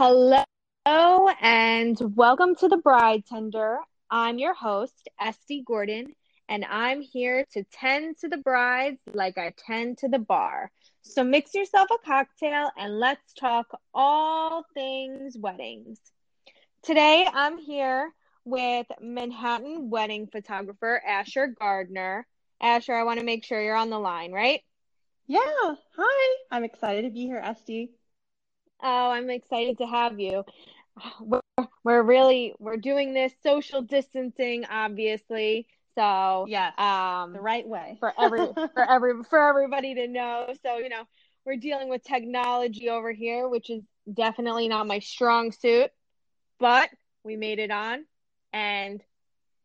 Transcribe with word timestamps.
Hello 0.00 0.44
and 1.42 1.98
welcome 2.14 2.54
to 2.54 2.68
the 2.68 2.76
Bride 2.76 3.26
Tender. 3.26 3.78
I'm 4.08 4.38
your 4.38 4.54
host, 4.54 5.08
Estee 5.20 5.64
Gordon, 5.66 6.14
and 6.48 6.64
I'm 6.64 7.00
here 7.00 7.44
to 7.54 7.64
tend 7.64 8.16
to 8.18 8.28
the 8.28 8.36
brides 8.36 9.00
like 9.12 9.38
I 9.38 9.52
tend 9.58 9.98
to 9.98 10.08
the 10.08 10.20
bar. 10.20 10.70
So 11.02 11.24
mix 11.24 11.52
yourself 11.52 11.88
a 11.90 11.98
cocktail 12.06 12.70
and 12.78 13.00
let's 13.00 13.32
talk 13.32 13.76
all 13.92 14.64
things 14.72 15.36
weddings. 15.36 15.98
Today 16.84 17.26
I'm 17.34 17.58
here 17.58 18.12
with 18.44 18.86
Manhattan 19.00 19.90
wedding 19.90 20.28
photographer 20.30 21.02
Asher 21.04 21.48
Gardner. 21.48 22.24
Asher, 22.60 22.94
I 22.94 23.02
want 23.02 23.18
to 23.18 23.26
make 23.26 23.44
sure 23.44 23.60
you're 23.60 23.74
on 23.74 23.90
the 23.90 23.98
line, 23.98 24.30
right? 24.30 24.60
Yeah. 25.26 25.40
Hi. 25.96 26.36
I'm 26.52 26.62
excited 26.62 27.02
to 27.02 27.10
be 27.10 27.22
here, 27.22 27.42
Estee. 27.44 27.90
Oh, 28.82 29.10
I'm 29.10 29.30
excited 29.30 29.78
to 29.78 29.86
have 29.86 30.18
you. 30.20 30.44
We're, 31.20 31.40
we're 31.84 32.02
really 32.02 32.54
we're 32.58 32.76
doing 32.76 33.14
this 33.14 33.32
social 33.42 33.82
distancing, 33.82 34.64
obviously. 34.70 35.66
So 35.96 36.46
yes, 36.48 36.78
um, 36.78 37.32
the 37.32 37.40
right 37.40 37.66
way 37.66 37.96
for 37.98 38.12
every 38.20 38.46
for 38.74 38.82
every 38.90 39.24
for 39.24 39.48
everybody 39.48 39.94
to 39.94 40.06
know. 40.06 40.54
So 40.62 40.78
you 40.78 40.88
know, 40.88 41.02
we're 41.44 41.56
dealing 41.56 41.88
with 41.88 42.04
technology 42.04 42.88
over 42.90 43.12
here, 43.12 43.48
which 43.48 43.70
is 43.70 43.82
definitely 44.12 44.68
not 44.68 44.86
my 44.86 44.98
strong 45.00 45.50
suit, 45.50 45.90
but 46.60 46.90
we 47.24 47.36
made 47.36 47.58
it 47.58 47.70
on, 47.70 48.04
and 48.52 49.02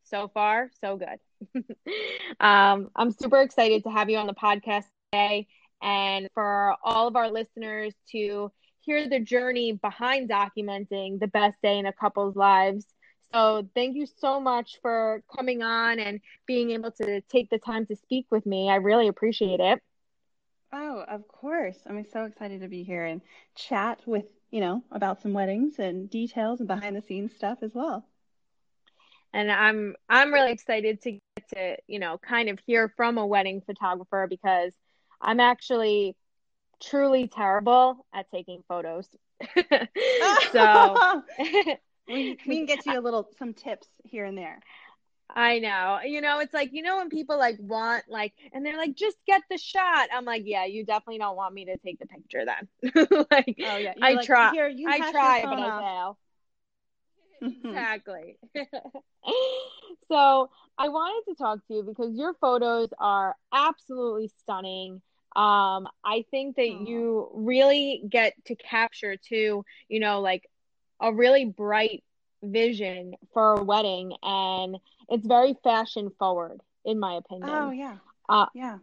so 0.05 0.27
far 0.27 0.71
so 0.81 0.97
good. 0.97 1.63
um, 2.39 2.89
I'm 2.95 3.11
super 3.11 3.41
excited 3.41 3.83
to 3.83 3.89
have 3.91 4.09
you 4.09 4.17
on 4.17 4.27
the 4.27 4.33
podcast 4.33 4.85
today, 5.11 5.47
and 5.81 6.27
for 6.33 6.75
all 6.83 7.07
of 7.07 7.15
our 7.15 7.29
listeners 7.29 7.93
to 8.11 8.51
hear 8.83 9.07
the 9.07 9.19
journey 9.19 9.73
behind 9.73 10.29
documenting 10.29 11.19
the 11.19 11.27
best 11.27 11.55
day 11.61 11.77
in 11.77 11.85
a 11.85 11.93
couple's 11.93 12.35
lives. 12.35 12.85
So, 13.33 13.67
thank 13.73 13.95
you 13.95 14.05
so 14.05 14.39
much 14.39 14.77
for 14.81 15.23
coming 15.35 15.63
on 15.63 15.99
and 15.99 16.19
being 16.45 16.71
able 16.71 16.91
to 16.91 17.21
take 17.21 17.49
the 17.49 17.57
time 17.57 17.85
to 17.87 17.95
speak 17.95 18.27
with 18.29 18.45
me. 18.45 18.69
I 18.69 18.75
really 18.75 19.07
appreciate 19.07 19.59
it. 19.59 19.81
Oh, 20.71 21.03
of 21.07 21.27
course. 21.27 21.77
I'm 21.87 22.05
so 22.11 22.25
excited 22.25 22.61
to 22.61 22.67
be 22.67 22.83
here 22.83 23.05
and 23.05 23.21
chat 23.55 24.01
with, 24.05 24.25
you 24.49 24.59
know, 24.59 24.83
about 24.91 25.21
some 25.21 25.33
weddings 25.33 25.77
and 25.77 26.09
details 26.09 26.59
and 26.59 26.67
behind 26.67 26.95
the 26.95 27.01
scenes 27.01 27.35
stuff 27.35 27.59
as 27.61 27.73
well. 27.73 28.07
And 29.33 29.51
I'm 29.51 29.95
I'm 30.09 30.33
really 30.33 30.51
excited 30.51 31.01
to 31.03 31.11
get 31.11 31.49
to, 31.55 31.77
you 31.87 31.99
know, 31.99 32.17
kind 32.17 32.49
of 32.49 32.59
hear 32.65 32.91
from 32.95 33.17
a 33.17 33.25
wedding 33.25 33.61
photographer 33.61 34.27
because 34.29 34.73
I'm 35.21 35.39
actually 35.39 36.15
truly 36.89 37.27
terrible 37.27 38.05
at 38.13 38.29
taking 38.31 38.63
photos. 38.67 39.07
so 40.51 41.21
we, 41.39 41.77
we 42.07 42.35
can 42.37 42.65
get 42.65 42.85
you 42.85 42.99
a 42.99 43.01
little 43.01 43.29
some 43.37 43.53
tips 43.53 43.87
here 44.03 44.25
and 44.25 44.37
there. 44.37 44.59
I 45.35 45.59
know. 45.59 45.99
You 46.05 46.21
know, 46.21 46.39
it's 46.39 46.53
like, 46.53 46.69
you 46.73 46.83
know, 46.83 46.97
when 46.97 47.09
people 47.09 47.39
like 47.39 47.57
want 47.59 48.03
like, 48.07 48.33
and 48.51 48.63
they're 48.65 48.77
like, 48.77 48.95
just 48.95 49.17
get 49.25 49.41
the 49.49 49.57
shot. 49.57 50.09
I'm 50.13 50.25
like, 50.25 50.43
yeah, 50.45 50.65
you 50.65 50.85
definitely 50.85 51.17
don't 51.17 51.35
want 51.35 51.53
me 51.55 51.65
to 51.65 51.77
take 51.77 51.97
the 51.99 52.05
picture 52.05 52.45
then. 52.45 53.25
like, 53.31 53.55
oh 53.65 53.77
yeah, 53.77 53.93
You're 53.95 54.05
I 54.05 54.13
like, 54.13 54.25
try. 54.25 54.51
Here, 54.51 54.71
I 54.87 55.11
try, 55.11 55.43
but 55.43 55.59
I 55.59 55.79
fail. 55.79 56.17
exactly. 57.41 58.37
so 60.07 60.49
I 60.77 60.89
wanted 60.89 61.31
to 61.31 61.35
talk 61.35 61.65
to 61.67 61.73
you 61.73 61.83
because 61.83 62.15
your 62.15 62.33
photos 62.35 62.89
are 62.99 63.35
absolutely 63.51 64.29
stunning. 64.39 65.01
Um, 65.35 65.87
I 66.03 66.25
think 66.29 66.57
that 66.57 66.67
you 66.69 67.29
really 67.33 68.03
get 68.07 68.33
to 68.45 68.55
capture 68.55 69.15
too, 69.17 69.65
you 69.87 69.99
know, 69.99 70.21
like 70.21 70.47
a 70.99 71.13
really 71.13 71.45
bright 71.45 72.03
vision 72.43 73.15
for 73.33 73.53
a 73.53 73.63
wedding 73.63 74.13
and 74.21 74.77
it's 75.09 75.25
very 75.25 75.55
fashion 75.63 76.11
forward 76.19 76.61
in 76.85 76.99
my 76.99 77.15
opinion. 77.15 77.49
Oh 77.49 77.71
yeah. 77.71 77.97
Uh, 78.29 78.45
yeah. 78.53 78.77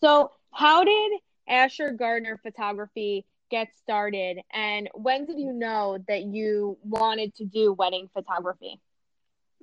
So 0.00 0.32
how 0.52 0.84
did 0.84 1.12
Asher 1.48 1.92
Gardner 1.92 2.38
photography 2.42 3.24
get 3.50 3.68
started 3.76 4.38
and 4.52 4.88
when 4.94 5.24
did 5.24 5.38
you 5.38 5.52
know 5.52 5.98
that 6.08 6.24
you 6.24 6.76
wanted 6.82 7.34
to 7.36 7.44
do 7.44 7.72
wedding 7.72 8.08
photography? 8.12 8.80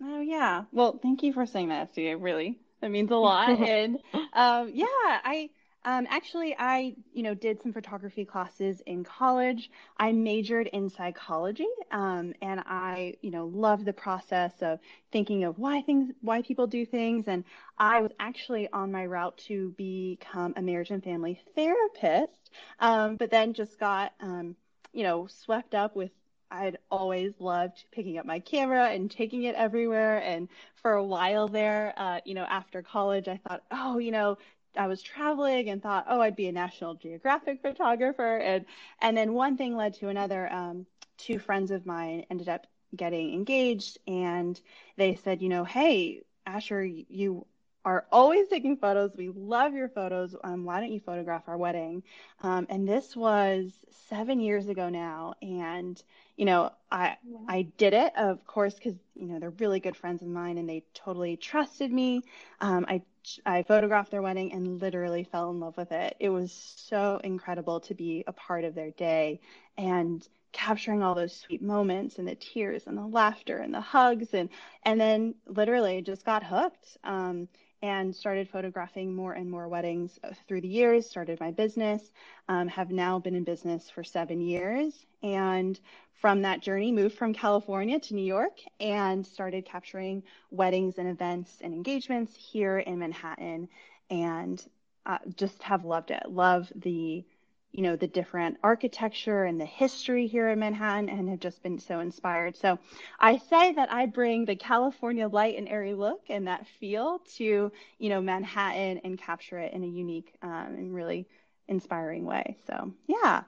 Oh 0.02 0.22
yeah. 0.22 0.64
Well, 0.72 1.00
thank 1.02 1.24
you 1.24 1.34
for 1.34 1.46
saying 1.46 1.70
that, 1.70 1.90
Estee. 1.90 2.14
Really, 2.16 2.60
that 2.82 2.90
means 2.90 3.12
a 3.12 3.16
lot. 3.16 3.50
and 3.60 3.98
um, 4.34 4.72
yeah, 4.74 4.86
I 4.90 5.50
um, 5.86 6.08
actually, 6.10 6.56
I, 6.58 6.96
you 7.14 7.24
know, 7.24 7.34
did 7.34 7.62
some 7.62 7.74
photography 7.74 8.24
classes 8.26 8.82
in 8.86 9.04
college. 9.04 9.70
I 9.98 10.12
majored 10.14 10.68
in 10.68 10.90
psychology, 10.90 11.68
um, 11.92 12.34
and 12.42 12.62
I, 12.62 13.16
you 13.22 13.32
know, 13.32 13.48
love 13.48 13.84
the 13.84 13.94
process 13.94 14.54
of 14.62 14.80
thinking 15.12 15.44
of 15.44 15.60
why 15.60 15.82
things, 15.82 16.14
why 16.22 16.42
people 16.42 16.68
do 16.68 16.86
things. 16.86 17.28
And 17.28 17.44
I 17.78 18.02
was 18.02 18.12
actually 18.20 18.70
on 18.72 18.92
my 18.92 19.06
route 19.06 19.38
to 19.48 19.74
become 19.78 20.54
a 20.56 20.62
marriage 20.62 20.92
and 20.92 21.04
family 21.04 21.40
therapist, 21.56 22.52
um, 22.80 23.18
but 23.18 23.30
then 23.30 23.54
just 23.54 23.78
got, 23.80 24.14
um, 24.22 24.56
you 24.94 25.04
know, 25.04 25.28
swept 25.28 25.76
up 25.76 25.96
with 25.96 26.12
I'd 26.54 26.78
always 26.92 27.34
loved 27.40 27.84
picking 27.92 28.20
up 28.20 28.28
my 28.28 28.40
camera 28.40 28.90
and 28.90 29.10
taking 29.10 29.44
it 29.44 29.56
everywhere. 29.56 30.20
And 30.20 30.48
for 30.76 30.94
a 30.94 31.04
while 31.04 31.48
there, 31.48 31.94
uh, 31.98 32.20
you 32.26 32.36
know, 32.36 32.44
after 32.44 32.84
college, 32.84 33.28
I 33.28 33.38
thought, 33.38 33.64
oh, 33.72 33.98
you 33.98 34.12
know, 34.12 34.38
I 34.78 34.88
was 34.88 35.02
traveling 35.02 35.70
and 35.70 35.82
thought, 35.82 36.06
oh, 36.08 36.22
I'd 36.22 36.36
be 36.36 36.48
a 36.48 36.52
National 36.52 36.96
Geographic 36.96 37.62
photographer, 37.62 38.38
and 38.38 38.66
and 39.00 39.16
then 39.18 39.34
one 39.34 39.58
thing 39.58 39.76
led 39.76 39.94
to 39.96 40.10
another. 40.10 40.52
Um, 40.52 40.86
two 41.18 41.40
friends 41.40 41.72
of 41.72 41.86
mine 41.86 42.26
ended 42.30 42.50
up 42.50 42.68
getting 42.96 43.34
engaged, 43.34 43.98
and 44.08 44.60
they 44.98 45.16
said, 45.16 45.42
you 45.42 45.50
know, 45.50 45.64
hey, 45.64 46.24
Asher, 46.46 46.84
you 46.84 47.46
are 47.86 48.06
always 48.12 48.48
taking 48.48 48.78
photos. 48.78 49.12
We 49.18 49.30
love 49.30 49.74
your 49.74 49.90
photos. 49.90 50.36
Um, 50.44 50.64
why 50.64 50.80
don't 50.80 50.92
you 50.92 51.02
photograph 51.02 51.44
our 51.48 51.58
wedding? 51.58 52.04
Um, 52.42 52.66
and 52.70 52.88
this 52.88 53.16
was 53.16 53.72
seven 54.10 54.40
years 54.40 54.68
ago 54.68 54.90
now, 54.90 55.36
and 55.42 56.02
you 56.38 56.46
know, 56.46 56.72
I 56.92 57.18
yeah. 57.28 57.38
I 57.48 57.62
did 57.78 57.94
it, 57.94 58.14
of 58.16 58.46
course, 58.46 58.74
because 58.76 58.96
you 59.16 59.28
know 59.28 59.40
they're 59.40 59.50
really 59.52 59.80
good 59.80 59.96
friends 59.96 60.22
of 60.22 60.28
mine, 60.30 60.58
and 60.58 60.68
they 60.68 60.84
totally 60.94 61.38
trusted 61.38 61.92
me. 61.92 62.22
Um, 62.62 62.86
I 62.88 63.02
I 63.46 63.64
photographed 63.64 64.12
their 64.12 64.22
wedding 64.22 64.54
and 64.54 64.82
literally 64.82 65.24
fell 65.24 65.50
in 65.52 65.60
love 65.60 65.78
with 65.78 65.92
it. 65.92 66.16
It 66.20 66.30
was 66.30 66.52
so 66.78 67.20
incredible 67.24 67.80
to 67.82 67.94
be 67.94 68.24
a 68.28 68.34
part 68.34 68.64
of 68.64 68.76
their 68.76 68.92
day 68.92 69.40
and 69.78 70.28
capturing 70.52 71.02
all 71.02 71.16
those 71.16 71.36
sweet 71.36 71.62
moments 71.62 72.20
and 72.20 72.28
the 72.28 72.36
tears 72.36 72.84
and 72.86 72.98
the 72.98 73.06
laughter 73.06 73.58
and 73.58 73.74
the 73.74 73.82
hugs 73.82 74.34
and 74.34 74.50
and 74.84 75.02
then 75.02 75.34
literally 75.48 76.02
just 76.02 76.24
got 76.26 76.44
hooked 76.44 76.98
um, 77.04 77.48
and 77.84 78.16
started 78.16 78.50
photographing 78.50 79.14
more 79.14 79.34
and 79.34 79.52
more 79.52 79.68
weddings 79.68 80.18
through 80.48 80.62
the 80.62 80.68
years 80.68 81.08
started 81.08 81.40
my 81.40 81.52
business 81.52 82.12
um, 82.48 82.68
have 82.68 82.90
now 82.90 83.20
been 83.20 83.36
in 83.36 83.44
business 83.44 83.90
for 83.94 84.04
seven 84.04 84.42
years 84.42 85.06
and 85.22 85.80
from 86.22 86.42
that 86.42 86.62
journey 86.62 86.92
moved 86.94 87.18
from 87.18 87.34
California 87.34 88.00
to 88.00 88.16
New 88.16 88.24
York 88.24 88.58
and 88.80 89.28
started 89.28 89.66
capturing 89.66 90.24
weddings 90.50 90.98
and 90.98 91.10
events 91.10 91.58
and 91.62 91.74
engagements 91.74 92.34
here 92.34 92.80
in 92.80 92.98
Manhattan 92.98 93.68
and 94.10 94.66
uh, 95.06 95.18
just 95.36 95.62
have 95.62 95.84
loved 95.84 96.12
it. 96.12 96.24
Love 96.30 96.72
the 96.76 97.26
you 97.74 97.82
know 97.82 97.96
the 97.96 98.08
different 98.08 98.58
architecture 98.64 99.44
and 99.44 99.60
the 99.60 99.66
history 99.66 100.28
here 100.28 100.50
in 100.50 100.60
Manhattan 100.60 101.10
and 101.10 101.30
have 101.30 101.40
just 101.40 101.62
been 101.62 101.80
so 101.80 102.00
inspired. 102.00 102.56
So 102.56 102.80
I 103.20 103.38
say 103.38 103.74
that 103.74 103.92
I 103.92 104.06
bring 104.06 104.46
the 104.46 104.56
California 104.56 105.28
light 105.28 105.58
and 105.58 105.68
airy 105.68 105.94
look 105.94 106.22
and 106.30 106.48
that 106.48 106.68
feel 106.80 107.20
to 107.38 107.72
you 107.98 108.10
know 108.10 108.22
Manhattan 108.22 109.00
and 109.04 109.18
capture 109.18 109.60
it 109.60 109.74
in 109.74 109.84
a 109.84 109.88
unique 109.88 110.34
um, 110.42 110.76
and 110.78 110.96
really 110.96 111.28
inspiring 111.68 112.26
way. 112.26 112.58
So 112.68 112.94
yeah. 113.08 113.44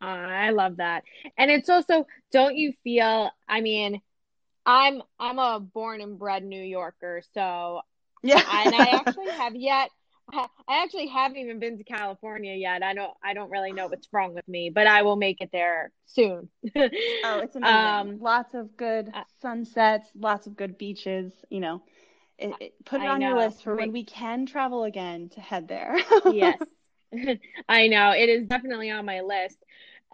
Uh, 0.00 0.06
I 0.06 0.50
love 0.50 0.78
that. 0.78 1.04
And 1.38 1.48
it's 1.48 1.68
also, 1.68 2.08
don't 2.32 2.56
you 2.56 2.72
feel, 2.82 3.30
I 3.48 3.60
mean, 3.60 4.00
I'm 4.66 5.02
I'm 5.18 5.38
a 5.38 5.60
born 5.60 6.00
and 6.00 6.18
bred 6.18 6.44
New 6.44 6.62
Yorker, 6.62 7.22
so 7.34 7.82
yeah. 8.22 8.42
and 8.64 8.74
I 8.74 8.88
actually 8.92 9.30
have 9.30 9.54
yet 9.54 9.90
I 10.32 10.48
actually 10.68 11.08
haven't 11.08 11.38
even 11.38 11.58
been 11.58 11.78
to 11.78 11.84
California 11.84 12.54
yet. 12.54 12.82
I 12.82 12.94
don't 12.94 13.12
I 13.22 13.34
don't 13.34 13.50
really 13.50 13.72
know 13.72 13.88
what's 13.88 14.08
wrong 14.12 14.34
with 14.34 14.46
me, 14.48 14.70
but 14.70 14.86
I 14.86 15.02
will 15.02 15.16
make 15.16 15.40
it 15.40 15.50
there 15.52 15.92
soon. 16.06 16.48
oh, 16.76 17.40
it's 17.40 17.56
amazing. 17.56 17.64
Um, 17.64 18.18
lots 18.20 18.54
of 18.54 18.76
good 18.76 19.10
uh, 19.12 19.24
sunsets, 19.40 20.08
lots 20.14 20.46
of 20.46 20.56
good 20.56 20.78
beaches, 20.78 21.32
you 21.50 21.60
know. 21.60 21.82
It, 22.38 22.54
it, 22.60 22.72
put 22.84 23.00
it 23.00 23.04
I 23.04 23.08
on 23.08 23.20
know. 23.20 23.28
your 23.30 23.38
list 23.38 23.62
for 23.62 23.76
when 23.76 23.92
we 23.92 24.04
can 24.04 24.46
travel 24.46 24.84
again 24.84 25.28
to 25.30 25.40
head 25.40 25.68
there. 25.68 25.96
yes. 26.32 26.58
I 27.68 27.88
know. 27.88 28.12
It 28.12 28.28
is 28.28 28.48
definitely 28.48 28.90
on 28.90 29.04
my 29.04 29.20
list. 29.20 29.58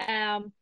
Um, 0.01 0.53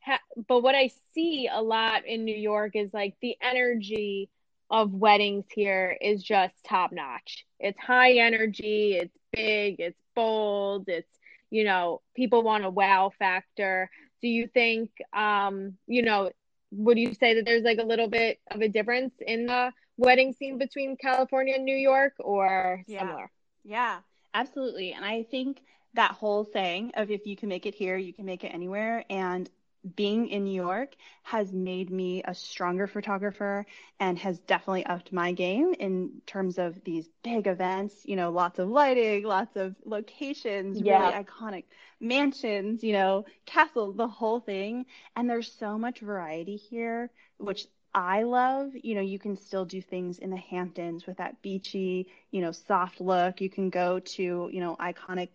ha- 0.00 0.20
but 0.48 0.62
what 0.62 0.74
I 0.74 0.90
see 1.14 1.48
a 1.52 1.62
lot 1.62 2.06
in 2.06 2.24
New 2.24 2.36
York 2.36 2.72
is 2.74 2.92
like 2.92 3.14
the 3.22 3.36
energy 3.40 4.28
of 4.70 4.92
weddings 4.92 5.46
here 5.52 5.96
is 6.00 6.22
just 6.22 6.54
top 6.64 6.92
notch. 6.92 7.46
It's 7.60 7.78
high 7.78 8.14
energy, 8.14 8.94
it's 8.94 9.16
big, 9.32 9.76
it's 9.78 9.98
bold, 10.14 10.88
it's, 10.88 11.08
you 11.50 11.64
know, 11.64 12.02
people 12.14 12.42
want 12.42 12.64
a 12.64 12.70
wow 12.70 13.10
factor. 13.18 13.90
do 14.22 14.28
you 14.28 14.48
think, 14.48 14.90
um, 15.12 15.74
you 15.86 16.02
know, 16.02 16.30
would 16.72 16.98
you 16.98 17.12
say 17.14 17.34
that 17.34 17.44
there's 17.44 17.62
like 17.62 17.78
a 17.78 17.82
little 17.84 18.08
bit 18.08 18.40
of 18.50 18.60
a 18.60 18.68
difference 18.68 19.14
in 19.24 19.46
the 19.46 19.70
wedding 19.98 20.32
scene 20.32 20.58
between 20.58 20.96
California 20.96 21.54
and 21.54 21.64
New 21.64 21.76
York 21.76 22.14
or 22.18 22.82
Yeah. 22.86 23.00
similar? 23.00 23.30
Yeah, 23.62 24.00
absolutely. 24.34 24.92
And 24.92 25.04
I 25.04 25.24
think 25.24 25.62
that 25.94 26.12
whole 26.12 26.44
saying 26.44 26.92
of 26.94 27.10
if 27.10 27.26
you 27.26 27.36
can 27.36 27.48
make 27.48 27.66
it 27.66 27.74
here, 27.74 27.96
you 27.96 28.12
can 28.12 28.24
make 28.24 28.42
it 28.42 28.48
anywhere. 28.48 29.04
And 29.10 29.48
being 29.94 30.28
in 30.28 30.44
New 30.44 30.54
York 30.54 30.94
has 31.22 31.52
made 31.52 31.90
me 31.90 32.22
a 32.24 32.34
stronger 32.34 32.86
photographer 32.86 33.64
and 33.98 34.18
has 34.18 34.38
definitely 34.40 34.84
upped 34.86 35.12
my 35.12 35.32
game 35.32 35.74
in 35.78 36.20
terms 36.26 36.58
of 36.58 36.82
these 36.84 37.08
big 37.22 37.46
events, 37.46 38.04
you 38.04 38.16
know, 38.16 38.30
lots 38.30 38.58
of 38.58 38.68
lighting, 38.68 39.24
lots 39.24 39.56
of 39.56 39.74
locations, 39.84 40.82
Yeah. 40.82 40.84
really 40.84 41.10
iconic 41.10 41.64
mansions, 42.00 42.82
you 42.82 42.92
know, 42.92 43.24
castles, 43.46 43.96
the 43.96 44.08
whole 44.08 44.40
thing. 44.40 44.86
And 45.14 45.28
there's 45.28 45.50
so 45.52 45.78
much 45.78 46.00
variety 46.00 46.56
here, 46.56 47.10
which 47.38 47.66
I 47.94 48.22
love. 48.22 48.72
You 48.74 48.94
know, 48.94 49.00
you 49.00 49.18
can 49.18 49.36
still 49.36 49.64
do 49.64 49.80
things 49.80 50.18
in 50.18 50.30
the 50.30 50.36
Hamptons 50.36 51.06
with 51.06 51.18
that 51.18 51.42
beachy, 51.42 52.06
you 52.30 52.40
know, 52.40 52.52
soft 52.52 53.00
look. 53.00 53.40
You 53.40 53.50
can 53.50 53.70
go 53.70 53.98
to, 54.00 54.50
you 54.52 54.60
know, 54.60 54.76
iconic 54.80 55.28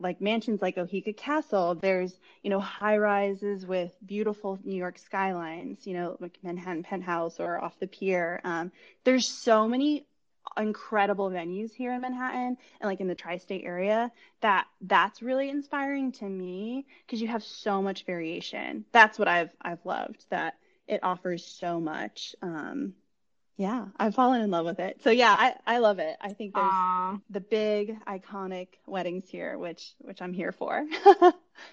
like 0.00 0.20
mansions 0.20 0.62
like 0.62 0.76
Oheka 0.76 1.16
Castle. 1.16 1.74
There's, 1.74 2.18
you 2.42 2.50
know, 2.50 2.60
high 2.60 2.98
rises 2.98 3.66
with 3.66 3.92
beautiful 4.06 4.58
New 4.64 4.76
York 4.76 4.98
skylines, 4.98 5.86
you 5.86 5.94
know, 5.94 6.16
like 6.20 6.38
Manhattan 6.42 6.82
Penthouse 6.82 7.40
or 7.40 7.62
off 7.62 7.78
the 7.80 7.86
pier. 7.86 8.40
Um, 8.44 8.70
there's 9.04 9.26
so 9.26 9.66
many 9.68 10.06
incredible 10.56 11.30
venues 11.30 11.72
here 11.72 11.92
in 11.92 12.00
Manhattan 12.00 12.56
and 12.80 12.88
like 12.88 13.00
in 13.00 13.06
the 13.06 13.14
tri-state 13.14 13.64
area 13.64 14.10
that 14.40 14.66
that's 14.80 15.22
really 15.22 15.50
inspiring 15.50 16.12
to 16.12 16.24
me 16.24 16.86
because 17.06 17.20
you 17.20 17.28
have 17.28 17.42
so 17.42 17.82
much 17.82 18.04
variation. 18.04 18.84
That's 18.92 19.18
what 19.18 19.28
I've 19.28 19.50
I've 19.60 19.84
loved 19.84 20.24
that 20.30 20.54
it 20.86 21.00
offers 21.02 21.44
so 21.44 21.80
much. 21.80 22.34
Um, 22.40 22.94
yeah, 23.58 23.86
I've 23.98 24.14
fallen 24.14 24.40
in 24.40 24.50
love 24.52 24.64
with 24.64 24.78
it. 24.78 25.02
So 25.02 25.10
yeah, 25.10 25.34
I, 25.36 25.54
I 25.66 25.78
love 25.78 25.98
it. 25.98 26.16
I 26.20 26.32
think 26.32 26.54
there's 26.54 26.64
Aw. 26.66 27.18
the 27.28 27.40
big 27.40 27.98
iconic 28.04 28.68
weddings 28.86 29.28
here, 29.28 29.58
which 29.58 29.94
which 29.98 30.22
I'm 30.22 30.32
here 30.32 30.52
for. 30.52 30.86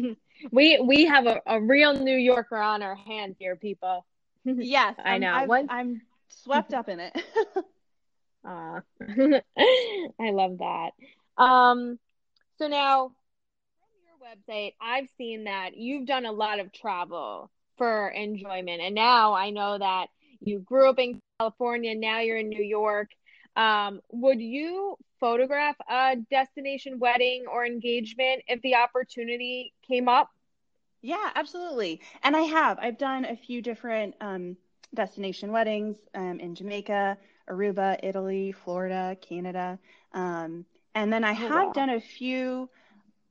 we 0.52 0.78
we 0.81 1.06
have 1.06 1.26
a, 1.26 1.40
a 1.46 1.58
real 1.61 1.94
New 1.99 2.16
Yorker 2.16 2.58
on 2.58 2.82
our 2.82 2.94
hands 2.94 3.37
here, 3.38 3.56
people. 3.56 4.05
yes, 4.44 4.94
I 5.02 5.12
I'm- 5.12 5.20
know. 5.22 5.32
I've- 5.34 5.49
Once- 5.49 5.69
I'm 5.70 6.02
swept 6.28 6.75
up 6.75 6.88
in 6.90 7.00
it. 7.00 7.16
Aw. 8.44 8.81
I 10.20 10.31
love 10.31 10.58
that. 10.58 10.90
Um, 11.38 11.99
so 12.58 12.69
now 12.69 13.12
from 13.81 13.96
your 14.05 14.19
website, 14.20 14.75
I've 14.82 15.08
seen 15.16 15.44
that 15.44 15.78
you've 15.78 16.06
done 16.06 16.26
a 16.26 16.32
lot 16.32 16.61
of 16.61 16.72
travel 16.75 17.50
for 17.78 18.08
enjoyment, 18.11 18.82
and 18.82 18.94
now 18.94 19.32
I 19.32 19.49
know 19.49 19.78
that 19.78 20.08
you 20.40 20.58
grew 20.58 20.90
up 20.90 20.99
in 20.99 21.22
California, 21.40 21.94
now 21.94 22.20
you're 22.20 22.36
in 22.36 22.48
New 22.48 22.62
York. 22.62 23.10
Um, 23.56 24.00
would 24.12 24.40
you 24.40 24.96
photograph 25.20 25.76
a 25.88 26.16
destination 26.31 26.98
wedding 26.98 27.44
or 27.50 27.66
engagement 27.66 28.42
if 28.46 28.60
the 28.62 28.76
opportunity 28.76 29.72
came 29.86 30.08
up? 30.08 30.31
Yeah, 31.02 31.31
absolutely. 31.34 32.00
And 32.22 32.36
I 32.36 32.42
have. 32.42 32.78
I've 32.81 32.98
done 32.98 33.25
a 33.25 33.36
few 33.36 33.60
different 33.62 34.14
um, 34.20 34.56
destination 34.94 35.52
weddings 35.52 35.98
um, 36.14 36.40
in 36.40 36.54
Jamaica, 36.54 37.19
Aruba, 37.48 37.98
Italy, 38.02 38.52
Florida, 38.52 39.16
Canada. 39.20 39.78
Um, 40.12 40.64
and 40.94 41.12
then 41.12 41.25
I 41.25 41.32
Oh, 41.37 41.48
have 41.48 41.72
wow. 41.72 41.72
done 41.72 41.90
a 41.90 42.00
few 42.00 42.70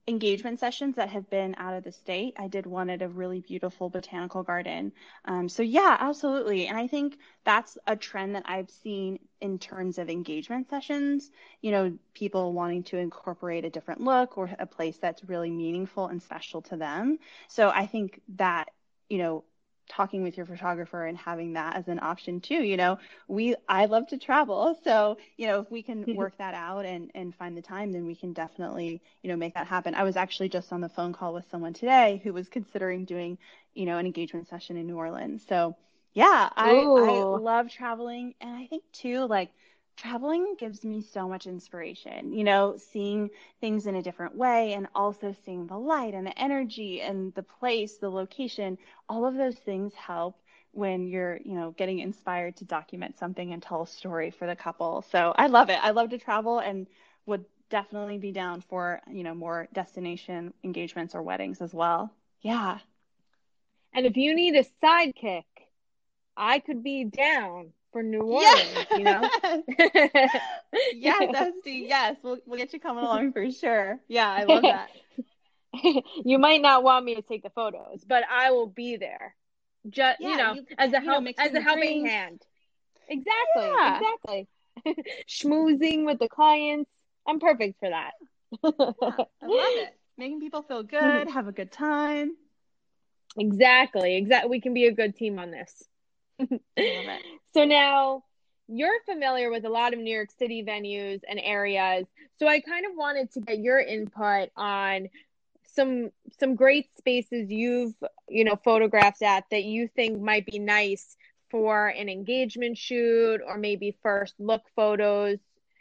engagement 0.07 0.59
sessions 0.59 0.97
that 0.97 1.09
have 1.09 1.29
been 1.29 1.55
out 1.57 1.73
of 1.73 1.83
the 1.83 1.91
state. 1.91 2.33
I 2.37 2.47
did 2.47 2.65
one 2.65 2.89
at 2.89 3.01
a 3.01 3.07
really 3.07 3.39
beautiful 3.39 3.89
botanical 3.89 4.43
garden. 4.43 4.91
Um, 5.25 5.47
so, 5.47 5.63
yeah, 5.63 5.95
absolutely. 5.99 6.67
And 6.67 6.77
I 6.77 6.87
think 6.87 7.17
that's 7.45 7.77
a 7.87 7.95
trend 7.95 8.35
that 8.35 8.43
I've 8.45 8.69
seen 8.69 9.19
in 9.39 9.59
terms 9.59 9.97
of 9.97 10.09
engagement 10.09 10.69
sessions, 10.69 11.31
you 11.61 11.71
know, 11.71 11.97
people 12.13 12.51
wanting 12.51 12.83
to 12.83 12.97
incorporate 12.97 13.63
a 13.63 13.69
different 13.69 14.01
look 14.01 14.37
or 14.37 14.49
a 14.59 14.65
place 14.65 14.97
that's 14.97 15.23
really 15.23 15.51
meaningful 15.51 16.07
and 16.07 16.21
special 16.21 16.61
to 16.63 16.75
them. 16.75 17.17
So 17.47 17.69
I 17.69 17.85
think 17.85 18.21
that, 18.35 18.71
you 19.09 19.19
know, 19.19 19.43
talking 19.89 20.23
with 20.23 20.37
your 20.37 20.45
photographer 20.45 21.05
and 21.05 21.17
having 21.17 21.53
that 21.53 21.75
as 21.75 21.87
an 21.87 21.99
option 22.01 22.39
too, 22.39 22.63
you 22.63 22.77
know, 22.77 22.97
we 23.27 23.55
I 23.67 23.85
love 23.85 24.07
to 24.07 24.17
travel. 24.17 24.77
So, 24.83 25.17
you 25.37 25.47
know, 25.47 25.59
if 25.59 25.71
we 25.71 25.83
can 25.83 26.03
mm-hmm. 26.03 26.15
work 26.15 26.37
that 26.37 26.53
out 26.53 26.85
and 26.85 27.11
and 27.15 27.35
find 27.35 27.57
the 27.57 27.61
time, 27.61 27.91
then 27.91 28.05
we 28.05 28.15
can 28.15 28.33
definitely, 28.33 29.01
you 29.21 29.29
know, 29.29 29.35
make 29.35 29.53
that 29.55 29.67
happen. 29.67 29.95
I 29.95 30.03
was 30.03 30.15
actually 30.15 30.49
just 30.49 30.71
on 30.71 30.81
the 30.81 30.89
phone 30.89 31.13
call 31.13 31.33
with 31.33 31.45
someone 31.49 31.73
today 31.73 32.21
who 32.23 32.33
was 32.33 32.47
considering 32.49 33.05
doing, 33.05 33.37
you 33.73 33.85
know, 33.85 33.97
an 33.97 34.05
engagement 34.05 34.47
session 34.47 34.77
in 34.77 34.87
New 34.87 34.97
Orleans. 34.97 35.45
So, 35.47 35.75
yeah, 36.13 36.49
I 36.55 36.71
I 36.71 37.23
love 37.23 37.69
traveling 37.69 38.35
and 38.39 38.55
I 38.55 38.67
think 38.67 38.83
too 38.91 39.25
like 39.25 39.49
traveling 39.95 40.55
gives 40.57 40.83
me 40.83 41.01
so 41.01 41.27
much 41.27 41.47
inspiration, 41.47 42.33
you 42.33 42.43
know, 42.43 42.75
seeing 42.77 43.29
things 43.61 43.87
in 43.87 43.95
a 43.95 44.01
different 44.01 44.35
way 44.35 44.73
and 44.73 44.87
also 44.95 45.35
seeing 45.45 45.67
the 45.67 45.77
light 45.77 46.13
and 46.13 46.25
the 46.25 46.37
energy 46.39 47.01
and 47.01 47.33
the 47.35 47.43
place, 47.43 47.97
the 47.97 48.09
location, 48.09 48.77
all 49.07 49.25
of 49.25 49.35
those 49.35 49.55
things 49.55 49.93
help 49.93 50.39
when 50.71 51.07
you're, 51.07 51.39
you 51.43 51.53
know, 51.53 51.71
getting 51.71 51.99
inspired 51.99 52.55
to 52.57 52.65
document 52.65 53.17
something 53.17 53.53
and 53.53 53.61
tell 53.61 53.83
a 53.83 53.87
story 53.87 54.31
for 54.31 54.47
the 54.47 54.55
couple. 54.55 55.03
So 55.11 55.33
I 55.37 55.47
love 55.47 55.69
it. 55.69 55.79
I 55.81 55.91
love 55.91 56.09
to 56.09 56.17
travel 56.17 56.59
and 56.59 56.87
would 57.25 57.45
definitely 57.69 58.17
be 58.17 58.31
down 58.31 58.61
for, 58.61 59.01
you 59.11 59.23
know, 59.23 59.35
more 59.35 59.67
destination 59.73 60.53
engagements 60.63 61.13
or 61.13 61.21
weddings 61.21 61.61
as 61.61 61.73
well. 61.73 62.11
Yeah. 62.41 62.79
And 63.93 64.05
if 64.07 64.17
you 64.17 64.35
need 64.35 64.55
a 64.55 64.65
sidekick, 64.83 65.43
I 66.35 66.59
could 66.59 66.83
be 66.83 67.03
down 67.03 67.73
for 67.93 68.03
New 68.03 68.19
Orleans, 68.21 68.87
you 68.97 69.05
know? 69.05 69.29
yes, 70.93 71.33
Estee. 71.33 71.85
Yes, 71.87 72.17
we'll 72.23 72.39
we'll 72.45 72.57
get 72.57 72.73
you 72.73 72.79
coming 72.79 73.03
along 73.03 73.31
for 73.33 73.49
sure. 73.51 73.99
Yeah, 74.09 74.29
I 74.29 74.43
love 74.43 74.63
that. 74.63 74.89
you 76.25 76.39
might 76.39 76.61
not 76.61 76.83
want 76.83 77.05
me 77.05 77.15
to 77.15 77.21
take 77.21 77.43
the 77.43 77.49
photos, 77.51 78.03
but 78.05 78.23
I 78.29 78.51
will 78.51 78.67
be 78.67 78.97
there. 78.97 79.35
Just 79.89 80.19
you 80.19 80.35
know, 80.37 80.53
you- 80.53 80.65
as 80.77 80.93
a 80.93 80.99
you 80.99 81.05
know, 81.05 81.11
help 81.13 81.25
as 81.37 81.53
a 81.53 81.61
helping 81.61 82.01
drinks. 82.03 82.11
hand. 82.13 82.41
Exactly, 83.07 83.63
Yeah. 83.77 83.99
exactly. 83.99 84.47
Schmoozing 85.29 86.05
with 86.05 86.19
the 86.19 86.29
clients. 86.29 86.89
I'm 87.27 87.39
perfect 87.39 87.79
for 87.79 87.89
that. 87.89 88.11
I 88.63 88.67
love 88.67 89.27
it. 89.41 89.97
Making 90.17 90.39
people 90.41 90.61
feel 90.63 90.83
good, 90.83 91.27
have 91.29 91.47
a 91.47 91.51
good 91.51 91.71
time. 91.71 92.31
Exactly, 93.37 94.15
exactly. 94.17 94.49
We 94.49 94.61
can 94.61 94.73
be 94.73 94.85
a 94.85 94.91
good 94.93 95.15
team 95.15 95.39
on 95.39 95.51
this. 95.51 95.83
So 97.53 97.65
now 97.65 98.23
you're 98.67 99.03
familiar 99.05 99.51
with 99.51 99.65
a 99.65 99.69
lot 99.69 99.93
of 99.93 99.99
New 99.99 100.13
York 100.13 100.29
City 100.31 100.63
venues 100.63 101.21
and 101.27 101.39
areas. 101.39 102.07
So 102.39 102.47
I 102.47 102.61
kind 102.61 102.85
of 102.85 102.93
wanted 102.95 103.31
to 103.33 103.41
get 103.41 103.59
your 103.59 103.79
input 103.79 104.49
on 104.55 105.09
some 105.75 106.11
some 106.39 106.55
great 106.55 106.87
spaces 106.97 107.51
you've, 107.51 107.93
you 108.27 108.43
know, 108.43 108.55
photographed 108.55 109.21
at 109.21 109.45
that 109.51 109.63
you 109.63 109.87
think 109.87 110.19
might 110.19 110.45
be 110.45 110.59
nice 110.59 111.15
for 111.49 111.87
an 111.87 112.09
engagement 112.09 112.77
shoot 112.77 113.41
or 113.45 113.57
maybe 113.57 113.97
first 114.01 114.33
look 114.39 114.63
photos, 114.75 115.37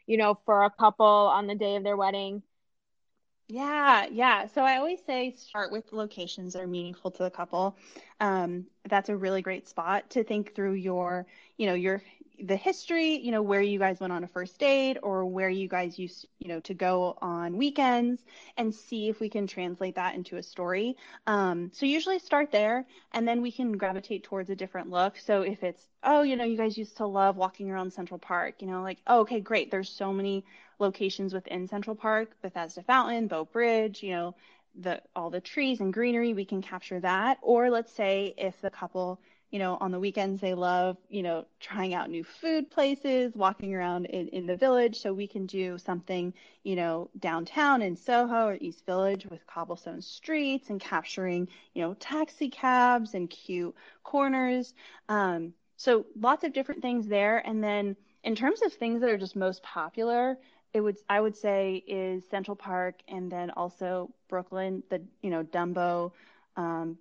you 0.06 0.16
know, 0.18 0.38
for 0.44 0.64
a 0.64 0.70
couple 0.70 1.06
on 1.06 1.46
the 1.46 1.54
day 1.54 1.76
of 1.76 1.84
their 1.84 1.96
wedding. 1.96 2.42
Yeah, 3.52 4.06
yeah. 4.10 4.46
So 4.46 4.62
I 4.62 4.78
always 4.78 5.00
say 5.04 5.30
start 5.32 5.70
with 5.70 5.92
locations 5.92 6.54
that 6.54 6.62
are 6.62 6.66
meaningful 6.66 7.10
to 7.10 7.22
the 7.22 7.30
couple. 7.30 7.76
Um, 8.20 8.66
that's 8.88 9.10
a 9.10 9.16
really 9.16 9.42
great 9.42 9.68
spot 9.68 10.08
to 10.10 10.24
think 10.24 10.54
through 10.54 10.72
your, 10.74 11.26
you 11.58 11.66
know, 11.66 11.74
your 11.74 12.02
the 12.42 12.56
history, 12.56 13.18
you 13.18 13.30
know, 13.30 13.40
where 13.40 13.60
you 13.60 13.78
guys 13.78 14.00
went 14.00 14.12
on 14.12 14.24
a 14.24 14.26
first 14.28 14.58
date 14.58 14.98
or 15.02 15.24
where 15.24 15.48
you 15.48 15.68
guys 15.68 15.98
used, 15.98 16.26
you 16.40 16.48
know, 16.48 16.60
to 16.60 16.74
go 16.74 17.16
on 17.22 17.56
weekends 17.56 18.20
and 18.56 18.74
see 18.74 19.08
if 19.08 19.20
we 19.20 19.28
can 19.28 19.46
translate 19.46 19.94
that 19.94 20.14
into 20.14 20.36
a 20.36 20.42
story. 20.42 20.96
Um, 21.26 21.70
so 21.72 21.86
usually 21.86 22.18
start 22.18 22.50
there 22.50 22.84
and 23.12 23.26
then 23.26 23.42
we 23.42 23.52
can 23.52 23.76
gravitate 23.76 24.24
towards 24.24 24.50
a 24.50 24.56
different 24.56 24.90
look. 24.90 25.18
So 25.18 25.42
if 25.42 25.62
it's, 25.62 25.88
oh, 26.02 26.22
you 26.22 26.36
know, 26.36 26.44
you 26.44 26.56
guys 26.56 26.76
used 26.76 26.96
to 26.96 27.06
love 27.06 27.36
walking 27.36 27.70
around 27.70 27.92
Central 27.92 28.18
Park, 28.18 28.60
you 28.60 28.66
know, 28.66 28.82
like, 28.82 28.98
oh, 29.06 29.20
okay, 29.20 29.40
great. 29.40 29.70
There's 29.70 29.88
so 29.88 30.12
many 30.12 30.44
locations 30.80 31.32
within 31.32 31.68
Central 31.68 31.94
Park, 31.94 32.30
Bethesda 32.42 32.82
Fountain, 32.82 33.28
Bow 33.28 33.44
Bridge, 33.44 34.02
you 34.02 34.10
know, 34.10 34.34
the 34.74 35.02
all 35.14 35.30
the 35.30 35.40
trees 35.40 35.80
and 35.80 35.92
greenery, 35.92 36.34
we 36.34 36.44
can 36.44 36.62
capture 36.62 37.00
that. 37.00 37.38
Or 37.42 37.70
let's 37.70 37.92
say 37.92 38.34
if 38.36 38.60
the 38.60 38.70
couple, 38.70 39.20
you 39.52 39.58
know, 39.58 39.76
on 39.82 39.92
the 39.92 40.00
weekends 40.00 40.40
they 40.40 40.54
love, 40.54 40.96
you 41.10 41.22
know, 41.22 41.44
trying 41.60 41.92
out 41.92 42.08
new 42.08 42.24
food 42.24 42.70
places, 42.70 43.34
walking 43.36 43.74
around 43.74 44.06
in, 44.06 44.26
in 44.28 44.46
the 44.46 44.56
village. 44.56 44.98
So 44.98 45.12
we 45.12 45.26
can 45.26 45.44
do 45.44 45.76
something, 45.76 46.32
you 46.64 46.74
know, 46.74 47.10
downtown 47.20 47.82
in 47.82 47.94
Soho 47.94 48.46
or 48.46 48.56
East 48.60 48.86
Village 48.86 49.26
with 49.26 49.46
cobblestone 49.46 50.00
streets 50.00 50.70
and 50.70 50.80
capturing, 50.80 51.46
you 51.74 51.82
know, 51.82 51.92
taxi 51.94 52.48
cabs 52.48 53.12
and 53.12 53.28
cute 53.28 53.74
corners. 54.02 54.72
Um, 55.10 55.52
so 55.76 56.06
lots 56.18 56.44
of 56.44 56.54
different 56.54 56.80
things 56.80 57.06
there. 57.06 57.46
And 57.46 57.62
then 57.62 57.94
in 58.24 58.34
terms 58.34 58.62
of 58.62 58.72
things 58.72 59.02
that 59.02 59.10
are 59.10 59.18
just 59.18 59.36
most 59.36 59.62
popular, 59.62 60.38
it 60.72 60.80
would 60.80 60.96
I 61.10 61.20
would 61.20 61.36
say 61.36 61.84
is 61.86 62.24
Central 62.30 62.56
Park 62.56 63.00
and 63.06 63.30
then 63.30 63.50
also 63.50 64.10
Brooklyn, 64.28 64.82
the 64.88 65.02
you 65.20 65.28
know 65.28 65.44
Dumbo, 65.44 66.12
um, 66.56 66.96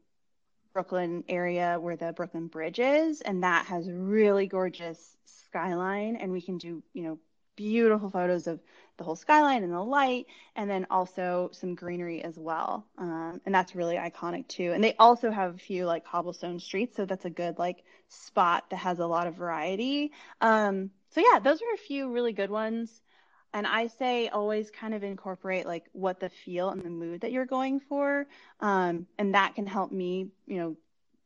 Brooklyn 0.74 1.24
area 1.28 1.78
where 1.80 1.96
the 1.96 2.14
Brooklyn 2.14 2.48
Bridge 2.48 2.80
is, 2.80 3.22
and 3.22 3.44
that 3.44 3.66
has 3.68 3.90
really 3.90 4.48
gorgeous 4.48 5.18
skyline, 5.26 6.16
and 6.16 6.32
we 6.32 6.42
can 6.42 6.58
do 6.58 6.84
you 6.94 7.04
know 7.04 7.20
beautiful 7.56 8.10
photos 8.10 8.48
of 8.48 8.60
the 8.98 9.04
whole 9.04 9.16
skyline 9.16 9.64
and 9.64 9.74
the 9.74 9.80
light, 9.80 10.26
and 10.56 10.70
then 10.70 10.88
also 10.90 11.50
some 11.52 11.76
greenery 11.76 12.24
as 12.24 12.38
well. 12.38 12.86
Um, 12.98 13.42
and 13.46 13.54
that's 13.54 13.76
really 13.76 13.96
iconic 13.96 14.48
too. 14.48 14.72
And 14.74 14.84
they 14.84 14.96
also 14.98 15.32
have 15.32 15.56
a 15.56 15.58
few 15.58 15.86
like 15.86 16.06
cobblestone 16.06 16.60
streets, 16.60 16.96
so 16.96 17.06
that's 17.06 17.26
a 17.26 17.30
good 17.30 17.58
like 17.58 17.84
spot 18.10 18.70
that 18.70 18.78
has 18.78 19.00
a 19.00 19.08
lot 19.08 19.28
of 19.28 19.36
variety. 19.36 20.12
Um, 20.40 20.92
so 21.10 21.22
yeah, 21.22 21.40
those 21.40 21.62
are 21.62 21.74
a 21.74 21.78
few 21.78 22.12
really 22.12 22.34
good 22.34 22.50
ones. 22.50 23.02
And 23.54 23.68
I 23.68 23.88
say 23.88 24.30
always 24.30 24.72
kind 24.72 24.94
of 24.94 25.04
incorporate 25.04 25.66
like 25.66 25.86
what 25.92 26.20
the 26.20 26.30
feel 26.30 26.70
and 26.70 26.82
the 26.82 26.90
mood 26.90 27.22
that 27.22 27.32
you're 27.32 27.46
going 27.46 27.80
for. 27.82 28.26
Um, 28.60 29.08
and 29.18 29.36
that 29.36 29.56
can 29.56 29.68
help 29.68 29.92
me, 29.92 30.28
you 30.48 30.58
know, 30.58 30.78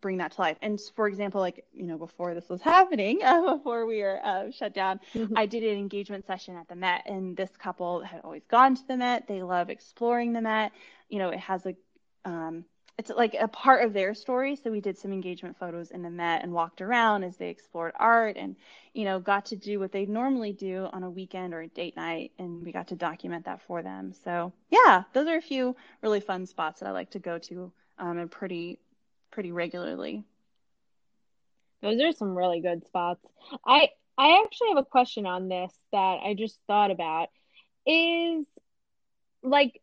bring 0.02 0.18
that 0.18 0.32
to 0.34 0.42
life. 0.42 0.58
And 0.62 0.80
for 0.96 1.08
example, 1.08 1.42
like, 1.42 1.66
you 1.74 1.86
know, 1.86 1.98
before 1.98 2.34
this 2.34 2.50
was 2.50 2.62
happening, 2.74 3.24
uh, 3.24 3.56
before 3.56 3.86
we 3.86 4.02
were 4.02 4.20
uh, 4.24 4.52
shut 4.52 4.74
down, 4.74 5.00
mm-hmm. 5.14 5.38
I 5.38 5.46
did 5.46 5.64
an 5.64 5.78
engagement 5.78 6.26
session 6.26 6.56
at 6.56 6.68
the 6.68 6.76
Met 6.76 7.04
and 7.08 7.36
this 7.36 7.52
couple 7.58 8.02
had 8.02 8.22
always 8.24 8.44
gone 8.46 8.76
to 8.76 8.88
the 8.88 8.98
Met. 8.98 9.28
They 9.28 9.44
love 9.44 9.70
exploring 9.70 10.34
the 10.34 10.42
Met. 10.42 10.72
You 11.10 11.20
know, 11.20 11.30
it 11.30 11.40
has 11.40 11.66
a, 11.66 11.76
um, 12.24 12.66
it's 12.98 13.10
like 13.10 13.36
a 13.40 13.48
part 13.48 13.84
of 13.84 13.92
their 13.92 14.14
story. 14.14 14.56
So 14.56 14.72
we 14.72 14.80
did 14.80 14.98
some 14.98 15.12
engagement 15.12 15.58
photos 15.58 15.92
in 15.92 16.02
the 16.02 16.10
Met 16.10 16.44
and 16.44 16.54
walked 16.54 16.82
around 16.82 17.24
as 17.24 17.36
they 17.36 17.50
explored 17.50 17.92
art 18.00 18.38
and, 18.38 18.56
you 18.94 19.04
know, 19.04 19.20
got 19.20 19.46
to 19.48 19.58
do 19.58 19.80
what 19.80 19.92
they 19.92 20.06
normally 20.06 20.54
do 20.54 20.88
on 20.94 21.04
a 21.04 21.10
weekend 21.10 21.54
or 21.54 21.62
a 21.62 21.68
date 21.68 21.98
night. 21.98 22.32
And 22.40 22.64
we 22.64 22.72
got 22.72 22.88
to 22.90 22.96
document 22.96 23.46
that 23.46 23.62
for 23.64 23.84
them. 23.84 24.14
So 24.24 24.54
yeah, 24.70 25.04
those 25.14 25.28
are 25.28 25.38
a 25.38 25.42
few 25.42 25.76
really 26.02 26.22
fun 26.22 26.46
spots 26.46 26.80
that 26.80 26.88
I 26.88 26.92
like 26.92 27.12
to 27.12 27.20
go 27.20 27.38
to 27.40 27.72
um, 28.00 28.18
and 28.18 28.32
pretty 28.32 28.80
pretty 29.32 29.52
regularly. 29.52 30.24
Those 31.82 32.02
are 32.02 32.14
some 32.14 32.36
really 32.36 32.62
good 32.62 32.86
spots. 32.86 33.26
I 33.66 33.90
I 34.18 34.42
actually 34.46 34.70
have 34.70 34.78
a 34.78 34.86
question 34.86 35.26
on 35.26 35.50
this 35.50 35.74
that 35.92 36.20
I 36.24 36.34
just 36.34 36.58
thought 36.68 36.92
about. 36.92 37.28
Is 37.86 38.46
like 39.44 39.82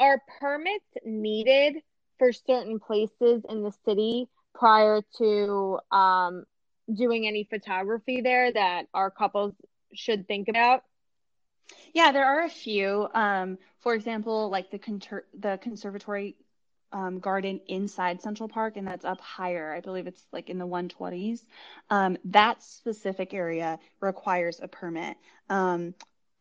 are 0.00 0.20
permits 0.40 0.84
needed 1.04 1.76
for 2.20 2.32
certain 2.32 2.78
places 2.78 3.42
in 3.48 3.62
the 3.62 3.72
city 3.86 4.28
prior 4.54 5.00
to 5.16 5.78
um, 5.90 6.44
doing 6.92 7.26
any 7.26 7.44
photography 7.44 8.20
there 8.20 8.52
that 8.52 8.84
our 8.92 9.10
couples 9.10 9.54
should 9.94 10.28
think 10.28 10.48
about? 10.48 10.82
Yeah, 11.94 12.12
there 12.12 12.26
are 12.26 12.44
a 12.44 12.50
few. 12.50 13.08
Um, 13.14 13.56
for 13.78 13.94
example, 13.94 14.50
like 14.50 14.70
the 14.70 14.78
conter- 14.78 15.26
the 15.38 15.58
conservatory 15.62 16.36
um, 16.92 17.20
garden 17.20 17.60
inside 17.68 18.20
Central 18.20 18.50
Park, 18.50 18.76
and 18.76 18.86
that's 18.86 19.06
up 19.06 19.20
higher. 19.20 19.72
I 19.72 19.80
believe 19.80 20.06
it's 20.06 20.26
like 20.30 20.50
in 20.50 20.58
the 20.58 20.66
120s. 20.66 21.40
Um, 21.88 22.18
that 22.26 22.62
specific 22.62 23.32
area 23.32 23.78
requires 24.00 24.60
a 24.62 24.68
permit. 24.68 25.16
Um, 25.48 25.94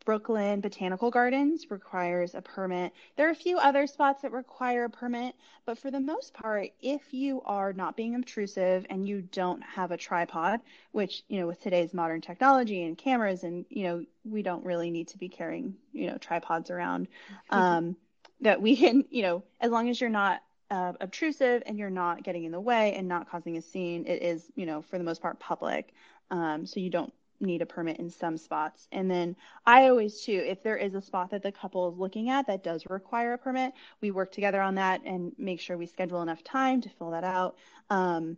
Brooklyn 0.09 0.59
Botanical 0.59 1.11
Gardens 1.11 1.69
requires 1.69 2.33
a 2.33 2.41
permit. 2.41 2.93
There 3.15 3.27
are 3.27 3.31
a 3.31 3.35
few 3.35 3.59
other 3.59 3.85
spots 3.85 4.23
that 4.23 4.31
require 4.31 4.85
a 4.85 4.89
permit, 4.89 5.35
but 5.67 5.77
for 5.77 5.91
the 5.91 5.99
most 5.99 6.33
part, 6.33 6.69
if 6.81 7.13
you 7.13 7.43
are 7.45 7.73
not 7.73 7.95
being 7.95 8.15
obtrusive 8.15 8.87
and 8.89 9.07
you 9.07 9.21
don't 9.21 9.61
have 9.61 9.91
a 9.91 9.97
tripod, 9.97 10.61
which, 10.93 11.21
you 11.27 11.39
know, 11.39 11.45
with 11.45 11.61
today's 11.61 11.93
modern 11.93 12.21
technology 12.21 12.81
and 12.85 12.97
cameras 12.97 13.43
and, 13.43 13.67
you 13.69 13.83
know, 13.83 14.03
we 14.25 14.41
don't 14.41 14.65
really 14.65 14.89
need 14.89 15.09
to 15.09 15.19
be 15.19 15.29
carrying, 15.29 15.75
you 15.93 16.07
know, 16.07 16.17
tripods 16.17 16.71
around. 16.71 17.07
Um, 17.51 17.95
that 18.41 18.59
we 18.63 18.75
can, 18.75 19.05
you 19.11 19.21
know, 19.21 19.43
as 19.61 19.69
long 19.69 19.89
as 19.89 20.01
you're 20.01 20.09
not 20.09 20.41
uh, 20.71 20.93
obtrusive 21.01 21.61
and 21.67 21.77
you're 21.77 21.91
not 21.91 22.23
getting 22.23 22.45
in 22.45 22.51
the 22.51 22.59
way 22.59 22.95
and 22.95 23.07
not 23.07 23.29
causing 23.29 23.57
a 23.57 23.61
scene, 23.61 24.07
it 24.07 24.23
is, 24.23 24.51
you 24.55 24.65
know, 24.65 24.81
for 24.81 24.97
the 24.97 25.03
most 25.03 25.21
part 25.21 25.39
public. 25.39 25.93
Um, 26.31 26.65
so 26.65 26.79
you 26.79 26.89
don't 26.89 27.13
need 27.39 27.61
a 27.61 27.65
permit 27.65 27.97
in 27.97 28.09
some 28.09 28.37
spots. 28.37 28.87
And 28.91 29.09
then 29.09 29.35
I 29.65 29.87
always 29.87 30.21
too, 30.21 30.43
if 30.45 30.63
there 30.63 30.77
is 30.77 30.95
a 30.95 31.01
spot 31.01 31.31
that 31.31 31.43
the 31.43 31.51
couple 31.51 31.89
is 31.89 31.97
looking 31.97 32.29
at 32.29 32.47
that 32.47 32.63
does 32.63 32.83
require 32.89 33.33
a 33.33 33.37
permit, 33.37 33.73
we 34.01 34.11
work 34.11 34.31
together 34.31 34.61
on 34.61 34.75
that 34.75 35.01
and 35.05 35.33
make 35.37 35.59
sure 35.59 35.77
we 35.77 35.85
schedule 35.85 36.21
enough 36.21 36.43
time 36.43 36.81
to 36.81 36.89
fill 36.89 37.11
that 37.11 37.23
out. 37.23 37.57
Um, 37.89 38.37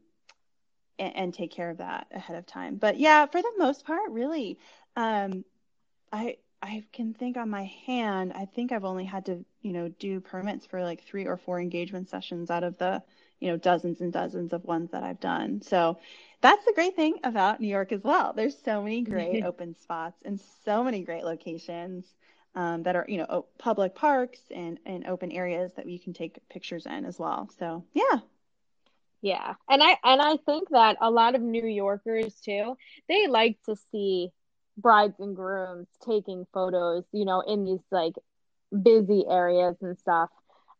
and, 1.00 1.15
and, 1.15 1.34
take 1.34 1.51
care 1.51 1.70
of 1.70 1.77
that 1.77 2.05
ahead 2.12 2.38
of 2.38 2.46
time. 2.46 2.75
But 2.75 3.00
yeah, 3.00 3.25
for 3.25 3.41
the 3.41 3.53
most 3.58 3.86
part, 3.86 4.12
really, 4.12 4.60
um, 4.96 5.43
I 6.12 6.38
I 6.62 6.84
can 6.93 7.13
think 7.13 7.38
on 7.38 7.50
my 7.50 7.72
hand, 7.88 8.34
I 8.36 8.46
think 8.46 8.72
I've 8.72 8.86
only 8.86 9.05
had 9.05 9.25
to, 9.25 9.43
you 9.62 9.74
know, 9.74 9.88
do 9.88 10.20
permits 10.20 10.65
for 10.65 10.84
like 10.84 11.03
three 11.03 11.25
or 11.25 11.38
four 11.38 11.60
engagement 11.60 12.10
sessions 12.10 12.51
out 12.51 12.63
of 12.63 12.77
the, 12.77 13.01
you 13.41 13.50
know, 13.50 13.57
dozens 13.57 14.00
and 14.00 14.13
dozens 14.13 14.53
of 14.53 14.63
ones 14.63 14.91
that 14.91 15.03
I've 15.03 15.19
done. 15.19 15.62
So 15.62 15.98
that's 16.41 16.63
the 16.63 16.74
great 16.74 16.95
thing 16.95 17.19
about 17.24 17.60
New 17.60 17.67
York 17.67 17.91
as 17.91 18.03
well. 18.03 18.33
There's 18.33 18.57
so 18.63 18.81
many 18.81 19.01
great 19.13 19.43
open 19.43 19.75
spots 19.81 20.21
and 20.24 20.39
so 20.63 20.83
many 20.83 21.03
great 21.03 21.25
locations 21.25 22.05
um, 22.55 22.83
that 22.83 22.95
are, 22.95 23.05
you 23.07 23.17
know, 23.17 23.45
public 23.57 23.95
parks 23.95 24.39
and, 24.53 24.79
and 24.86 25.07
open 25.07 25.31
areas 25.31 25.71
that 25.75 25.86
we 25.86 25.98
can 25.98 26.13
take 26.13 26.38
pictures 26.50 26.86
in 26.86 27.05
as 27.05 27.19
well. 27.19 27.50
So 27.60 27.83
yeah. 27.93 28.19
Yeah. 29.21 29.53
And 29.69 29.83
I 29.83 29.98
and 30.03 30.21
I 30.21 30.38
think 30.45 30.69
that 30.69 30.98
a 31.01 31.12
lot 31.12 31.36
of 31.36 31.41
New 31.41 31.65
Yorkers 31.65 32.36
too, 32.41 32.75
they 33.07 33.27
like 33.27 33.57
to 33.65 33.75
see 33.91 34.29
brides 34.77 35.19
and 35.19 35.36
grooms 35.36 35.88
taking 36.05 36.45
photos, 36.53 37.03
you 37.12 37.25
know, 37.25 37.41
in 37.41 37.65
these 37.65 37.83
like 37.91 38.15
busy 38.71 39.25
areas 39.29 39.75
and 39.81 39.98
stuff. 39.98 40.29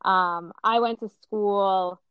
Um, 0.03 0.51
I 0.63 0.80
went 0.80 1.00
to 1.01 1.10
school 1.22 2.01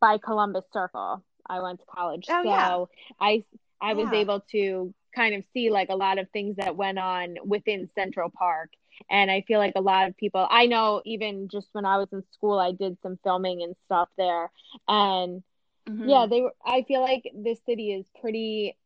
by 0.00 0.18
Columbus 0.18 0.64
Circle. 0.72 1.22
I 1.46 1.60
went 1.60 1.80
to 1.80 1.86
college, 1.86 2.26
oh, 2.28 2.42
so 2.42 2.48
yeah. 2.48 2.84
I 3.20 3.44
I 3.80 3.94
was 3.94 4.12
able 4.12 4.40
to 4.52 4.94
kind 5.14 5.34
of 5.34 5.44
see 5.52 5.70
like 5.70 5.88
a 5.90 5.96
lot 5.96 6.18
of 6.18 6.30
things 6.30 6.56
that 6.56 6.76
went 6.76 6.98
on 6.98 7.36
within 7.44 7.90
Central 7.94 8.30
Park. 8.30 8.70
And 9.10 9.30
I 9.30 9.42
feel 9.42 9.58
like 9.58 9.72
a 9.74 9.80
lot 9.80 10.08
of 10.08 10.16
people, 10.16 10.46
I 10.48 10.66
know 10.66 11.02
even 11.04 11.48
just 11.48 11.66
when 11.72 11.84
I 11.84 11.98
was 11.98 12.08
in 12.12 12.22
school, 12.32 12.58
I 12.58 12.72
did 12.72 12.96
some 13.02 13.18
filming 13.24 13.62
and 13.62 13.74
stuff 13.86 14.08
there. 14.16 14.50
And 14.86 15.42
mm-hmm. 15.88 16.08
yeah, 16.08 16.26
they 16.30 16.42
were, 16.42 16.52
I 16.64 16.82
feel 16.86 17.00
like 17.00 17.30
this 17.34 17.58
city 17.66 17.92
is 17.92 18.06
pretty 18.20 18.76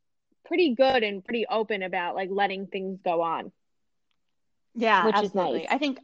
pretty 0.46 0.74
good 0.74 1.02
and 1.02 1.24
pretty 1.24 1.44
open 1.46 1.82
about 1.82 2.14
like 2.14 2.30
letting 2.30 2.66
things 2.66 2.98
go 3.04 3.20
on. 3.20 3.52
Yeah, 4.74 5.06
which 5.06 5.14
absolutely. 5.14 5.62
Is 5.62 5.66
nice. 5.66 5.74
I 5.74 5.78
think 5.78 5.98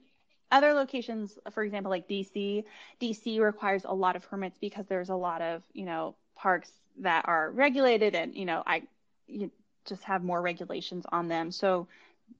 other 0.52 0.72
locations, 0.72 1.38
for 1.50 1.64
example, 1.64 1.90
like 1.90 2.08
DC, 2.08 2.64
DC 3.00 3.40
requires 3.40 3.84
a 3.84 3.94
lot 3.94 4.14
of 4.14 4.28
permits 4.28 4.58
because 4.60 4.86
there's 4.86 5.08
a 5.08 5.14
lot 5.14 5.42
of, 5.42 5.62
you 5.72 5.84
know, 5.84 6.14
parks 6.36 6.70
that 7.00 7.24
are 7.26 7.50
regulated 7.50 8.14
and, 8.14 8.34
you 8.36 8.44
know, 8.44 8.62
I 8.66 8.82
you 9.26 9.50
just 9.86 10.04
have 10.04 10.22
more 10.22 10.40
regulations 10.40 11.04
on 11.10 11.28
them. 11.28 11.50
So 11.50 11.88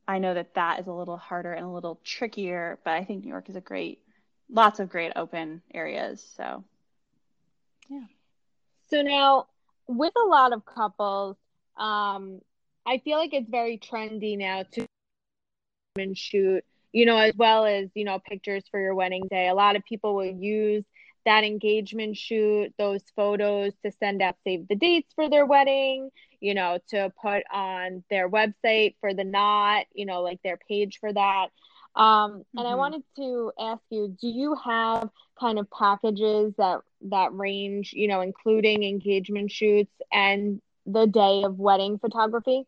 I 0.07 0.19
know 0.19 0.35
that 0.35 0.55
that 0.55 0.79
is 0.81 0.87
a 0.87 0.93
little 0.93 1.17
harder 1.17 1.53
and 1.53 1.65
a 1.65 1.69
little 1.69 1.99
trickier, 2.05 2.79
but 2.85 2.93
I 2.93 3.05
think 3.05 3.25
New 3.25 3.31
York 3.31 3.49
is 3.49 3.57
a 3.57 3.61
great, 3.61 3.99
lots 4.51 4.79
of 4.79 4.89
great 4.89 5.13
open 5.17 5.63
areas. 5.75 6.25
So, 6.37 6.63
yeah. 7.89 8.05
So 8.91 9.03
now, 9.03 9.47
with 9.89 10.13
a 10.17 10.29
lot 10.29 10.53
of 10.53 10.65
couples, 10.65 11.37
um, 11.77 12.41
I 12.87 12.99
feel 12.99 13.19
like 13.19 13.33
it's 13.33 13.49
very 13.49 13.79
trendy 13.79 14.37
now 14.37 14.65
to 14.73 14.87
and 15.97 16.17
shoot, 16.17 16.65
you 16.93 17.07
know, 17.07 17.17
as 17.17 17.35
well 17.37 17.65
as, 17.65 17.89
you 17.95 18.05
know, 18.05 18.19
pictures 18.19 18.65
for 18.71 18.81
your 18.81 18.95
wedding 18.95 19.27
day. 19.29 19.49
A 19.49 19.55
lot 19.55 19.77
of 19.77 19.85
people 19.85 20.15
will 20.15 20.25
use 20.33 20.85
that 21.25 21.45
engagement 21.45 22.17
shoot, 22.17 22.73
those 22.79 23.03
photos 23.15 23.73
to 23.85 23.93
send 23.93 24.23
out 24.23 24.37
save 24.45 24.67
the 24.69 24.75
dates 24.75 25.13
for 25.15 25.31
their 25.31 25.47
wedding, 25.47 26.11
you 26.41 26.55
know, 26.55 26.79
to 26.89 27.13
put 27.23 27.45
on 27.53 28.03
their 28.11 28.29
website 28.29 28.97
for 29.01 29.15
the 29.15 29.25
knot, 29.25 29.87
you 29.95 30.05
know, 30.05 30.23
like 30.23 30.41
their 30.43 30.59
page 30.69 30.99
for 31.01 31.13
that. 31.13 31.49
Um, 31.95 32.45
and 32.57 32.65
mm-hmm. 32.65 32.67
I 32.67 32.75
wanted 32.75 33.03
to 33.17 33.53
ask 33.59 33.83
you, 33.91 34.17
do 34.21 34.27
you 34.27 34.57
have 34.65 35.11
kind 35.39 35.59
of 35.59 35.71
packages 35.71 36.55
that 36.59 36.81
that 37.03 37.33
range, 37.35 37.93
you 37.93 38.09
know, 38.09 38.21
including 38.21 38.83
engagement 38.83 39.51
shoots 39.51 39.93
and 40.13 40.61
the 40.87 41.07
day 41.07 41.43
of 41.45 41.59
wedding 41.59 41.99
photography? 41.99 42.65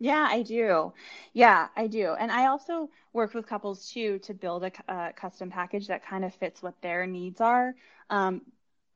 Yeah, 0.00 0.26
I 0.30 0.42
do. 0.42 0.92
Yeah, 1.34 1.68
I 1.76 1.86
do. 1.86 2.14
And 2.18 2.32
I 2.32 2.46
also 2.46 2.88
work 3.12 3.34
with 3.34 3.46
couples 3.46 3.90
too 3.90 4.18
to 4.20 4.32
build 4.34 4.64
a, 4.64 4.72
a 4.88 5.12
custom 5.12 5.50
package 5.50 5.88
that 5.88 6.04
kind 6.04 6.24
of 6.24 6.34
fits 6.34 6.62
what 6.62 6.80
their 6.80 7.06
needs 7.06 7.40
are. 7.40 7.74
Um, 8.08 8.42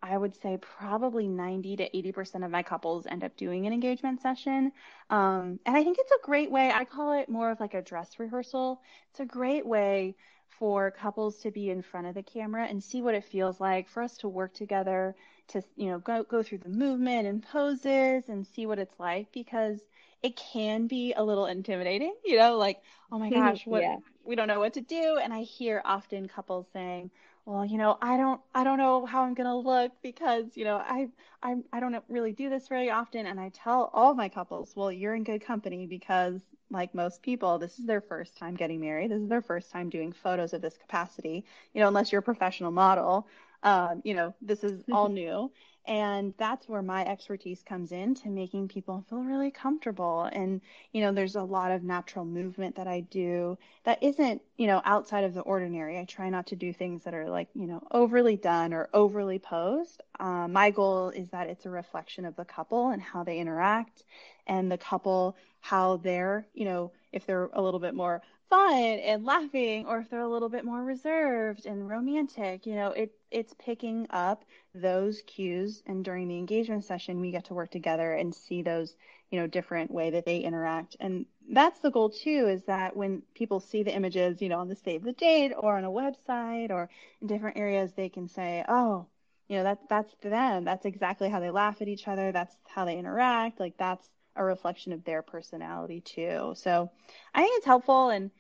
I 0.03 0.17
would 0.19 0.35
say 0.35 0.59
probably 0.61 1.29
90 1.29 1.77
to 1.77 1.95
80% 1.97 2.45
of 2.45 2.51
my 2.51 2.63
couples 2.63 3.07
end 3.07 3.23
up 3.25 3.37
doing 3.37 3.67
an 3.67 3.73
engagement 3.73 4.21
session. 4.23 4.73
Um, 5.11 5.61
and 5.67 5.77
I 5.77 5.85
think 5.85 5.99
it's 6.01 6.13
a 6.13 6.25
great 6.27 6.51
way, 6.51 6.71
I 6.73 6.85
call 6.85 7.13
it 7.13 7.29
more 7.29 7.51
of 7.51 7.61
like 7.61 7.75
a 7.75 7.83
dress 7.83 8.19
rehearsal. 8.19 8.81
It's 9.11 9.21
a 9.21 9.27
great 9.27 9.67
way 9.67 10.17
for 10.59 10.91
couples 10.91 11.39
to 11.41 11.51
be 11.51 11.69
in 11.71 11.83
front 11.83 12.07
of 12.07 12.15
the 12.15 12.23
camera 12.23 12.65
and 12.67 12.83
see 12.83 13.03
what 13.03 13.15
it 13.15 13.25
feels 13.25 13.61
like 13.61 13.89
for 13.89 14.03
us 14.03 14.17
to 14.19 14.29
work 14.29 14.55
together 14.55 15.15
to 15.49 15.63
you 15.77 15.89
know 15.91 15.99
go 15.99 16.23
go 16.23 16.43
through 16.43 16.59
the 16.59 16.69
movement 16.69 17.27
and 17.27 17.43
poses 17.43 18.29
and 18.29 18.47
see 18.47 18.65
what 18.67 18.79
it's 18.79 18.99
like 18.99 19.31
because 19.33 19.81
it 20.25 20.37
can 20.37 20.87
be 20.87 21.13
a 21.13 21.23
little 21.23 21.47
intimidating 21.47 22.15
you 22.25 22.37
know 22.37 22.57
like 22.57 22.83
oh 23.13 23.19
my 23.19 23.31
gosh 23.31 23.67
what 23.67 23.83
yeah. 23.83 23.97
we 24.25 24.35
don't 24.35 24.49
know 24.49 24.59
what 24.59 24.73
to 24.75 24.81
do 24.81 25.19
and 25.23 25.33
i 25.33 25.43
hear 25.43 25.81
often 25.85 26.27
couples 26.27 26.67
saying 26.73 27.11
well, 27.47 27.65
you 27.65 27.77
know, 27.77 27.99
I 28.01 28.17
don't 28.17 28.41
I 28.55 28.65
don't 28.65 28.79
know 28.79 29.05
how 29.05 29.25
I'm 29.25 29.35
gonna 29.35 29.57
look 29.57 29.93
because, 30.03 30.57
you 30.57 30.65
know, 30.65 30.77
I 30.77 31.09
I 31.43 31.57
I 31.73 31.81
don't 31.81 32.03
really 32.09 32.33
do 32.33 32.49
this 32.49 32.69
very 32.69 32.91
often. 32.91 33.27
And 33.27 33.39
I 33.39 33.51
tell 33.51 33.91
all 33.93 34.15
my 34.15 34.31
couples, 34.31 34.75
well, 34.75 34.91
you're 34.91 35.15
in 35.15 35.25
good 35.25 35.45
company 35.45 35.87
because 35.87 36.41
like 36.71 36.95
most 36.95 37.23
people, 37.23 37.59
this 37.59 37.79
is 37.79 37.85
their 37.85 38.01
first 38.01 38.37
time 38.39 38.55
getting 38.55 38.81
married. 38.81 39.11
This 39.11 39.21
is 39.21 39.29
their 39.29 39.43
first 39.43 39.71
time 39.71 39.91
doing 39.91 40.13
photos 40.13 40.55
of 40.55 40.63
this 40.63 40.79
capacity, 40.79 41.45
you 41.75 41.81
know, 41.83 41.89
unless 41.89 42.11
you're 42.11 42.21
a 42.21 42.23
professional 42.23 42.71
model. 42.71 43.29
Um, 43.63 44.01
you 44.05 44.15
know, 44.15 44.35
this 44.41 44.65
is 44.65 44.83
all 44.91 45.09
new. 45.11 45.51
And 45.87 46.33
that's 46.39 46.67
where 46.69 46.81
my 46.81 47.05
expertise 47.05 47.63
comes 47.63 47.93
in 47.93 48.15
to 48.17 48.31
making 48.31 48.69
people 48.69 49.05
feel 49.09 49.23
really 49.23 49.51
comfortable. 49.51 50.23
And, 50.33 50.63
you 50.93 51.03
know, 51.03 51.13
there's 51.13 51.37
a 51.37 51.43
lot 51.43 51.73
of 51.73 51.83
natural 51.83 52.25
movement 52.25 52.77
that 52.77 52.87
I 52.87 53.01
do 53.01 53.59
that 53.85 54.03
isn't, 54.03 54.41
you 54.57 54.67
know, 54.67 54.81
outside 54.87 55.25
of 55.25 55.35
the 55.35 55.43
ordinary. 55.43 55.99
I 55.99 56.05
try 56.05 56.31
not 56.31 56.47
to 56.49 56.57
do 56.57 56.73
things 56.73 57.05
that 57.05 57.13
are 57.13 57.29
like, 57.29 57.49
you 57.55 57.67
know, 57.67 57.83
overly 57.91 58.37
done 58.37 58.73
or 58.73 58.89
overly 58.95 59.39
posed. 59.39 60.03
Um, 60.21 60.53
my 60.53 60.71
goal 60.71 61.11
is 61.11 61.29
that 61.31 61.49
it's 61.49 61.67
a 61.67 61.71
reflection 61.71 62.25
of 62.25 62.35
the 62.37 62.47
couple 62.47 62.89
and 62.89 63.03
how 63.03 63.23
they 63.23 63.39
interact 63.39 64.05
and 64.47 64.73
the 64.73 64.79
couple, 64.79 65.37
how 65.61 65.99
they're, 65.99 66.47
you 66.55 66.65
know, 66.65 66.93
if 67.13 67.27
they're 67.27 67.51
a 67.53 67.63
little 67.63 67.81
bit 67.81 67.95
more 67.95 68.23
fun 68.49 68.75
and 68.75 69.25
laughing 69.25 69.87
or 69.87 69.99
if 69.99 70.11
they're 70.11 70.21
a 70.21 70.29
little 70.29 70.49
bit 70.49 70.65
more 70.65 70.83
reserved 70.83 71.67
and 71.67 71.89
romantic 71.89 72.67
you 72.67 72.75
know 72.75 72.91
it 72.91 73.13
it's 73.31 73.55
picking 73.59 74.07
up 74.11 74.45
those 74.75 75.23
cues 75.27 75.83
and 75.87 76.05
during 76.05 76.29
the 76.29 76.39
engagement 76.39 76.85
session 76.85 77.21
we 77.21 77.31
get 77.31 77.45
to 77.45 77.55
work 77.55 77.71
together 77.71 78.13
and 78.13 78.35
see 78.35 78.63
those 78.63 78.97
you 79.31 79.41
know 79.41 79.49
different 79.49 79.91
way 79.91 80.11
that 80.11 80.25
they 80.25 80.39
interact. 80.39 80.97
And 81.01 81.27
that's 81.51 81.81
the 81.81 81.91
goal 81.91 82.11
too 82.11 82.47
is 82.49 82.63
that 82.67 82.97
when 82.97 83.23
people 83.35 83.59
see 83.59 83.83
the 83.83 83.93
images 83.95 84.41
you 84.41 84.49
know 84.49 84.61
on 84.61 84.69
the 84.69 84.77
save 84.77 85.03
the 85.03 85.13
date 85.13 85.53
or 85.57 85.77
on 85.77 85.85
a 85.85 85.91
website 85.91 86.71
or 86.71 86.89
in 87.21 87.27
different 87.27 87.57
areas 87.57 87.93
they 87.95 88.09
can 88.09 88.29
say 88.29 88.65
oh 88.69 89.07
you 89.49 89.57
know 89.59 89.65
that 89.65 89.81
that's 89.91 90.15
them. 90.23 90.65
That's 90.65 90.87
exactly 90.87 91.29
how 91.29 91.41
they 91.41 91.51
laugh 91.51 91.83
at 91.83 91.89
each 91.89 92.09
other. 92.09 92.33
That's 92.33 92.57
how 92.67 92.85
they 92.85 92.97
interact. 92.97 93.61
Like 93.61 93.77
that's 93.77 94.09
a 94.37 94.45
reflection 94.45 94.93
of 94.93 95.05
their 95.05 95.23
personality 95.23 96.01
too. 96.01 96.55
So 96.57 96.91
I 97.35 97.43
think 97.43 97.57
it's 97.57 97.67
helpful 97.67 98.11
and 98.11 98.31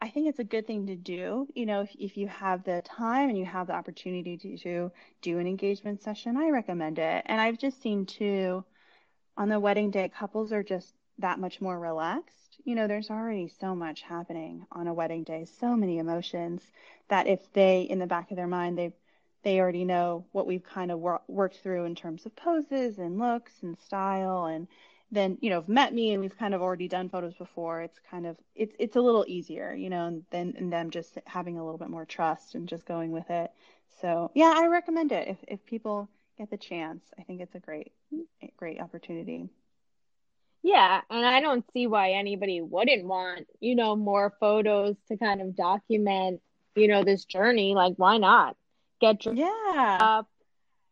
I 0.00 0.08
think 0.08 0.28
it's 0.28 0.40
a 0.40 0.44
good 0.44 0.66
thing 0.66 0.86
to 0.88 0.96
do. 0.96 1.46
You 1.54 1.66
know, 1.66 1.82
if, 1.82 1.90
if 1.98 2.16
you 2.16 2.26
have 2.26 2.64
the 2.64 2.82
time 2.84 3.28
and 3.28 3.38
you 3.38 3.44
have 3.44 3.68
the 3.68 3.74
opportunity 3.74 4.36
to, 4.38 4.58
to 4.58 4.92
do 5.20 5.38
an 5.38 5.46
engagement 5.46 6.02
session, 6.02 6.36
I 6.36 6.50
recommend 6.50 6.98
it. 6.98 7.22
And 7.26 7.40
I've 7.40 7.58
just 7.58 7.80
seen 7.80 8.06
too 8.06 8.64
on 9.36 9.48
the 9.48 9.60
wedding 9.60 9.90
day, 9.90 10.08
couples 10.08 10.52
are 10.52 10.62
just 10.62 10.94
that 11.18 11.38
much 11.38 11.60
more 11.60 11.78
relaxed. 11.78 12.58
You 12.64 12.74
know, 12.74 12.86
there's 12.86 13.10
already 13.10 13.48
so 13.60 13.74
much 13.74 14.02
happening 14.02 14.66
on 14.72 14.88
a 14.88 14.94
wedding 14.94 15.24
day, 15.24 15.46
so 15.58 15.76
many 15.76 15.98
emotions 15.98 16.62
that 17.08 17.26
if 17.26 17.52
they, 17.52 17.82
in 17.82 17.98
the 17.98 18.06
back 18.06 18.30
of 18.30 18.36
their 18.36 18.46
mind, 18.46 18.76
they 18.78 18.92
they 19.42 19.58
already 19.58 19.84
know 19.84 20.24
what 20.30 20.46
we've 20.46 20.62
kind 20.62 20.92
of 20.92 21.00
wor- 21.00 21.22
worked 21.26 21.56
through 21.56 21.84
in 21.84 21.96
terms 21.96 22.26
of 22.26 22.36
poses 22.36 22.98
and 22.98 23.18
looks 23.18 23.52
and 23.62 23.76
style 23.76 24.44
and 24.44 24.68
then 25.12 25.38
you 25.40 25.50
know 25.50 25.56
have 25.56 25.68
met 25.68 25.94
me 25.94 26.12
and 26.12 26.20
we've 26.20 26.36
kind 26.38 26.54
of 26.54 26.62
already 26.62 26.88
done 26.88 27.08
photos 27.08 27.34
before 27.34 27.82
it's 27.82 28.00
kind 28.10 28.26
of 28.26 28.36
it's 28.54 28.74
it's 28.78 28.96
a 28.96 29.00
little 29.00 29.24
easier 29.28 29.74
you 29.74 29.90
know 29.90 30.06
and 30.06 30.24
then 30.30 30.54
and 30.56 30.72
them 30.72 30.90
just 30.90 31.18
having 31.26 31.58
a 31.58 31.64
little 31.64 31.78
bit 31.78 31.90
more 31.90 32.06
trust 32.06 32.54
and 32.54 32.68
just 32.68 32.86
going 32.86 33.12
with 33.12 33.28
it. 33.30 33.50
So 34.00 34.30
yeah 34.34 34.54
i 34.56 34.66
recommend 34.66 35.12
it. 35.12 35.28
If 35.28 35.36
if 35.46 35.66
people 35.66 36.08
get 36.38 36.50
the 36.50 36.56
chance 36.56 37.04
i 37.18 37.22
think 37.22 37.40
it's 37.40 37.54
a 37.54 37.60
great 37.60 37.92
great 38.56 38.80
opportunity. 38.80 39.48
Yeah 40.62 41.02
and 41.10 41.26
i 41.26 41.40
don't 41.40 41.64
see 41.72 41.86
why 41.86 42.12
anybody 42.12 42.60
wouldn't 42.60 43.06
want 43.06 43.46
you 43.60 43.74
know 43.74 43.94
more 43.94 44.34
photos 44.40 44.96
to 45.08 45.16
kind 45.16 45.40
of 45.40 45.54
document 45.54 46.40
you 46.74 46.88
know 46.88 47.04
this 47.04 47.24
journey. 47.24 47.74
Like 47.74 47.94
why 47.96 48.18
not? 48.18 48.56
Get 49.00 49.26
yeah. 49.26 49.98
up 50.00 50.28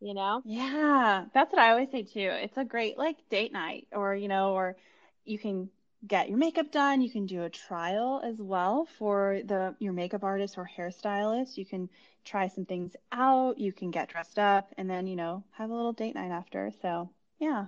you 0.00 0.14
know? 0.14 0.42
Yeah, 0.45 1.26
that's 1.35 1.52
what 1.52 1.61
I 1.61 1.71
always 1.71 1.90
say 1.90 2.02
too. 2.02 2.30
It's 2.33 2.57
a 2.57 2.64
great 2.64 2.97
like 2.99 3.16
date 3.28 3.52
night 3.52 3.88
or, 3.92 4.14
you 4.14 4.28
know, 4.28 4.54
or 4.54 4.76
you 5.24 5.38
can 5.38 5.70
get 6.07 6.29
your 6.29 6.38
makeup 6.38 6.70
done. 6.72 7.03
You 7.03 7.11
can 7.11 7.27
do 7.27 7.42
a 7.42 7.51
trial 7.51 8.20
as 8.24 8.37
well 8.40 8.87
for 8.98 9.40
the 9.44 9.74
your 9.79 9.92
makeup 9.92 10.24
artist 10.24 10.57
or 10.57 10.68
hairstylist. 10.77 11.57
You 11.59 11.66
can 11.66 11.90
try 12.24 12.48
some 12.48 12.64
things 12.64 12.96
out. 13.12 13.59
You 13.59 13.72
can 13.72 13.90
get 13.90 14.09
dressed 14.09 14.38
up 14.38 14.72
and 14.79 14.88
then, 14.88 15.07
you 15.07 15.16
know, 15.16 15.44
have 15.53 15.70
a 15.70 15.74
little 15.74 15.92
date 15.92 16.14
night 16.14 16.31
after. 16.31 16.70
So, 16.81 17.11
yeah. 17.38 17.66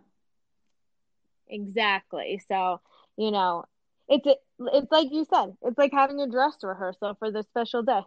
Exactly. 1.48 2.40
So, 2.48 2.80
you 3.16 3.30
know, 3.30 3.64
it's 4.08 4.26
it's 4.58 4.90
like 4.90 5.10
you 5.12 5.24
said, 5.24 5.56
it's 5.62 5.78
like 5.78 5.92
having 5.92 6.20
a 6.20 6.28
dress 6.28 6.56
rehearsal 6.62 7.14
for 7.18 7.30
the 7.30 7.42
special 7.42 7.82
day. 7.82 8.02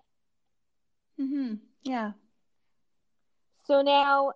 Mhm. 1.17 1.59
Yeah. 1.83 2.13
So 3.67 3.81
now 3.81 4.33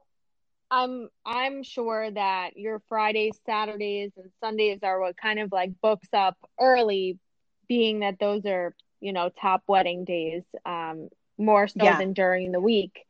I'm 0.71 1.09
I'm 1.25 1.63
sure 1.63 2.09
that 2.11 2.57
your 2.57 2.81
Fridays, 2.89 3.39
Saturdays, 3.45 4.11
and 4.17 4.31
Sundays 4.39 4.79
are 4.83 4.99
what 4.99 5.17
kind 5.17 5.39
of 5.39 5.51
like 5.51 5.79
books 5.81 6.07
up 6.13 6.37
early, 6.59 7.17
being 7.67 7.99
that 7.99 8.19
those 8.19 8.45
are, 8.45 8.75
you 8.99 9.13
know, 9.13 9.29
top 9.29 9.63
wedding 9.67 10.05
days, 10.05 10.43
um, 10.65 11.09
more 11.37 11.67
so 11.67 11.83
yeah. 11.83 11.97
than 11.97 12.13
during 12.13 12.51
the 12.51 12.59
week. 12.59 13.05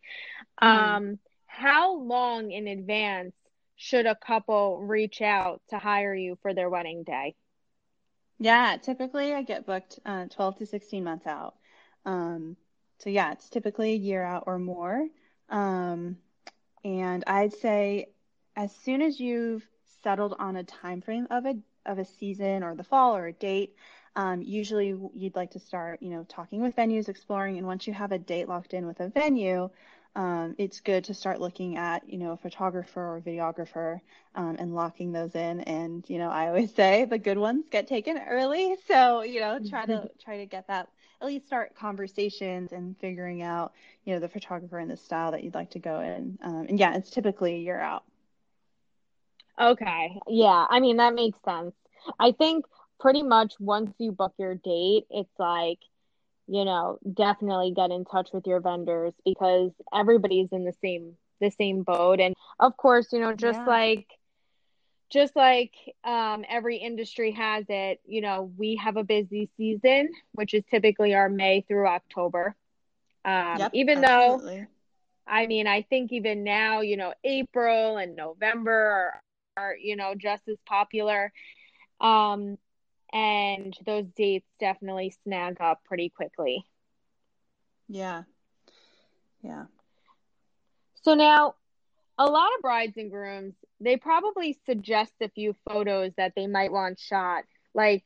Mm-hmm. 0.62 0.96
Um, 0.96 1.20
how 1.46 1.98
long 1.98 2.52
in 2.52 2.68
advance 2.68 3.34
should 3.76 4.06
a 4.06 4.16
couple 4.16 4.80
reach 4.80 5.22
out 5.22 5.62
to 5.70 5.80
hire 5.80 6.14
you 6.14 6.38
for 6.42 6.54
their 6.54 6.70
wedding 6.70 7.04
day? 7.04 7.36
Yeah, 8.40 8.78
typically 8.82 9.34
I 9.34 9.42
get 9.42 9.66
booked 9.66 10.00
uh, 10.06 10.26
12 10.28 10.60
to 10.60 10.66
16 10.66 11.04
months 11.04 11.28
out. 11.28 11.56
Um, 12.06 12.56
so 13.00 13.10
yeah, 13.10 13.34
it's 13.34 13.50
typically 13.50 13.92
a 13.92 13.98
year 13.98 14.24
out 14.24 14.44
or 14.48 14.60
more. 14.60 15.08
Um, 15.50 16.18
and 16.84 17.24
I'd 17.28 17.54
say 17.54 18.08
as 18.56 18.76
soon 18.76 19.02
as 19.02 19.20
you've 19.20 19.68
settled 20.04 20.36
on 20.40 20.56
a 20.56 20.64
time 20.64 21.02
frame 21.02 21.28
of 21.30 21.46
a 21.46 21.56
of 21.86 21.98
a 22.00 22.06
season 22.06 22.64
or 22.64 22.76
the 22.76 22.84
fall 22.84 23.16
or 23.16 23.28
a 23.28 23.34
date, 23.34 23.76
um, 24.16 24.42
usually 24.42 24.96
you'd 25.14 25.36
like 25.36 25.52
to 25.52 25.60
start, 25.60 26.02
you 26.02 26.10
know, 26.10 26.26
talking 26.28 26.62
with 26.62 26.76
venues, 26.76 27.10
exploring, 27.10 27.58
and 27.58 27.66
once 27.68 27.88
you 27.88 27.94
have 27.94 28.12
a 28.12 28.20
date 28.20 28.48
locked 28.48 28.74
in 28.74 28.86
with 28.86 29.00
a 29.00 29.10
venue, 29.10 29.70
um, 30.16 30.56
it's 30.58 30.82
good 30.82 31.06
to 31.06 31.14
start 31.14 31.40
looking 31.40 31.78
at, 31.78 32.08
you 32.10 32.18
know, 32.18 32.32
a 32.32 32.38
photographer 32.38 33.02
or 33.02 33.22
videographer 33.22 34.02
um, 34.36 34.56
and 34.60 34.76
locking 34.76 35.12
those 35.12 35.36
in. 35.36 35.62
And 35.62 36.04
you 36.10 36.18
know, 36.18 36.30
I 36.30 36.48
always 36.48 36.74
say 36.76 37.06
the 37.06 37.18
good 37.18 37.38
ones 37.38 37.66
get 37.72 37.88
taken 37.88 38.18
early, 38.18 38.76
so 38.88 39.22
you 39.22 39.40
know, 39.40 39.60
try 39.60 39.86
to 39.86 40.10
try 40.24 40.38
to 40.38 40.46
get 40.46 40.68
that 40.68 40.90
at 41.22 41.28
least 41.28 41.48
start 41.48 41.76
conversations 41.76 42.72
and 42.72 42.98
figuring 43.00 43.42
out, 43.42 43.74
you 44.06 44.14
know, 44.14 44.20
the 44.20 44.30
photographer 44.30 44.80
and 44.80 44.90
the 44.90 44.98
style 44.98 45.32
that 45.32 45.44
you'd 45.44 45.54
like 45.54 45.72
to 45.72 45.80
go 45.80 46.00
in. 46.00 46.38
Um, 46.42 46.66
and 46.70 46.80
yeah, 46.80 46.96
it's 46.96 47.10
typically 47.10 47.56
a 47.56 47.60
year 47.60 47.80
out. 47.80 48.04
Okay. 49.60 50.18
Yeah. 50.28 50.66
I 50.70 50.80
mean, 50.80 50.98
that 50.98 51.14
makes 51.14 51.38
sense. 51.44 51.74
I 52.20 52.32
think 52.32 52.66
pretty 53.00 53.24
much 53.24 53.54
once 53.60 53.92
you 53.98 54.12
book 54.12 54.34
your 54.38 54.56
date, 54.56 55.06
it's 55.10 55.38
like, 55.38 55.80
you 56.48 56.64
know, 56.64 56.98
definitely 57.14 57.74
get 57.76 57.92
in 57.92 58.06
touch 58.06 58.30
with 58.34 58.48
your 58.48 58.62
vendors 58.62 59.14
because 59.26 59.72
everybody's 59.94 60.48
in 60.52 60.64
the 60.64 60.74
same 60.82 61.16
the 61.42 61.52
same 61.52 61.84
boat. 61.84 62.20
And 62.20 62.36
of 62.60 62.76
course, 62.78 63.08
you 63.12 63.20
know, 63.20 63.34
just 63.34 63.60
yeah. 63.60 63.66
like 63.66 64.08
just 65.10 65.36
like 65.36 65.74
um, 66.04 66.46
every 66.48 66.78
industry 66.78 67.32
has 67.32 67.66
it, 67.70 68.00
you 68.06 68.22
know, 68.22 68.52
we 68.58 68.76
have 68.76 68.98
a 68.98 69.04
busy 69.04 69.50
season, 69.58 70.10
which 70.34 70.54
is 70.54 70.64
typically 70.70 71.14
our 71.16 71.30
May 71.30 71.62
through 71.62 71.88
October. 71.88 72.56
Um, 73.26 73.58
yep, 73.58 73.72
even 73.74 74.04
absolutely. 74.04 74.60
though, 74.60 74.68
I 75.28 75.48
mean, 75.48 75.68
I 75.68 75.82
think 75.84 76.12
even 76.12 76.44
now, 76.44 76.82
you 76.82 76.98
know, 76.98 77.14
April 77.24 77.98
and 77.98 78.16
November 78.16 78.72
are, 78.72 79.24
are 79.58 79.76
you 79.76 79.96
know, 79.96 80.14
just 80.16 80.48
as 80.48 80.58
popular. 80.66 81.32
Um, 82.00 82.58
and 83.12 83.76
those 83.86 84.06
dates 84.16 84.48
definitely 84.60 85.16
snag 85.24 85.58
up 85.60 85.84
pretty 85.84 86.10
quickly. 86.10 86.66
Yeah. 87.88 88.24
Yeah. 89.42 89.66
So 91.02 91.16
now, 91.16 91.56
a 92.20 92.26
lot 92.26 92.50
of 92.56 92.62
brides 92.62 92.98
and 92.98 93.10
grooms 93.10 93.56
they 93.80 93.96
probably 93.96 94.60
suggest 94.66 95.14
a 95.22 95.30
few 95.30 95.56
photos 95.68 96.12
that 96.18 96.34
they 96.36 96.48
might 96.48 96.72
want 96.72 97.00
shot. 97.00 97.46
Like 97.74 98.04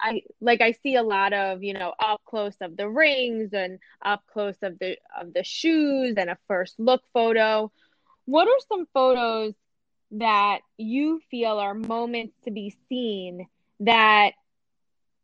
i 0.00 0.22
like 0.40 0.62
i 0.62 0.72
see 0.82 0.94
a 0.96 1.02
lot 1.02 1.32
of 1.34 1.62
you 1.62 1.74
know 1.74 1.92
up 1.98 2.22
close 2.24 2.54
of 2.62 2.74
the 2.76 2.88
rings 2.88 3.50
and 3.52 3.78
up 4.02 4.22
close 4.32 4.56
of 4.62 4.78
the 4.78 4.96
of 5.20 5.34
the 5.34 5.44
shoes 5.44 6.14
and 6.16 6.30
a 6.30 6.38
first 6.48 6.74
look 6.78 7.02
photo. 7.12 7.70
What 8.24 8.48
are 8.48 8.60
some 8.68 8.86
photos 8.94 9.54
that 10.12 10.60
you 10.78 11.20
feel 11.30 11.58
are 11.58 11.74
moments 11.74 12.34
to 12.44 12.50
be 12.50 12.74
seen 12.88 13.46
that 13.80 14.32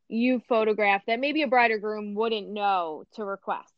you 0.08 0.40
photograph 0.48 1.02
that 1.06 1.20
maybe 1.20 1.42
a 1.42 1.48
bride 1.48 1.70
or 1.70 1.78
groom 1.78 2.14
wouldn't 2.14 2.48
know 2.48 3.04
to 3.14 3.24
request? 3.24 3.72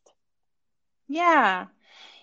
Yeah. 1.06 1.66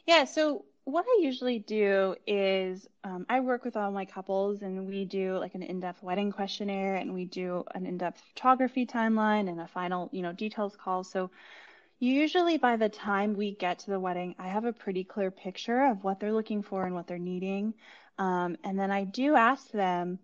Yeah 0.06 0.26
so 0.26 0.65
what 0.86 1.06
I 1.08 1.19
usually 1.21 1.60
do 1.60 2.15
is 2.28 2.88
um, 3.04 3.26
I 3.30 3.39
work 3.41 3.65
with 3.65 3.76
all 3.76 3.91
my 3.91 4.06
couples 4.06 4.62
and 4.62 4.88
we 4.88 5.06
do 5.06 5.38
like 5.38 5.56
an 5.56 5.63
in-depth 5.63 6.02
wedding 6.04 6.32
questionnaire 6.32 6.95
and 6.95 7.13
we 7.13 7.26
do 7.26 7.63
an 7.74 7.86
in-depth 7.86 8.21
photography 8.34 8.86
timeline 8.86 9.50
and 9.50 9.60
a 9.60 9.67
final, 9.67 10.10
you 10.12 10.21
know, 10.21 10.32
details 10.32 10.76
call. 10.76 11.04
So 11.04 11.32
Usually, 12.00 12.58
by 12.58 12.76
the 12.76 12.89
time 12.89 13.36
we 13.36 13.56
get 13.56 13.80
to 13.80 13.91
the 13.91 14.00
wedding, 14.00 14.36
I 14.38 14.50
have 14.50 14.65
a 14.65 14.74
pretty 14.74 15.06
clear 15.06 15.32
picture 15.32 15.86
of 15.86 16.04
what 16.04 16.19
they're 16.19 16.34
looking 16.34 16.62
for 16.62 16.86
and 16.86 16.93
what 16.93 17.08
they're 17.08 17.17
needing. 17.17 17.74
Um, 18.17 18.58
and 18.65 18.78
then 18.78 18.91
I 18.91 19.06
do 19.06 19.36
ask 19.36 19.71
them 19.71 20.19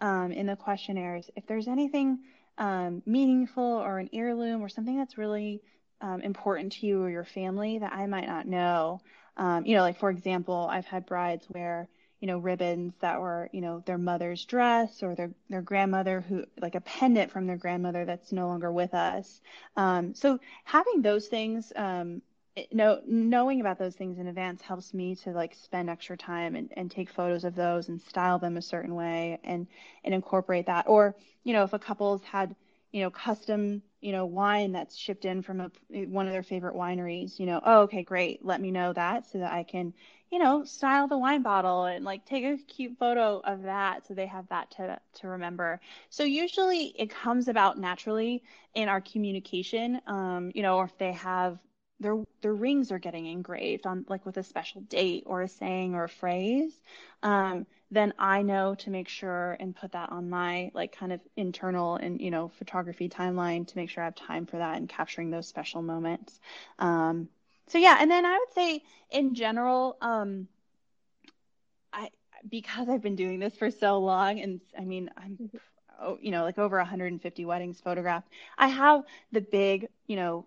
um, 0.00 0.30
in 0.30 0.46
the 0.46 0.54
questionnaires 0.56 1.28
if 1.34 1.46
there's 1.46 1.66
anything 1.66 2.20
um, 2.56 3.02
meaningful 3.04 3.64
or 3.64 3.98
an 3.98 4.10
heirloom 4.12 4.62
or 4.62 4.68
something 4.68 4.96
that's 4.96 5.18
really 5.18 5.60
um, 6.00 6.20
important 6.20 6.72
to 6.74 6.86
you 6.86 7.02
or 7.02 7.10
your 7.10 7.24
family 7.24 7.78
that 7.78 7.92
I 7.92 8.06
might 8.06 8.26
not 8.26 8.46
know. 8.46 9.00
Um, 9.38 9.64
you 9.64 9.76
know, 9.76 9.82
like 9.82 9.98
for 9.98 10.10
example, 10.10 10.68
I've 10.70 10.84
had 10.84 11.06
brides 11.06 11.46
wear, 11.48 11.88
you 12.20 12.26
know, 12.26 12.38
ribbons 12.38 12.94
that 13.00 13.20
were, 13.20 13.48
you 13.52 13.60
know, 13.60 13.82
their 13.86 13.98
mother's 13.98 14.44
dress 14.44 15.02
or 15.02 15.14
their, 15.14 15.30
their 15.48 15.62
grandmother 15.62 16.20
who, 16.20 16.44
like 16.60 16.74
a 16.74 16.80
pendant 16.80 17.30
from 17.30 17.46
their 17.46 17.56
grandmother 17.56 18.04
that's 18.04 18.32
no 18.32 18.48
longer 18.48 18.72
with 18.72 18.92
us. 18.94 19.40
Um, 19.76 20.14
so 20.14 20.40
having 20.64 21.02
those 21.02 21.28
things, 21.28 21.72
um, 21.76 22.20
know, 22.72 23.00
knowing 23.06 23.60
about 23.60 23.78
those 23.78 23.94
things 23.94 24.18
in 24.18 24.26
advance 24.26 24.60
helps 24.62 24.92
me 24.92 25.14
to 25.14 25.30
like 25.30 25.54
spend 25.54 25.88
extra 25.88 26.16
time 26.16 26.56
and, 26.56 26.72
and 26.76 26.90
take 26.90 27.10
photos 27.10 27.44
of 27.44 27.54
those 27.54 27.88
and 27.88 28.00
style 28.00 28.38
them 28.38 28.56
a 28.56 28.62
certain 28.62 28.94
way 28.94 29.38
and, 29.44 29.66
and 30.04 30.14
incorporate 30.14 30.66
that. 30.66 30.88
Or, 30.88 31.14
you 31.44 31.52
know, 31.52 31.62
if 31.62 31.72
a 31.72 31.78
couple's 31.78 32.22
had, 32.24 32.54
you 32.90 33.02
know, 33.02 33.10
custom, 33.10 33.82
you 34.00 34.12
know, 34.12 34.26
wine 34.26 34.72
that's 34.72 34.96
shipped 34.96 35.24
in 35.24 35.42
from 35.42 35.60
a, 35.60 35.70
one 36.06 36.26
of 36.26 36.32
their 36.32 36.42
favorite 36.42 36.74
wineries, 36.74 37.38
you 37.38 37.46
know, 37.46 37.60
oh, 37.64 37.80
okay, 37.82 38.02
great. 38.02 38.44
Let 38.44 38.60
me 38.60 38.70
know 38.70 38.92
that 38.92 39.26
so 39.26 39.38
that 39.38 39.52
I 39.52 39.64
can, 39.64 39.92
you 40.30 40.38
know, 40.38 40.64
style 40.64 41.08
the 41.08 41.18
wine 41.18 41.42
bottle 41.42 41.84
and 41.84 42.04
like 42.04 42.24
take 42.24 42.44
a 42.44 42.56
cute 42.56 42.96
photo 42.98 43.40
of 43.44 43.62
that 43.62 44.06
so 44.06 44.14
they 44.14 44.26
have 44.26 44.48
that 44.48 44.70
to 44.72 45.00
to 45.20 45.28
remember. 45.28 45.80
So 46.10 46.24
usually 46.24 46.94
it 46.98 47.10
comes 47.10 47.48
about 47.48 47.78
naturally 47.78 48.42
in 48.74 48.88
our 48.88 49.00
communication. 49.00 50.00
Um, 50.06 50.52
you 50.54 50.62
know, 50.62 50.76
or 50.76 50.84
if 50.84 50.96
they 50.98 51.12
have 51.12 51.58
their 52.00 52.16
their 52.40 52.54
rings 52.54 52.92
are 52.92 52.98
getting 52.98 53.26
engraved 53.26 53.86
on 53.86 54.04
like 54.08 54.24
with 54.24 54.36
a 54.36 54.42
special 54.42 54.80
date 54.82 55.24
or 55.26 55.42
a 55.42 55.48
saying 55.48 55.94
or 55.94 56.04
a 56.04 56.08
phrase, 56.08 56.72
um, 57.22 57.66
then 57.90 58.12
I 58.18 58.42
know 58.42 58.74
to 58.76 58.90
make 58.90 59.08
sure 59.08 59.56
and 59.58 59.74
put 59.74 59.92
that 59.92 60.10
on 60.12 60.30
my 60.30 60.70
like 60.74 60.96
kind 60.96 61.12
of 61.12 61.20
internal 61.36 61.96
and 61.96 62.20
you 62.20 62.30
know 62.30 62.48
photography 62.48 63.08
timeline 63.08 63.66
to 63.66 63.76
make 63.76 63.90
sure 63.90 64.02
I 64.02 64.06
have 64.06 64.14
time 64.14 64.46
for 64.46 64.58
that 64.58 64.76
and 64.76 64.88
capturing 64.88 65.30
those 65.30 65.48
special 65.48 65.82
moments. 65.82 66.38
Um, 66.78 67.28
so 67.66 67.78
yeah, 67.78 67.96
and 68.00 68.10
then 68.10 68.24
I 68.24 68.38
would 68.38 68.54
say 68.54 68.82
in 69.10 69.34
general, 69.34 69.96
um, 70.00 70.48
I 71.92 72.10
because 72.48 72.88
I've 72.88 73.02
been 73.02 73.16
doing 73.16 73.40
this 73.40 73.56
for 73.56 73.70
so 73.70 73.98
long, 73.98 74.40
and 74.40 74.60
I 74.78 74.84
mean 74.84 75.10
I'm, 75.16 75.32
mm-hmm. 75.32 75.56
oh, 76.00 76.18
you 76.20 76.30
know, 76.30 76.44
like 76.44 76.58
over 76.58 76.76
150 76.78 77.44
weddings 77.44 77.80
photographed. 77.80 78.28
I 78.56 78.68
have 78.68 79.02
the 79.32 79.40
big, 79.40 79.88
you 80.06 80.16
know, 80.16 80.46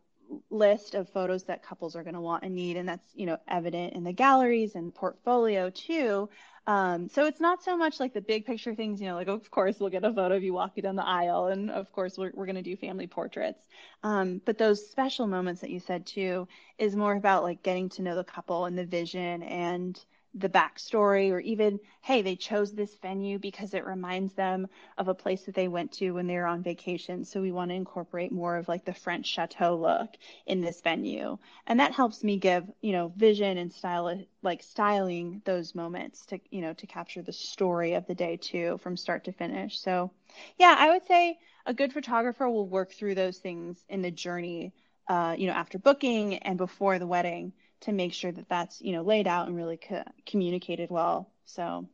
list 0.50 0.96
of 0.96 1.10
photos 1.10 1.44
that 1.44 1.64
couples 1.64 1.96
are 1.96 2.04
going 2.04 2.16
to 2.16 2.22
want 2.22 2.44
and 2.44 2.56
need, 2.56 2.78
and 2.78 2.88
that's 2.88 3.16
you 3.16 3.26
know 3.26 3.38
evident 3.48 3.94
in 3.94 4.04
the 4.04 4.14
galleries 4.14 4.76
and 4.76 4.94
portfolio 4.94 5.70
too. 5.70 6.30
Um, 6.68 7.10
so 7.10 7.26
it's 7.26 7.40
not 7.40 7.64
so 7.64 7.76
much 7.76 8.00
like 8.00 8.14
the 8.14 8.22
big 8.22 8.46
picture 8.46 8.76
things, 8.76 9.02
you 9.02 9.08
know, 9.08 9.16
like 9.16 9.28
of 9.28 9.50
course 9.50 9.80
we'll 9.80 9.90
get 9.90 10.06
a 10.06 10.14
photo 10.14 10.36
of 10.36 10.44
you 10.44 10.54
walking 10.54 10.84
down 10.84 10.96
the 10.96 11.08
aisle, 11.08 11.48
and 11.48 11.72
of 11.72 11.92
course 11.92 12.18
we're 12.18 12.32
we're 12.34 12.46
going 12.46 12.56
to 12.56 12.62
do 12.62 12.76
family 12.76 13.08
portraits. 13.08 13.62
Um, 14.04 14.42
but 14.46 14.58
those 14.58 14.90
special 14.90 15.28
moments 15.28 15.62
that 15.62 15.72
you 15.72 15.80
said 15.80 16.06
too 16.06 16.48
is 16.78 16.96
more 16.96 17.14
about 17.14 17.44
like 17.44 17.64
getting 17.64 17.90
to 17.90 18.02
know 18.02 18.16
the 18.16 18.24
couple 18.24 18.66
and 18.66 18.78
the 18.78 18.86
vision 18.86 19.44
and 19.44 20.00
the 20.34 20.50
backstory 20.50 21.32
or 21.32 21.40
even 21.40 21.80
hey 22.02 22.22
they 22.22 22.36
chose 22.36 22.74
this 22.74 22.96
venue 22.96 23.38
because 23.38 23.74
it 23.74 23.86
reminds 23.86 24.34
them 24.34 24.68
of 24.98 25.08
a 25.08 25.14
place 25.14 25.44
that 25.44 25.56
they 25.56 25.68
went 25.68 25.92
to 25.92 26.12
when 26.12 26.28
they 26.28 26.36
were 26.38 26.46
on 26.46 26.64
vacation. 26.64 27.26
So 27.26 27.42
we 27.42 27.52
want 27.52 27.70
to 27.72 27.76
incorporate 27.76 28.32
more 28.32 28.56
of 28.58 28.68
like 28.68 28.86
the 28.86 28.94
french 28.94 29.26
chateau 29.28 29.76
look 29.76 30.16
in 30.46 30.62
this 30.62 30.82
venue. 30.82 31.38
And 31.68 31.80
that 31.80 31.94
helps 31.94 32.24
me 32.24 32.38
give 32.38 32.70
you 32.82 32.92
know 32.94 33.14
vision 33.16 33.58
and 33.58 33.72
style 33.72 34.22
like 34.42 34.64
styling 34.64 35.42
those 35.46 35.76
moments 35.76 36.26
to 36.28 36.40
you 36.50 36.62
know 36.62 36.74
to 36.74 36.88
capture 36.88 37.22
the 37.22 37.34
story 37.34 37.94
of 37.94 38.08
the 38.08 38.16
day 38.16 38.38
too 38.38 38.78
from 38.82 38.98
start 38.98 39.26
to 39.26 39.32
finish. 39.32 39.80
So 39.80 40.12
yeah 40.58 40.76
i 40.78 40.90
would 40.90 41.06
say 41.06 41.38
a 41.66 41.74
good 41.74 41.94
photographer 41.94 42.50
will 42.50 42.68
work 42.68 42.92
through 42.92 43.16
those 43.16 43.38
things 43.40 43.84
in 43.90 44.02
the 44.02 44.12
journey 44.12 44.74
uh, 45.08 45.36
you 45.38 45.48
know 45.48 45.54
after 45.54 45.78
booking 45.78 46.38
and 46.40 46.58
before 46.58 47.00
the 47.00 47.08
wedding 47.08 47.52
to 47.82 47.92
make 47.92 48.14
sure 48.14 48.32
that 48.32 48.50
that's 48.50 48.82
you 48.82 48.94
know 48.94 49.02
laid 49.02 49.28
out 49.28 49.48
and 49.48 49.56
really 49.56 49.78
co- 49.78 50.04
communicated 50.26 50.90
well. 50.90 51.30
So 51.46 51.88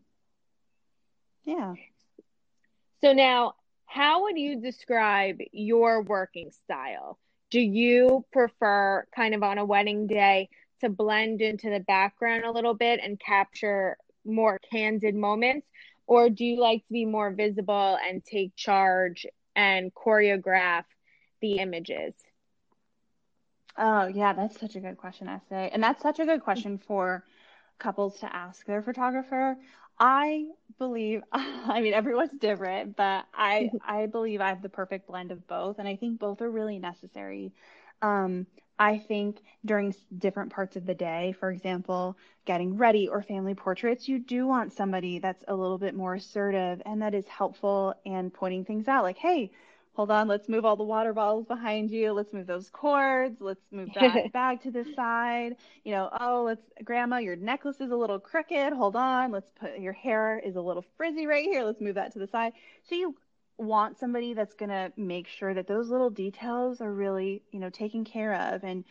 yeah. 1.43 1.75
So 3.01 3.13
now 3.13 3.55
how 3.85 4.23
would 4.23 4.37
you 4.37 4.59
describe 4.59 5.37
your 5.51 6.03
working 6.03 6.51
style? 6.51 7.17
Do 7.49 7.59
you 7.59 8.25
prefer 8.33 9.07
kind 9.15 9.33
of 9.33 9.43
on 9.43 9.57
a 9.57 9.65
wedding 9.65 10.07
day 10.07 10.49
to 10.81 10.89
blend 10.89 11.41
into 11.41 11.69
the 11.69 11.79
background 11.79 12.43
a 12.43 12.51
little 12.51 12.73
bit 12.73 12.99
and 13.01 13.19
capture 13.19 13.97
more 14.25 14.59
candid 14.69 15.15
moments? 15.15 15.65
Or 16.05 16.29
do 16.29 16.43
you 16.43 16.59
like 16.59 16.85
to 16.87 16.93
be 16.93 17.05
more 17.05 17.31
visible 17.31 17.97
and 18.07 18.23
take 18.23 18.55
charge 18.55 19.25
and 19.55 19.93
choreograph 19.93 20.83
the 21.41 21.59
images 21.59 22.13
Oh, 23.77 24.07
yeah, 24.07 24.33
that's 24.33 24.59
such 24.59 24.75
a 24.75 24.79
good 24.79 24.97
question, 24.97 25.27
Estee. 25.27 25.69
And 25.71 25.83
that's 25.83 26.01
such 26.01 26.19
a 26.19 26.25
good 26.25 26.41
question 26.41 26.77
for 26.79 27.23
couples 27.79 28.19
to 28.19 28.35
ask 28.35 28.65
their 28.65 28.81
photographer. 28.81 29.57
I 29.99 30.47
believe, 30.79 31.21
I 31.31 31.81
mean, 31.81 31.93
everyone's 31.93 32.31
different, 32.39 32.95
but 32.95 33.25
I, 33.33 33.71
I 33.85 34.07
believe 34.07 34.41
I 34.41 34.49
have 34.49 34.61
the 34.63 34.69
perfect 34.69 35.07
blend 35.07 35.31
of 35.31 35.47
both. 35.47 35.77
And 35.79 35.87
I 35.87 35.95
think 35.95 36.19
both 36.19 36.41
are 36.41 36.49
really 36.49 36.79
necessary. 36.79 37.53
Um, 38.01 38.47
I 38.79 38.99
think 38.99 39.41
during 39.65 39.93
different 40.17 40.51
parts 40.51 40.75
of 40.75 40.85
the 40.85 40.93
day, 40.95 41.33
for 41.39 41.49
example, 41.51 42.17
getting 42.45 42.77
ready 42.77 43.07
or 43.09 43.23
family 43.23 43.55
portraits, 43.55 44.07
you 44.07 44.19
do 44.19 44.45
want 44.47 44.73
somebody 44.73 45.19
that's 45.19 45.43
a 45.47 45.55
little 45.55 45.79
bit 45.79 45.95
more 45.95 46.15
assertive 46.15 46.81
and 46.85 47.01
that 47.01 47.15
is 47.15 47.27
helpful 47.27 47.95
and 48.05 48.33
pointing 48.33 48.65
things 48.65 48.87
out 48.87 49.03
like, 49.03 49.17
hey, 49.17 49.51
hold 49.97 50.11
on, 50.11 50.27
let's 50.27 50.47
move 50.47 50.63
all 50.63 50.75
the 50.75 50.83
water 50.83 51.11
bottles 51.11 51.47
behind 51.47 51.89
you. 51.89 52.11
Let's 52.11 52.31
move 52.31 52.45
those 52.45 52.69
cords. 52.69 53.41
Let's 53.41 53.65
move 53.71 53.89
that 53.95 54.31
bag 54.31 54.61
to 54.61 54.69
the 54.69 54.85
side. 54.95 55.55
You 55.83 55.93
know, 55.93 56.09
oh, 56.21 56.43
let's, 56.43 56.61
grandma, 56.83 57.17
your 57.17 57.35
necklace 57.35 57.81
is 57.81 57.89
a 57.89 57.95
little 57.95 58.19
crooked. 58.19 58.73
Hold 58.73 58.95
on. 58.95 59.31
Let's 59.31 59.49
put 59.59 59.79
your 59.79 59.93
hair 59.93 60.37
is 60.37 60.55
a 60.55 60.61
little 60.61 60.85
frizzy 60.97 61.25
right 61.25 61.43
here. 61.43 61.63
Let's 61.63 61.81
move 61.81 61.95
that 61.95 62.13
to 62.13 62.19
the 62.19 62.27
side. 62.27 62.53
So 62.87 62.93
you 62.93 63.15
want 63.57 63.97
somebody 63.97 64.35
that's 64.35 64.53
going 64.53 64.69
to 64.69 64.93
make 64.97 65.27
sure 65.27 65.51
that 65.51 65.65
those 65.65 65.89
little 65.89 66.11
details 66.11 66.79
are 66.79 66.93
really, 66.93 67.41
you 67.49 67.59
know, 67.59 67.71
taken 67.71 68.05
care 68.05 68.53
of 68.53 68.63
and 68.63 68.85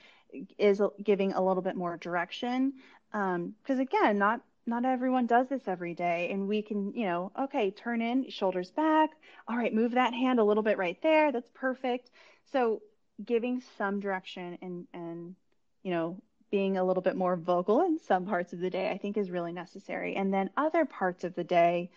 is 0.58 0.82
giving 1.00 1.34
a 1.34 1.40
little 1.40 1.62
bit 1.62 1.76
more 1.76 1.96
direction. 1.98 2.72
Because 3.12 3.78
um, 3.78 3.80
again, 3.80 4.18
not 4.18 4.40
not 4.66 4.84
everyone 4.84 5.26
does 5.26 5.48
this 5.48 5.62
every 5.66 5.94
day 5.94 6.28
and 6.32 6.48
we 6.48 6.60
can 6.62 6.92
you 6.94 7.06
know 7.06 7.30
okay 7.40 7.70
turn 7.70 8.02
in 8.02 8.28
shoulders 8.30 8.70
back 8.70 9.10
all 9.46 9.56
right 9.56 9.74
move 9.74 9.92
that 9.92 10.12
hand 10.12 10.38
a 10.40 10.44
little 10.44 10.62
bit 10.62 10.78
right 10.78 11.00
there 11.02 11.32
that's 11.32 11.50
perfect. 11.54 12.10
So 12.52 12.82
giving 13.24 13.62
some 13.78 14.00
direction 14.00 14.58
and 14.60 14.86
and 14.92 15.34
you 15.82 15.90
know 15.90 16.20
being 16.50 16.76
a 16.76 16.84
little 16.84 17.02
bit 17.02 17.16
more 17.16 17.36
vocal 17.36 17.82
in 17.82 17.98
some 17.98 18.24
parts 18.24 18.52
of 18.52 18.60
the 18.60 18.70
day 18.70 18.88
i 18.90 18.98
think 18.98 19.16
is 19.16 19.30
really 19.30 19.52
necessary. 19.52 20.16
And 20.16 20.32
then 20.32 20.50
other 20.56 20.84
parts 20.84 21.24
of 21.24 21.34
the 21.34 21.44
day 21.44 21.90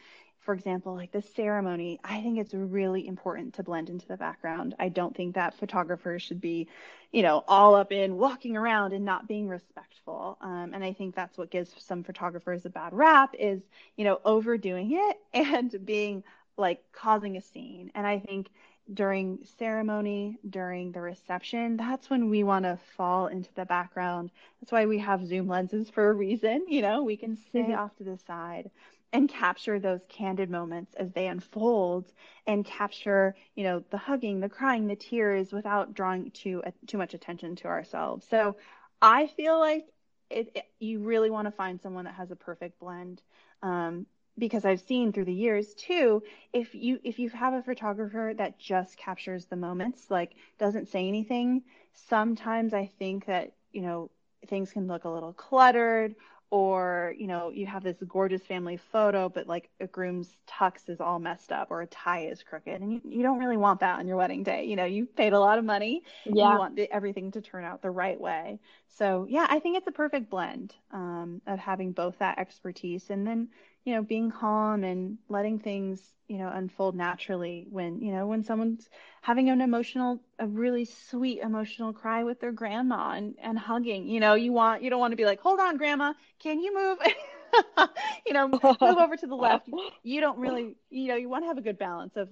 for 0.50 0.56
example, 0.56 0.96
like 0.96 1.12
the 1.12 1.22
ceremony, 1.22 2.00
I 2.04 2.22
think 2.22 2.40
it's 2.40 2.56
really 2.56 3.06
important 3.06 3.54
to 3.54 3.62
blend 3.62 3.92
into 3.92 4.08
the 4.08 4.18
background. 4.18 4.74
I 4.80 4.90
don't 4.90 5.16
think 5.16 5.36
that 5.36 5.54
photographers 5.54 6.24
should 6.24 6.42
be, 6.42 6.68
you 7.12 7.22
know, 7.22 7.44
all 7.48 7.76
up 7.76 7.92
in 7.92 8.18
walking 8.18 8.58
around 8.58 8.94
and 8.94 9.06
not 9.06 9.28
being 9.28 9.48
respectful. 9.48 10.40
Um, 10.42 10.72
and 10.74 10.84
I 10.84 10.92
think 10.94 11.14
that's 11.14 11.38
what 11.38 11.52
gives 11.52 11.72
some 11.78 12.04
photographers 12.04 12.66
a 12.66 12.72
bad 12.72 12.94
rap 12.96 13.36
is, 13.38 13.62
you 13.96 14.06
know, 14.06 14.20
overdoing 14.26 14.94
it 14.94 15.18
and 15.36 15.86
being 15.86 16.24
like 16.58 16.82
causing 16.94 17.38
a 17.38 17.42
scene. 17.42 17.92
And 17.94 18.08
I 18.08 18.18
think 18.18 18.50
during 18.92 19.38
ceremony, 19.60 20.40
during 20.50 20.94
the 20.94 21.02
reception, 21.02 21.78
that's 21.78 22.10
when 22.10 22.28
we 22.28 22.42
want 22.42 22.66
to 22.66 22.80
fall 22.98 23.28
into 23.28 23.54
the 23.54 23.66
background. 23.66 24.32
That's 24.60 24.72
why 24.72 24.88
we 24.88 24.98
have 24.98 25.28
zoom 25.28 25.48
lenses 25.48 25.92
for 25.92 26.10
a 26.10 26.14
reason. 26.14 26.66
You 26.68 26.82
know, 26.82 27.04
we 27.04 27.18
can 27.18 27.38
stay 27.38 27.60
mm-hmm. 27.60 27.76
off 27.76 27.96
to 27.98 28.04
the 28.04 28.18
side 28.26 28.72
and 29.12 29.30
capture 29.30 29.80
those 29.80 30.02
candid 30.10 30.50
moments 30.50 30.93
as 30.95 31.12
they 31.12 31.28
unfold 31.28 32.12
and 32.48 32.65
capture 32.65 33.36
you 33.56 33.63
know 33.63 33.84
the 33.89 33.98
hugging 33.98 34.39
the 34.39 34.50
crying 34.50 34.88
the 34.88 34.95
tears 34.95 35.52
without 35.52 35.93
drawing 35.93 36.32
too 36.32 36.62
uh, 36.65 36.72
too 36.88 36.98
much 36.98 37.13
attention 37.13 37.56
to 37.56 37.67
ourselves. 37.67 38.26
So 38.30 38.56
i 39.02 39.28
feel 39.28 39.60
like 39.60 39.86
it, 40.30 40.52
it 40.56 40.65
you 40.80 41.00
really 41.00 41.30
want 41.30 41.48
to 41.48 41.52
find 41.52 41.82
someone 41.82 42.06
that 42.06 42.15
has 42.15 42.32
a 42.32 42.36
perfect 42.36 42.80
blend 42.80 43.22
um, 43.63 44.06
because 44.38 44.65
i've 44.65 44.82
seen 44.82 45.12
through 45.12 45.26
the 45.26 45.34
years 45.34 45.74
too 45.76 46.22
if 46.54 46.74
you 46.76 47.00
if 47.04 47.19
you 47.19 47.30
have 47.30 47.54
a 47.54 47.63
photographer 47.63 48.34
that 48.38 48.60
just 48.60 48.98
captures 48.98 49.45
the 49.45 49.56
moments 49.56 50.10
like 50.10 50.36
doesn't 50.58 50.88
say 50.88 51.08
anything 51.08 51.63
sometimes 51.93 52.74
i 52.74 52.86
think 53.00 53.26
that 53.26 53.54
you 53.72 53.82
know 53.82 54.10
things 54.48 54.72
can 54.72 54.88
look 54.88 55.04
a 55.04 55.10
little 55.10 55.34
cluttered 55.34 56.15
or 56.52 57.14
you 57.18 57.28
know 57.28 57.50
you 57.50 57.66
have 57.66 57.84
this 57.84 57.98
gorgeous 58.08 58.42
family 58.42 58.78
photo 58.78 59.30
but 59.30 59.48
like 59.48 59.70
a 59.80 59.88
groom's 59.88 60.36
tux 60.48 60.90
is 60.90 61.00
all 61.00 61.20
messed 61.20 61.52
up 61.52 61.70
or 61.70 61.82
a 61.82 61.88
tie 61.88 62.26
is 62.26 62.42
crooked 62.42 62.82
and 62.82 62.94
you, 62.94 63.02
you 63.06 63.22
don't 63.24 63.40
really 63.40 63.58
want 63.58 63.80
that 63.82 64.00
on 64.00 64.08
your 64.08 64.18
wedding 64.18 64.44
day. 64.44 64.66
You 64.66 64.76
know 64.76 64.86
you 64.86 65.06
paid 65.06 65.34
a 65.34 65.40
lot 65.40 65.60
of 65.60 65.66
money. 65.66 66.04
Yeah. 66.26 66.54
you 66.54 66.60
want 66.60 66.76
the, 66.76 66.92
everything 66.92 67.32
to 67.32 67.42
turn 67.42 67.64
out 67.64 67.82
the 67.82 67.92
right 67.92 68.20
way. 68.20 68.60
So 68.88 69.28
yeah 69.30 69.48
i 69.50 69.60
think 69.60 69.78
it's 69.78 69.88
a 69.88 69.92
perfect 69.92 70.30
blend 70.30 70.76
um, 70.92 71.42
of 71.48 71.60
having 71.60 71.92
both 71.92 72.20
that 72.20 72.40
expertise 72.40 73.10
and 73.10 73.26
then 73.26 73.50
you 73.86 73.96
know 73.96 74.02
being 74.02 74.32
calm 74.32 74.84
and 74.84 75.18
letting 75.30 75.60
things 75.60 76.02
you 76.30 76.38
know 76.38 76.50
unfold 76.54 76.96
naturally 76.96 77.68
when 77.72 78.02
you 78.02 78.13
know 78.13 78.28
when 78.28 78.44
someone's 78.44 78.89
having 79.22 79.50
an 79.50 79.62
emotional 79.62 80.22
a 80.39 80.48
really 80.48 80.86
sweet 80.86 81.39
emotional 81.39 81.94
cry 81.94 82.24
with 82.24 82.39
their 82.39 82.52
grandma 82.54 83.12
and, 83.12 83.36
and 83.42 83.60
hugging 83.60 84.08
you 84.08 84.20
know 84.20 84.36
you 84.36 84.54
want 84.54 84.84
you 84.84 84.89
don't 84.89 85.00
want 85.00 85.12
to 85.12 85.18
be 85.18 85.26
like 85.26 85.42
hold 85.42 85.60
on 85.60 85.78
grandma 85.78 86.13
can 86.39 86.62
you 86.62 86.74
move? 86.76 87.00
You 88.28 88.34
know 88.34 88.48
move 88.82 88.98
over 88.98 89.18
to 89.18 89.28
the 89.28 89.36
left. 89.36 89.68
You 90.04 90.22
don't 90.22 90.39
really 90.39 90.76
you 90.89 91.08
know 91.10 91.15
you 91.15 91.30
want 91.30 91.44
to 91.44 91.48
have 91.48 91.58
a 91.58 91.62
good 91.62 91.80
balance 91.80 92.15
of 92.15 92.30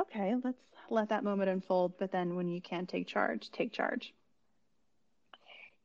okay 0.00 0.34
let's 0.44 0.62
let 0.90 1.08
that 1.10 1.24
moment 1.24 1.50
unfold 1.50 1.94
but 1.98 2.12
then 2.12 2.36
when 2.36 2.48
you 2.48 2.60
can 2.60 2.86
take 2.86 3.06
charge 3.08 3.50
take 3.50 3.72
charge. 3.72 4.14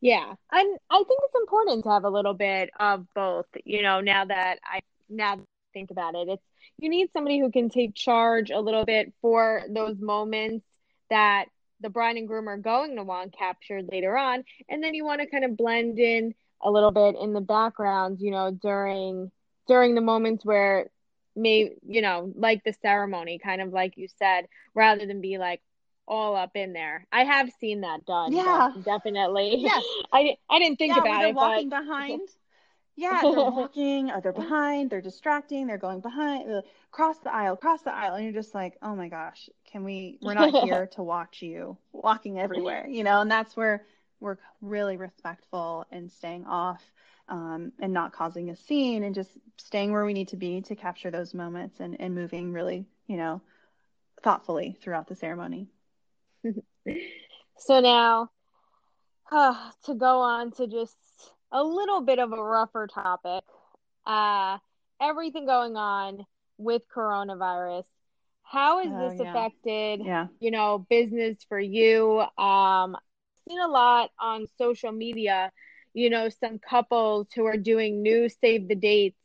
Yeah 0.02 0.34
and 0.52 0.80
i 0.92 0.98
think 0.98 1.20
it's 1.24 1.36
important 1.36 1.84
to 1.84 1.90
have 1.90 2.04
a 2.04 2.10
little 2.10 2.34
bit 2.34 2.70
of 2.80 3.06
both 3.16 3.48
you 3.66 3.82
know 3.82 4.02
now 4.02 4.26
that 4.26 4.60
i 4.64 4.80
now 5.10 5.38
think 5.76 5.92
about 5.92 6.16
it 6.16 6.28
it's 6.30 6.44
you 6.78 6.90
need 6.90 7.10
somebody 7.14 7.40
who 7.40 7.52
can 7.52 7.70
take 7.70 7.94
charge 7.96 8.50
a 8.50 8.60
little 8.60 8.86
bit 8.86 9.14
for 9.22 9.64
those 9.70 10.00
moments 10.00 10.66
that 11.10 11.46
the 11.82 11.90
bride 11.90 12.18
and 12.18 12.28
groom 12.28 12.50
are 12.50 12.58
going 12.58 12.96
to 12.96 13.04
want 13.04 13.38
captured 13.38 13.88
later 13.92 14.18
on. 14.18 14.44
And 14.70 14.84
then 14.84 14.94
you 14.94 15.06
want 15.06 15.22
to 15.22 15.28
kind 15.28 15.46
of 15.46 15.58
blend 15.58 16.00
in 16.00 16.34
a 16.62 16.72
little 16.72 16.92
bit 16.92 17.16
in 17.20 17.34
the 17.34 17.42
background, 17.42 18.20
you 18.20 18.32
know, 18.32 18.52
during 18.52 19.32
during 19.68 19.96
the 19.96 20.02
moments 20.02 20.46
where 20.46 20.90
may 21.36 21.74
you 21.86 22.02
know, 22.02 22.32
like 22.36 22.64
the 22.64 22.74
ceremony, 22.82 23.40
kind 23.40 23.62
of 23.62 23.72
like 23.72 23.98
you 23.98 24.08
said, 24.18 24.48
rather 24.74 25.06
than 25.06 25.22
be 25.22 25.38
like 25.38 25.62
all 26.08 26.36
up 26.36 26.52
in 26.56 26.74
there. 26.74 27.06
I 27.12 27.24
have 27.24 27.50
seen 27.60 27.82
that 27.82 28.06
done. 28.06 28.34
Yeah, 28.34 28.72
definitely. 28.84 29.56
Yeah, 29.58 29.80
I 30.14 30.38
I 30.50 30.60
didn't 30.60 30.78
think 30.78 30.96
yeah, 30.96 31.02
about 31.02 31.26
it. 31.26 31.36
Walking 31.36 31.70
but... 31.70 31.82
behind 31.82 32.22
yeah, 32.96 33.22
they're 33.22 33.32
walking, 33.32 34.10
or 34.10 34.22
they're 34.22 34.32
behind, 34.32 34.90
they're 34.90 35.02
distracting, 35.02 35.68
they're 35.68 35.78
going 35.78 36.00
behind, 36.00 36.50
uh, 36.50 36.62
cross 36.92 37.18
the 37.20 37.34
aisle, 37.34 37.58
cross 37.58 37.82
the 37.82 37.94
aisle, 37.94 38.16
and 38.16 38.24
you're 38.24 38.34
just 38.34 38.56
like, 38.56 38.78
oh 38.82 38.96
my 38.96 39.10
gosh, 39.10 39.50
can 39.70 39.84
we? 39.84 40.18
We're 40.22 40.34
not 40.34 40.64
here 40.64 40.88
to 40.94 41.04
watch 41.04 41.42
you 41.42 41.78
walking 41.92 42.40
everywhere, 42.40 42.88
you 42.88 43.04
know. 43.04 43.22
And 43.22 43.30
that's 43.30 43.56
where 43.58 43.86
we're 44.22 44.38
really 44.62 44.96
respectful 44.96 45.86
and 45.92 46.10
staying 46.10 46.46
off, 46.46 46.82
um, 47.28 47.74
and 47.80 47.92
not 47.92 48.14
causing 48.14 48.50
a 48.50 48.56
scene, 48.56 49.04
and 49.04 49.14
just 49.14 49.32
staying 49.58 49.92
where 49.92 50.06
we 50.06 50.14
need 50.14 50.30
to 50.30 50.38
be 50.38 50.62
to 50.62 50.76
capture 50.76 51.12
those 51.12 51.34
moments 51.34 51.82
and 51.82 52.00
and 52.00 52.16
moving 52.16 52.54
really, 52.54 52.86
you 53.08 53.18
know, 53.18 53.42
thoughtfully 54.24 54.78
throughout 54.82 55.08
the 55.08 55.16
ceremony. 55.16 55.68
so 57.58 57.82
now, 57.82 58.30
uh, 59.32 59.72
to 59.86 59.96
go 59.96 60.22
on 60.22 60.52
to 60.52 60.68
just 60.68 60.96
a 61.52 61.64
little 61.64 62.02
bit 62.02 62.20
of 62.20 62.32
a 62.32 62.42
rougher 62.42 62.88
topic. 62.88 63.44
Uh, 64.06 64.58
everything 65.02 65.46
going 65.46 65.76
on 65.76 66.26
with 66.58 66.84
coronavirus. 66.94 67.86
How 68.44 68.80
has 68.80 68.92
oh, 68.92 69.10
this 69.10 69.20
yeah. 69.20 69.30
affected, 69.30 70.02
yeah. 70.06 70.28
you 70.40 70.52
know, 70.52 70.86
business 70.90 71.38
for 71.50 71.60
you? 71.60 72.20
Um, 72.20 72.96
I've 72.96 73.50
seen 73.50 73.60
a 73.60 73.68
lot 73.68 74.12
on 74.20 74.48
social 74.58 74.92
media, 74.92 75.52
you 75.94 76.10
know, 76.10 76.30
some 76.30 76.60
couples 76.60 77.28
who 77.34 77.46
are 77.46 77.58
doing 77.58 78.02
new 78.02 78.30
save 78.30 78.68
the 78.68 78.76
dates 78.76 79.18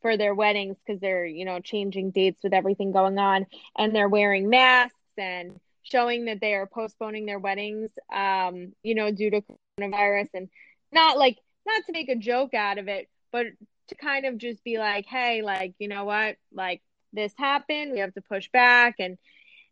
for 0.00 0.16
their 0.16 0.34
weddings 0.34 0.76
because 0.84 1.00
they're, 1.00 1.26
you 1.26 1.44
know, 1.44 1.60
changing 1.60 2.10
dates 2.10 2.40
with 2.42 2.54
everything 2.54 2.92
going 2.92 3.18
on 3.18 3.46
and 3.76 3.94
they're 3.94 4.08
wearing 4.08 4.48
masks 4.48 4.96
and 5.16 5.60
showing 5.82 6.24
that 6.24 6.40
they 6.40 6.54
are 6.54 6.66
postponing 6.66 7.26
their 7.26 7.38
weddings, 7.38 7.90
um, 8.12 8.72
you 8.82 8.94
know, 8.94 9.12
due 9.12 9.30
to 9.30 9.42
coronavirus 9.78 10.28
and 10.34 10.48
not 10.92 11.18
like 11.18 11.38
not 11.66 11.84
to 11.86 11.92
make 11.92 12.08
a 12.08 12.16
joke 12.16 12.54
out 12.54 12.78
of 12.78 12.88
it, 12.88 13.08
but 13.30 13.46
to 13.88 13.94
kind 13.94 14.26
of 14.26 14.38
just 14.38 14.62
be 14.64 14.78
like, 14.78 15.06
hey, 15.06 15.42
like, 15.42 15.74
you 15.78 15.88
know 15.88 16.04
what? 16.04 16.36
Like 16.52 16.82
this 17.12 17.32
happened, 17.36 17.92
we 17.92 18.00
have 18.00 18.14
to 18.14 18.22
push 18.22 18.48
back 18.52 18.96
and 18.98 19.18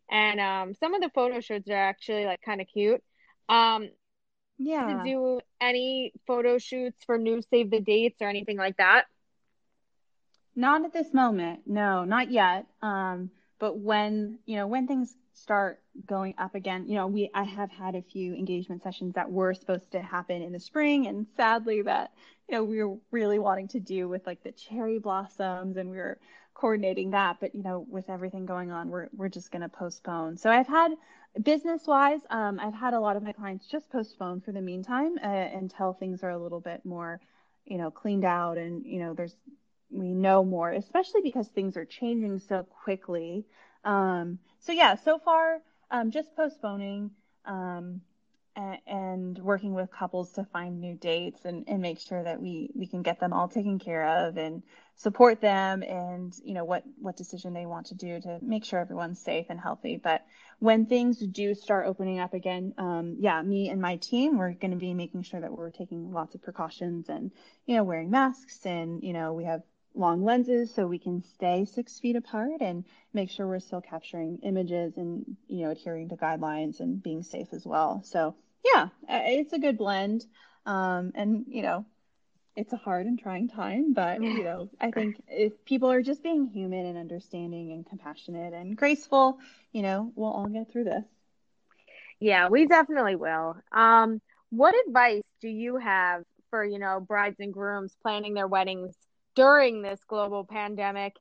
and 0.09 0.39
um 0.39 0.75
some 0.75 0.93
of 0.93 1.01
the 1.01 1.09
photo 1.15 1.39
shoots 1.39 1.69
are 1.69 1.73
actually 1.73 2.25
like 2.25 2.41
kind 2.41 2.61
of 2.61 2.67
cute. 2.67 3.01
Um 3.49 3.89
yeah. 4.57 5.03
To 5.03 5.09
do 5.09 5.39
any 5.59 6.13
photo 6.27 6.57
shoots 6.57 7.03
for 7.05 7.17
new 7.17 7.41
save 7.49 7.71
the 7.71 7.79
dates 7.79 8.21
or 8.21 8.27
anything 8.27 8.57
like 8.57 8.77
that? 8.77 9.05
Not 10.55 10.83
at 10.85 10.93
this 10.93 11.13
moment. 11.13 11.61
No, 11.65 12.03
not 12.03 12.31
yet. 12.31 12.67
Um 12.81 13.31
but 13.61 13.77
when, 13.77 14.39
you 14.45 14.57
know, 14.57 14.67
when 14.67 14.87
things 14.87 15.15
start 15.33 15.79
going 16.05 16.33
up 16.37 16.55
again. 16.55 16.87
You 16.87 16.95
know, 16.95 17.07
we 17.07 17.29
I 17.33 17.43
have 17.43 17.71
had 17.71 17.95
a 17.95 18.01
few 18.01 18.33
engagement 18.33 18.83
sessions 18.83 19.15
that 19.15 19.31
were 19.31 19.53
supposed 19.53 19.91
to 19.91 20.01
happen 20.01 20.41
in 20.41 20.51
the 20.51 20.59
spring, 20.59 21.07
and 21.07 21.27
sadly, 21.35 21.81
that 21.83 22.11
you 22.47 22.55
know 22.55 22.63
we 22.63 22.83
were 22.83 22.97
really 23.11 23.39
wanting 23.39 23.67
to 23.69 23.79
do 23.79 24.07
with 24.07 24.25
like 24.25 24.43
the 24.43 24.51
cherry 24.51 24.99
blossoms, 24.99 25.77
and 25.77 25.89
we 25.89 25.97
were 25.97 26.17
coordinating 26.53 27.11
that. 27.11 27.37
But 27.39 27.55
you 27.55 27.63
know, 27.63 27.85
with 27.89 28.09
everything 28.09 28.45
going 28.45 28.71
on, 28.71 28.89
we're 28.89 29.09
we're 29.15 29.29
just 29.29 29.51
going 29.51 29.61
to 29.61 29.69
postpone. 29.69 30.37
So 30.37 30.49
I've 30.49 30.67
had 30.67 30.93
business 31.41 31.87
wise, 31.87 32.21
um, 32.29 32.59
I've 32.59 32.73
had 32.73 32.93
a 32.93 32.99
lot 32.99 33.15
of 33.15 33.23
my 33.23 33.31
clients 33.31 33.65
just 33.65 33.89
postpone 33.89 34.41
for 34.41 34.51
the 34.51 34.61
meantime 34.61 35.17
uh, 35.23 35.27
until 35.27 35.93
things 35.93 36.23
are 36.23 36.31
a 36.31 36.37
little 36.37 36.59
bit 36.59 36.85
more, 36.85 37.21
you 37.65 37.77
know, 37.77 37.89
cleaned 37.89 38.25
out, 38.25 38.57
and 38.57 38.85
you 38.85 38.99
know, 38.99 39.13
there's 39.13 39.35
we 39.91 40.13
know 40.13 40.43
more, 40.43 40.71
especially 40.71 41.21
because 41.21 41.47
things 41.47 41.77
are 41.77 41.85
changing 41.85 42.39
so 42.39 42.63
quickly. 42.83 43.45
Um, 43.83 44.39
so 44.59 44.71
yeah, 44.71 44.95
so 44.95 45.19
far, 45.19 45.61
um, 45.89 46.11
just 46.11 46.35
postponing 46.35 47.11
um, 47.45 48.01
and, 48.55 48.77
and, 48.85 49.37
working 49.39 49.73
with 49.73 49.91
couples 49.91 50.31
to 50.33 50.45
find 50.45 50.79
new 50.79 50.95
dates 50.95 51.45
and, 51.45 51.65
and 51.67 51.81
make 51.81 51.99
sure 51.99 52.21
that 52.23 52.41
we, 52.41 52.69
we 52.75 52.85
can 52.85 53.01
get 53.01 53.19
them 53.19 53.33
all 53.33 53.47
taken 53.47 53.79
care 53.79 54.27
of 54.27 54.37
and 54.37 54.61
support 54.95 55.41
them 55.41 55.81
and 55.81 56.37
you 56.43 56.53
know 56.53 56.63
what 56.63 56.83
what 56.99 57.17
decision 57.17 57.53
they 57.53 57.65
want 57.65 57.87
to 57.87 57.95
do 57.95 58.21
to 58.21 58.37
make 58.41 58.63
sure 58.63 58.79
everyone's 58.79 59.19
safe 59.19 59.47
and 59.49 59.59
healthy. 59.59 59.97
But 59.97 60.23
when 60.59 60.85
things 60.85 61.17
do 61.17 61.55
start 61.55 61.87
opening 61.87 62.19
up 62.19 62.35
again, 62.35 62.73
um, 62.77 63.15
yeah, 63.19 63.41
me 63.41 63.69
and 63.69 63.81
my 63.81 63.95
team, 63.95 64.37
we're 64.37 64.53
going 64.53 64.71
to 64.71 64.77
be 64.77 64.93
making 64.93 65.23
sure 65.23 65.41
that 65.41 65.51
we're 65.51 65.71
taking 65.71 66.11
lots 66.11 66.35
of 66.35 66.43
precautions 66.43 67.09
and 67.09 67.31
you 67.65 67.75
know 67.75 67.83
wearing 67.83 68.11
masks 68.11 68.65
and 68.65 69.01
you 69.01 69.13
know 69.13 69.33
we 69.33 69.45
have 69.45 69.63
long 69.93 70.23
lenses 70.23 70.73
so 70.73 70.87
we 70.87 70.99
can 70.99 71.21
stay 71.21 71.65
six 71.65 71.99
feet 71.99 72.15
apart 72.15 72.61
and 72.61 72.85
make 73.13 73.29
sure 73.29 73.47
we're 73.47 73.59
still 73.59 73.81
capturing 73.81 74.39
images 74.43 74.97
and 74.97 75.37
you 75.47 75.65
know 75.65 75.71
adhering 75.71 76.09
to 76.09 76.15
guidelines 76.15 76.79
and 76.79 77.03
being 77.03 77.23
safe 77.23 77.47
as 77.51 77.65
well. 77.65 78.01
So 78.05 78.35
yeah 78.63 78.87
it's 79.09 79.53
a 79.53 79.59
good 79.59 79.77
blend. 79.77 80.25
Um, 80.65 81.11
and 81.15 81.45
you 81.47 81.63
know 81.63 81.85
it's 82.55 82.73
a 82.73 82.77
hard 82.77 83.05
and 83.05 83.17
trying 83.17 83.47
time 83.47 83.93
but 83.93 84.21
you 84.21 84.43
know 84.43 84.69
i 84.79 84.91
think 84.91 85.15
if 85.27 85.53
people 85.65 85.89
are 85.89 86.01
just 86.01 86.21
being 86.21 86.45
human 86.47 86.85
and 86.85 86.97
understanding 86.97 87.71
and 87.71 87.87
compassionate 87.87 88.53
and 88.53 88.75
graceful 88.75 89.39
you 89.71 89.81
know 89.81 90.11
we'll 90.15 90.31
all 90.31 90.47
get 90.47 90.71
through 90.71 90.83
this. 90.83 91.03
Yeah 92.19 92.49
we 92.49 92.67
definitely 92.67 93.15
will. 93.15 93.55
Um, 93.71 94.21
what 94.49 94.75
advice 94.87 95.23
do 95.39 95.47
you 95.47 95.77
have 95.77 96.23
for 96.49 96.63
you 96.63 96.77
know 96.77 96.99
brides 96.99 97.37
and 97.39 97.53
grooms 97.53 97.95
planning 98.03 98.33
their 98.33 98.47
weddings 98.47 98.93
during 99.41 99.81
this 99.81 99.99
global 100.07 100.45
pandemic 100.45 101.15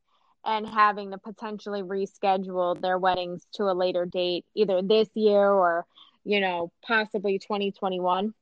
and 0.44 0.66
having 0.66 1.10
to 1.10 1.16
potentially 1.16 1.82
reschedule 1.82 2.78
their 2.78 2.98
weddings 2.98 3.46
to 3.54 3.62
a 3.64 3.72
later 3.72 4.04
date, 4.04 4.44
either 4.54 4.82
this 4.82 5.08
year 5.14 5.48
or, 5.50 5.86
you 6.22 6.38
know, 6.38 6.70
possibly 6.86 7.38
2021? 7.38 8.34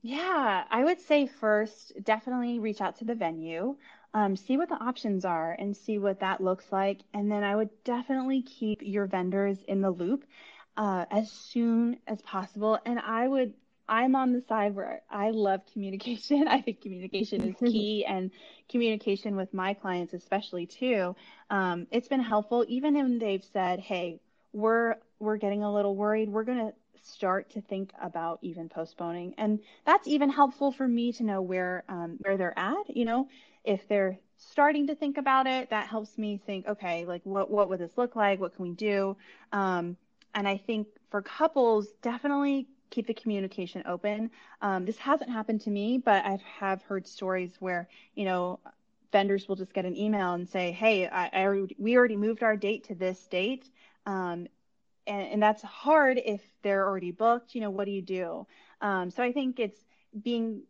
Yeah, 0.00 0.64
I 0.70 0.82
would 0.82 0.98
say 1.00 1.26
first, 1.26 1.92
definitely 2.02 2.58
reach 2.58 2.80
out 2.80 2.96
to 2.96 3.04
the 3.04 3.14
venue, 3.14 3.76
um, 4.14 4.34
see 4.34 4.56
what 4.56 4.70
the 4.70 4.82
options 4.82 5.26
are 5.26 5.52
and 5.58 5.76
see 5.76 5.98
what 5.98 6.20
that 6.20 6.42
looks 6.42 6.72
like. 6.72 7.00
And 7.12 7.30
then 7.30 7.44
I 7.44 7.54
would 7.54 7.70
definitely 7.84 8.40
keep 8.40 8.80
your 8.82 9.04
vendors 9.06 9.58
in 9.68 9.82
the 9.82 9.90
loop 9.90 10.24
uh, 10.78 11.04
as 11.10 11.30
soon 11.30 11.98
as 12.06 12.22
possible. 12.22 12.78
And 12.86 12.98
I 12.98 13.28
would 13.28 13.52
I'm 13.88 14.16
on 14.16 14.32
the 14.32 14.42
side 14.48 14.74
where 14.74 15.02
I 15.10 15.30
love 15.30 15.60
communication. 15.72 16.48
I 16.48 16.60
think 16.60 16.80
communication 16.80 17.42
is 17.42 17.56
key 17.72 18.04
and 18.06 18.30
communication 18.68 19.36
with 19.36 19.52
my 19.52 19.74
clients, 19.74 20.14
especially 20.14 20.66
too. 20.66 21.14
Um, 21.50 21.86
it's 21.90 22.08
been 22.08 22.22
helpful 22.22 22.64
even 22.68 22.94
when 22.94 23.18
they've 23.18 23.44
said, 23.52 23.80
Hey, 23.80 24.20
we're, 24.52 24.96
we're 25.18 25.36
getting 25.36 25.62
a 25.62 25.72
little 25.72 25.96
worried. 25.96 26.28
We're 26.28 26.44
going 26.44 26.58
to 26.58 26.72
start 27.02 27.50
to 27.50 27.60
think 27.60 27.92
about 28.00 28.38
even 28.42 28.68
postponing. 28.68 29.34
And 29.36 29.60
that's 29.84 30.06
even 30.08 30.30
helpful 30.30 30.72
for 30.72 30.88
me 30.88 31.12
to 31.12 31.22
know 31.24 31.42
where, 31.42 31.84
um, 31.88 32.18
where 32.20 32.36
they're 32.36 32.58
at, 32.58 32.96
you 32.96 33.04
know, 33.04 33.28
if 33.64 33.86
they're 33.88 34.18
starting 34.38 34.86
to 34.86 34.94
think 34.94 35.18
about 35.18 35.46
it, 35.46 35.70
that 35.70 35.88
helps 35.88 36.16
me 36.18 36.40
think, 36.46 36.66
okay, 36.66 37.04
like 37.04 37.20
what, 37.24 37.50
what 37.50 37.68
would 37.68 37.80
this 37.80 37.96
look 37.96 38.16
like? 38.16 38.40
What 38.40 38.54
can 38.54 38.64
we 38.64 38.72
do? 38.72 39.16
Um, 39.52 39.96
and 40.34 40.48
I 40.48 40.56
think 40.56 40.88
for 41.10 41.22
couples, 41.22 41.88
definitely 42.02 42.66
keep 42.94 43.06
the 43.06 43.14
communication 43.14 43.82
open. 43.86 44.30
Um, 44.62 44.84
this 44.84 44.98
hasn't 44.98 45.30
happened 45.30 45.60
to 45.62 45.70
me, 45.70 45.98
but 45.98 46.24
I 46.24 46.38
have 46.58 46.82
heard 46.82 47.06
stories 47.06 47.56
where, 47.58 47.88
you 48.14 48.24
know, 48.24 48.60
vendors 49.10 49.48
will 49.48 49.56
just 49.56 49.72
get 49.72 49.84
an 49.84 49.96
email 49.96 50.32
and 50.32 50.48
say, 50.48 50.72
"Hey, 50.72 51.06
I, 51.08 51.26
I 51.32 51.66
we 51.78 51.96
already 51.96 52.16
moved 52.16 52.42
our 52.42 52.56
date 52.56 52.84
to 52.84 52.94
this 52.94 53.26
date," 53.26 53.68
um, 54.06 54.46
and, 55.06 55.26
and, 55.32 55.42
that's 55.42 55.62
hard 55.62 56.20
if 56.24 56.40
they're 56.62 56.86
already 56.86 57.10
booked. 57.10 57.54
You 57.54 57.60
know, 57.60 57.70
what 57.70 57.84
do 57.84 57.90
you 57.90 58.02
do? 58.02 58.46
Um, 58.80 59.10
so 59.10 59.22
I 59.22 59.32
think 59.32 59.58
it's 59.58 59.78
being 60.22 60.62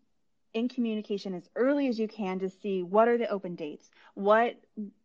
in 0.54 0.68
communication 0.68 1.34
as 1.34 1.48
early 1.56 1.88
as 1.88 1.98
you 1.98 2.08
can 2.08 2.38
to 2.38 2.48
see 2.48 2.82
what 2.82 3.08
are 3.08 3.18
the 3.18 3.28
open 3.28 3.54
dates, 3.54 3.90
what 4.14 4.56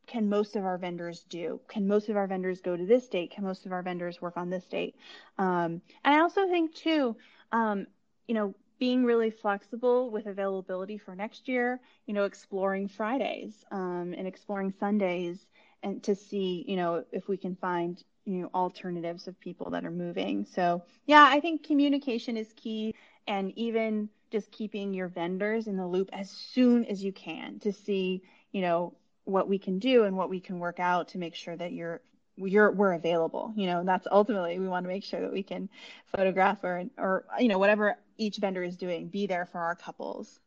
can 0.09 0.27
most 0.27 0.55
of 0.55 0.65
our 0.65 0.77
vendors 0.77 1.23
do? 1.29 1.61
Can 1.67 1.87
most 1.87 2.09
of 2.09 2.17
our 2.17 2.25
vendors 2.25 2.61
go 2.61 2.75
to 2.75 2.85
this 2.85 3.07
date? 3.07 3.31
Can 3.31 3.43
most 3.43 3.65
of 3.67 3.71
our 3.71 3.83
vendors 3.83 4.19
work 4.19 4.37
on 4.37 4.49
this 4.49 4.65
date? 4.65 4.95
Um, 5.37 5.81
and 6.03 6.15
I 6.15 6.19
also 6.19 6.47
think 6.47 6.73
too, 6.73 7.15
um, 7.51 7.85
you 8.27 8.33
know, 8.33 8.55
being 8.79 9.05
really 9.05 9.29
flexible 9.29 10.09
with 10.09 10.25
availability 10.25 10.97
for 10.97 11.15
next 11.15 11.47
year, 11.47 11.79
you 12.07 12.13
know, 12.13 12.23
exploring 12.23 12.87
Fridays 12.87 13.53
um, 13.71 14.15
and 14.17 14.25
exploring 14.25 14.73
Sundays 14.79 15.45
and 15.83 16.01
to 16.03 16.15
see, 16.15 16.65
you 16.67 16.75
know, 16.75 17.03
if 17.11 17.27
we 17.27 17.37
can 17.37 17.55
find, 17.55 18.03
you 18.25 18.41
know, 18.41 18.49
alternatives 18.55 19.27
of 19.27 19.39
people 19.39 19.69
that 19.69 19.85
are 19.85 19.91
moving. 19.91 20.43
So 20.43 20.81
yeah, 21.05 21.25
I 21.29 21.39
think 21.39 21.63
communication 21.63 22.35
is 22.35 22.51
key 22.55 22.95
and 23.27 23.51
even 23.55 24.09
just 24.31 24.51
keeping 24.51 24.93
your 24.93 25.07
vendors 25.07 25.67
in 25.67 25.77
the 25.77 25.85
loop 25.85 26.09
as 26.13 26.31
soon 26.31 26.85
as 26.85 27.03
you 27.03 27.11
can 27.11 27.59
to 27.59 27.71
see, 27.71 28.23
you 28.51 28.61
know, 28.61 28.93
what 29.25 29.47
we 29.47 29.59
can 29.59 29.79
do 29.79 30.03
and 30.03 30.17
what 30.17 30.29
we 30.29 30.39
can 30.39 30.59
work 30.59 30.79
out 30.79 31.09
to 31.09 31.17
make 31.17 31.35
sure 31.35 31.55
that 31.55 31.71
you're 31.73 32.01
you're 32.37 32.71
we're 32.71 32.93
available 32.93 33.53
you 33.57 33.67
know 33.67 33.83
that's 33.83 34.07
ultimately 34.09 34.57
we 34.59 34.67
want 34.67 34.85
to 34.85 34.87
make 34.87 35.03
sure 35.03 35.19
that 35.19 35.33
we 35.33 35.43
can 35.43 35.69
photograph 36.15 36.63
or 36.63 36.85
or 36.97 37.25
you 37.37 37.49
know 37.49 37.57
whatever 37.57 37.97
each 38.19 38.37
vendor 38.37 38.63
is 38.63 38.75
doing 38.75 39.07
be 39.07 39.25
there 39.25 39.45
for 39.45 39.59
our 39.59 39.75
couples. 39.75 40.39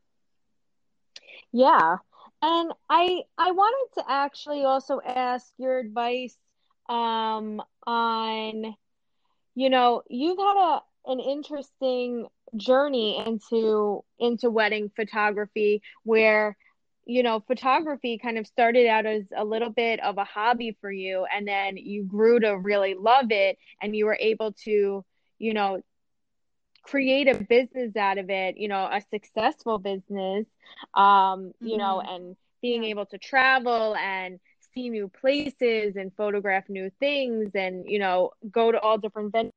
Yeah. 1.50 1.96
And 2.42 2.72
i 2.90 3.22
i 3.38 3.50
wanted 3.52 4.00
to 4.00 4.10
actually 4.10 4.64
also 4.64 5.00
ask 5.04 5.46
your 5.58 5.78
advice 5.78 6.36
um 6.88 7.62
on 7.86 8.74
you 9.54 9.70
know 9.70 10.02
you've 10.08 10.38
had 10.38 10.56
a 10.56 10.82
an 11.06 11.20
interesting 11.20 12.26
journey 12.56 13.22
into 13.24 14.04
into 14.18 14.50
wedding 14.50 14.90
photography 14.94 15.82
where 16.04 16.56
you 17.04 17.22
know, 17.22 17.40
photography 17.40 18.18
kind 18.18 18.38
of 18.38 18.46
started 18.46 18.86
out 18.86 19.06
as 19.06 19.24
a 19.36 19.44
little 19.44 19.70
bit 19.70 20.00
of 20.00 20.18
a 20.18 20.24
hobby 20.24 20.76
for 20.80 20.90
you, 20.90 21.26
and 21.34 21.46
then 21.46 21.76
you 21.76 22.04
grew 22.04 22.38
to 22.40 22.56
really 22.56 22.94
love 22.94 23.30
it, 23.30 23.58
and 23.80 23.96
you 23.96 24.06
were 24.06 24.18
able 24.20 24.52
to, 24.64 25.04
you 25.38 25.54
know, 25.54 25.82
create 26.82 27.28
a 27.28 27.34
business 27.34 27.96
out 27.96 28.18
of 28.18 28.28
it, 28.30 28.56
you 28.56 28.68
know, 28.68 28.84
a 28.84 29.00
successful 29.10 29.78
business, 29.78 30.46
um, 30.94 31.52
you 31.60 31.70
mm-hmm. 31.70 31.78
know, 31.78 32.00
and 32.00 32.36
being 32.60 32.84
yeah. 32.84 32.90
able 32.90 33.06
to 33.06 33.18
travel 33.18 33.94
and 33.96 34.40
see 34.74 34.88
new 34.88 35.08
places 35.08 35.96
and 35.96 36.12
photograph 36.16 36.68
new 36.68 36.90
things 36.98 37.50
and, 37.54 37.84
you 37.88 37.98
know, 37.98 38.30
go 38.50 38.72
to 38.72 38.80
all 38.80 38.98
different 38.98 39.32
venues. 39.32 39.50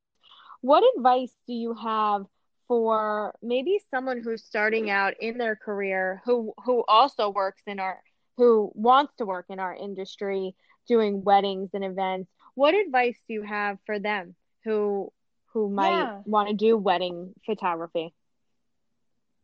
What 0.62 0.84
advice 0.98 1.32
do 1.48 1.54
you 1.54 1.74
have 1.74 2.26
for 2.68 3.34
maybe 3.42 3.80
someone 3.92 4.22
who's 4.24 4.44
starting 4.44 4.90
out 4.90 5.14
in 5.20 5.38
their 5.38 5.56
career 5.56 6.22
who 6.26 6.54
who 6.66 6.84
also 6.88 7.30
works 7.30 7.62
in 7.68 7.80
our 7.80 8.02
who 8.38 8.72
wants 8.74 9.14
to 9.18 9.26
work 9.26 9.46
in 9.50 9.60
our 9.60 9.76
industry 9.76 10.56
doing 10.88 11.24
weddings 11.24 11.70
and 11.74 11.84
events 11.84 12.30
what 12.56 12.74
advice 12.74 13.18
do 13.28 13.34
you 13.34 13.44
have 13.44 13.78
for 13.86 14.00
them 14.00 14.36
who 14.64 15.12
who 15.54 15.70
might 15.70 15.90
yeah. 15.90 16.20
want 16.26 16.50
to 16.50 16.56
do 16.56 16.78
wedding 16.78 17.34
photography 17.46 18.14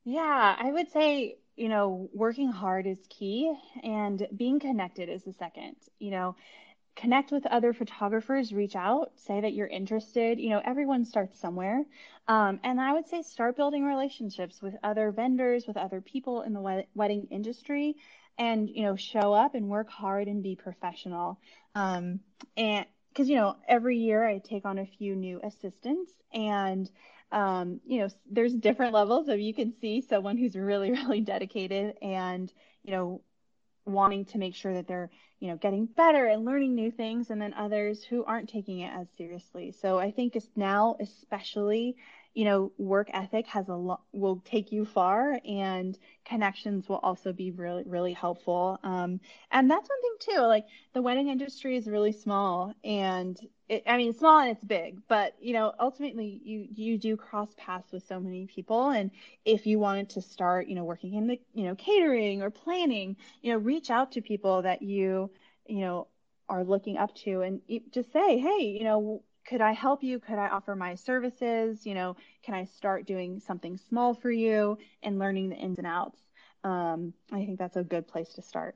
yeah 0.03 0.55
i 0.59 0.71
would 0.71 0.91
say 0.91 1.37
you 1.55 1.69
know 1.69 2.09
working 2.13 2.51
hard 2.51 2.87
is 2.87 2.97
key 3.09 3.53
and 3.83 4.27
being 4.35 4.59
connected 4.59 5.09
is 5.09 5.23
the 5.23 5.33
second 5.33 5.75
you 5.99 6.11
know 6.11 6.35
connect 6.95 7.31
with 7.31 7.45
other 7.45 7.73
photographers, 7.73 8.53
reach 8.53 8.75
out, 8.75 9.11
say 9.15 9.41
that 9.41 9.53
you're 9.53 9.67
interested. 9.67 10.39
You 10.39 10.49
know, 10.49 10.61
everyone 10.63 11.05
starts 11.05 11.39
somewhere. 11.39 11.83
Um, 12.27 12.59
and 12.63 12.79
I 12.79 12.93
would 12.93 13.07
say 13.07 13.21
start 13.21 13.55
building 13.55 13.83
relationships 13.83 14.61
with 14.61 14.75
other 14.83 15.11
vendors, 15.11 15.65
with 15.67 15.77
other 15.77 16.01
people 16.01 16.41
in 16.41 16.53
the 16.53 16.61
wed- 16.61 16.87
wedding 16.93 17.27
industry, 17.31 17.95
and, 18.37 18.69
you 18.69 18.83
know, 18.83 18.95
show 18.95 19.33
up 19.33 19.55
and 19.55 19.69
work 19.69 19.89
hard 19.89 20.27
and 20.27 20.43
be 20.43 20.55
professional. 20.55 21.39
Um, 21.75 22.19
and 22.57 22.85
because, 23.09 23.29
you 23.29 23.35
know, 23.35 23.57
every 23.67 23.97
year 23.97 24.25
I 24.25 24.39
take 24.39 24.65
on 24.65 24.79
a 24.79 24.85
few 24.85 25.15
new 25.15 25.39
assistants 25.43 26.11
and, 26.33 26.89
um, 27.31 27.79
you 27.85 27.99
know, 27.99 28.09
there's 28.29 28.53
different 28.53 28.93
levels 28.93 29.27
of 29.27 29.39
you 29.39 29.53
can 29.53 29.73
see 29.79 30.01
someone 30.01 30.37
who's 30.37 30.55
really, 30.55 30.91
really 31.05 31.21
dedicated 31.21 31.95
and, 32.01 32.51
you 32.83 32.91
know, 32.91 33.21
wanting 33.85 34.25
to 34.25 34.37
make 34.37 34.55
sure 34.55 34.73
that 34.73 34.87
they're 34.87 35.09
you 35.39 35.47
know 35.47 35.57
getting 35.57 35.85
better 35.85 36.27
and 36.27 36.45
learning 36.45 36.75
new 36.75 36.91
things 36.91 37.29
and 37.29 37.41
then 37.41 37.53
others 37.53 38.03
who 38.03 38.23
aren't 38.25 38.49
taking 38.49 38.79
it 38.79 38.91
as 38.93 39.07
seriously. 39.17 39.71
So 39.71 39.99
i 39.99 40.11
think 40.11 40.35
it's 40.35 40.49
now 40.55 40.95
especially 40.99 41.95
you 42.33 42.45
know 42.45 42.71
work 42.77 43.09
ethic 43.13 43.45
has 43.47 43.67
a 43.69 43.75
lot 43.75 44.01
will 44.13 44.41
take 44.45 44.71
you 44.71 44.85
far 44.85 45.39
and 45.45 45.97
connections 46.25 46.87
will 46.87 46.97
also 46.97 47.33
be 47.33 47.51
really 47.51 47.83
really 47.85 48.13
helpful. 48.13 48.79
Um, 48.83 49.19
and 49.51 49.69
that's 49.69 49.89
one 49.89 50.01
thing 50.01 50.35
too 50.35 50.41
like 50.41 50.65
the 50.93 51.01
wedding 51.01 51.29
industry 51.29 51.75
is 51.77 51.87
really 51.87 52.11
small 52.13 52.73
and 52.83 53.39
it, 53.71 53.83
I 53.87 53.95
mean, 53.95 54.13
small 54.13 54.39
and 54.39 54.51
it's 54.51 54.63
big, 54.65 54.99
but 55.07 55.33
you 55.39 55.53
know, 55.53 55.71
ultimately 55.79 56.41
you 56.43 56.67
you 56.75 56.97
do 56.97 57.15
cross 57.15 57.53
paths 57.57 57.89
with 57.93 58.05
so 58.05 58.19
many 58.19 58.45
people, 58.45 58.89
and 58.89 59.11
if 59.45 59.65
you 59.65 59.79
wanted 59.79 60.09
to 60.09 60.21
start, 60.21 60.67
you 60.67 60.75
know, 60.75 60.83
working 60.83 61.13
in 61.13 61.27
the 61.27 61.39
you 61.53 61.63
know 61.63 61.75
catering 61.75 62.41
or 62.41 62.49
planning, 62.49 63.15
you 63.41 63.53
know, 63.53 63.57
reach 63.59 63.89
out 63.89 64.11
to 64.11 64.21
people 64.21 64.61
that 64.63 64.81
you 64.81 65.31
you 65.67 65.79
know 65.79 66.07
are 66.49 66.65
looking 66.65 66.97
up 66.97 67.15
to, 67.15 67.41
and 67.43 67.61
just 67.91 68.11
say, 68.11 68.37
hey, 68.39 68.75
you 68.77 68.83
know, 68.83 69.23
could 69.45 69.61
I 69.61 69.71
help 69.73 70.03
you? 70.03 70.19
Could 70.19 70.37
I 70.37 70.47
offer 70.47 70.75
my 70.75 70.95
services? 70.95 71.85
You 71.85 71.93
know, 71.95 72.15
can 72.43 72.53
I 72.53 72.65
start 72.65 73.05
doing 73.05 73.39
something 73.39 73.77
small 73.77 74.13
for 74.13 74.31
you 74.31 74.77
and 75.03 75.19
learning 75.19 75.49
the 75.49 75.55
ins 75.55 75.77
and 75.77 75.87
outs? 75.87 76.19
Um, 76.63 77.13
I 77.31 77.45
think 77.45 77.59
that's 77.59 77.77
a 77.77 77.83
good 77.83 78.07
place 78.07 78.33
to 78.35 78.41
start. 78.41 78.75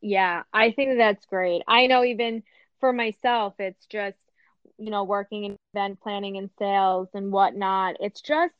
Yeah, 0.00 0.42
I 0.52 0.72
think 0.72 0.98
that's 0.98 1.26
great. 1.26 1.62
I 1.68 1.86
know 1.86 2.04
even 2.04 2.42
for 2.80 2.92
myself, 2.92 3.54
it's 3.58 3.86
just, 3.86 4.18
you 4.78 4.90
know, 4.90 5.04
working 5.04 5.44
in 5.44 5.58
event 5.74 6.00
planning 6.00 6.36
and 6.36 6.50
sales 6.58 7.08
and 7.14 7.32
whatnot. 7.32 7.96
It's 8.00 8.20
just, 8.20 8.54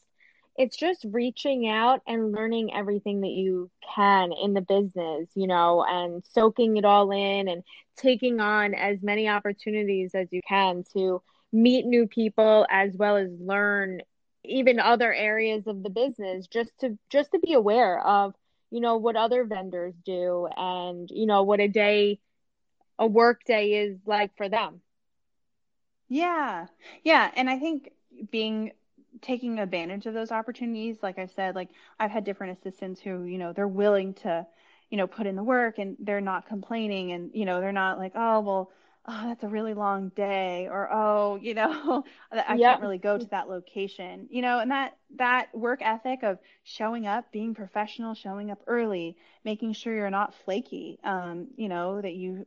it's 0.57 0.77
just 0.77 1.05
reaching 1.11 1.69
out 1.69 2.01
and 2.07 2.33
learning 2.33 2.75
everything 2.75 3.23
that 3.23 3.31
you 3.31 3.71
can 3.95 4.33
in 4.33 4.53
the 4.55 4.61
business, 4.61 5.29
you 5.35 5.47
know, 5.47 5.85
and 5.87 6.23
soaking 6.33 6.77
it 6.77 6.85
all 6.85 7.11
in 7.11 7.49
and 7.49 7.63
taking 7.97 8.41
on 8.41 8.75
as 8.75 8.99
many 9.03 9.29
opportunities 9.29 10.15
as 10.15 10.29
you 10.31 10.41
can 10.47 10.85
to 10.93 11.23
meet 11.53 11.87
new 11.87 12.07
people 12.07 12.67
as 12.71 12.95
well 12.95 13.17
as 13.17 13.29
learn 13.39 14.03
even 14.45 14.81
other 14.81 15.13
areas 15.13 15.67
of 15.67 15.83
the 15.83 15.91
business 15.91 16.47
just 16.47 16.71
to 16.81 16.99
just 17.11 17.31
to 17.31 17.39
be 17.39 17.53
aware 17.53 18.01
of 18.05 18.35
you 18.71 18.81
know 18.81 18.97
what 18.97 19.17
other 19.17 19.45
vendors 19.45 19.95
do 20.05 20.49
and 20.57 21.11
you 21.13 21.27
know 21.27 21.43
what 21.43 21.61
a 21.61 21.69
day 21.69 22.19
a 22.99 23.07
work 23.07 23.45
day 23.45 23.73
is 23.73 23.99
like 24.07 24.37
for 24.37 24.49
them. 24.49 24.81
Yeah. 26.09 26.67
Yeah. 27.05 27.31
And 27.35 27.49
I 27.49 27.59
think 27.59 27.91
being 28.31 28.73
taking 29.23 29.59
advantage 29.59 30.07
of 30.07 30.15
those 30.15 30.31
opportunities, 30.31 30.99
like 31.03 31.19
I 31.19 31.27
said, 31.27 31.55
like 31.55 31.71
I've 31.99 32.11
had 32.11 32.25
different 32.25 32.59
assistants 32.59 33.01
who, 33.01 33.23
you 33.25 33.39
know, 33.39 33.53
they're 33.53 33.69
willing 33.69 34.15
to, 34.15 34.47
you 34.91 34.99
know, 34.99 35.07
put 35.07 35.27
in 35.27 35.37
the 35.37 35.43
work 35.43 35.79
and 35.79 35.97
they're 36.01 36.21
not 36.21 36.47
complaining 36.47 37.13
and, 37.13 37.31
you 37.33 37.45
know, 37.45 37.61
they're 37.61 37.73
not 37.73 37.99
like, 37.99 38.13
oh, 38.15 38.41
well, 38.41 38.71
oh, 39.07 39.29
that's 39.29 39.43
a 39.43 39.49
really 39.49 39.75
long 39.75 40.11
day 40.11 40.69
or, 40.71 40.93
oh, 40.93 41.37
you 41.43 41.55
know, 41.55 42.05
I 42.31 42.55
yep. 42.55 42.73
can't 42.73 42.83
really 42.83 42.99
go 42.99 43.17
to 43.17 43.27
that 43.27 43.49
location, 43.49 44.27
you 44.31 44.43
know, 44.43 44.59
and 44.59 44.71
that, 44.71 44.97
that 45.17 45.55
work 45.55 45.81
ethic 45.83 46.23
of 46.23 46.39
showing 46.65 47.07
up, 47.07 47.31
being 47.33 47.55
professional, 47.55 48.15
showing 48.15 48.51
up 48.51 48.61
early, 48.67 49.17
making 49.45 49.73
sure 49.73 49.95
you're 49.95 50.11
not 50.11 50.35
flaky, 50.45 50.99
um, 51.05 51.49
you 51.57 51.69
know, 51.69 52.01
that 52.01 52.15
you 52.15 52.47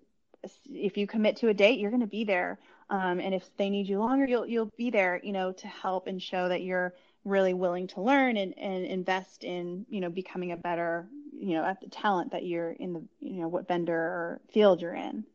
if 0.72 0.98
you 0.98 1.08
commit 1.08 1.38
to 1.38 1.48
a 1.50 1.54
date, 1.54 1.80
you're 1.80 1.90
going 1.90 2.02
to 2.02 2.08
be 2.08 2.24
there. 2.24 2.60
Um, 2.90 3.20
and 3.20 3.34
if 3.34 3.50
they 3.58 3.70
need 3.70 3.88
you 3.88 4.00
longer, 4.00 4.26
you'll 4.26 4.46
you'll 4.46 4.72
be 4.78 4.92
there, 4.92 5.20
you 5.24 5.32
know, 5.32 5.52
to 5.54 5.68
help 5.68 6.08
and 6.08 6.22
show 6.22 6.48
that 6.50 6.62
you're 6.62 6.94
really 7.24 7.54
willing 7.54 7.88
to 7.88 8.02
learn 8.02 8.38
and, 8.38 8.58
and 8.58 8.86
invest 8.86 9.44
in, 9.44 9.86
you 9.90 10.00
know, 10.00 10.10
becoming 10.10 10.52
a 10.52 10.58
better, 10.58 11.08
you 11.34 11.56
know, 11.56 11.66
at 11.66 11.82
the 11.82 11.90
talent 11.90 12.32
that 12.32 12.46
you're 12.46 12.72
in 12.72 12.94
the, 12.94 13.02
you 13.20 13.42
know, 13.42 13.48
what 13.48 13.68
vendor 13.68 13.96
or 13.96 14.42
field 14.54 14.82
you're 14.82 14.94
in. 14.94 15.26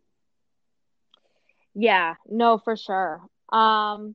Yeah, 1.74 2.14
no, 2.28 2.58
for 2.58 2.76
sure. 2.76 3.20
Um, 3.50 4.14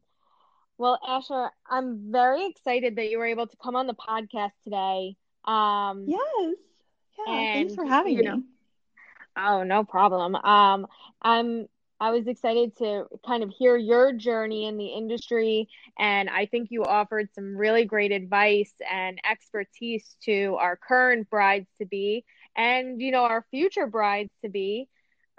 well, 0.77 0.99
Asher, 1.05 1.49
I'm 1.69 2.11
very 2.11 2.47
excited 2.47 2.95
that 2.95 3.09
you 3.09 3.17
were 3.17 3.25
able 3.25 3.47
to 3.47 3.57
come 3.61 3.75
on 3.75 3.87
the 3.87 3.93
podcast 3.93 4.51
today. 4.63 5.15
Um, 5.45 6.05
yes. 6.07 6.55
Yeah. 7.17 7.33
And, 7.33 7.53
thanks 7.53 7.75
for 7.75 7.85
having 7.85 8.13
you 8.13 8.19
me. 8.19 8.25
Know, 8.25 8.43
Oh, 9.37 9.63
no 9.63 9.83
problem. 9.83 10.35
Um, 10.35 10.87
I'm 11.21 11.67
I 11.99 12.11
was 12.11 12.27
excited 12.27 12.77
to 12.77 13.05
kind 13.25 13.41
of 13.41 13.49
hear 13.49 13.77
your 13.77 14.11
journey 14.11 14.67
in 14.67 14.77
the 14.77 14.87
industry. 14.87 15.69
And 15.97 16.29
I 16.29 16.45
think 16.45 16.69
you 16.69 16.83
offered 16.83 17.29
some 17.33 17.55
really 17.55 17.85
great 17.85 18.11
advice 18.11 18.73
and 18.91 19.19
expertise 19.29 20.15
to 20.23 20.57
our 20.59 20.75
current 20.75 21.29
brides 21.29 21.69
to 21.77 21.85
be 21.85 22.25
and, 22.55 23.01
you 23.01 23.11
know, 23.11 23.23
our 23.23 23.45
future 23.49 23.87
brides 23.87 24.31
to 24.43 24.49
be. 24.49 24.89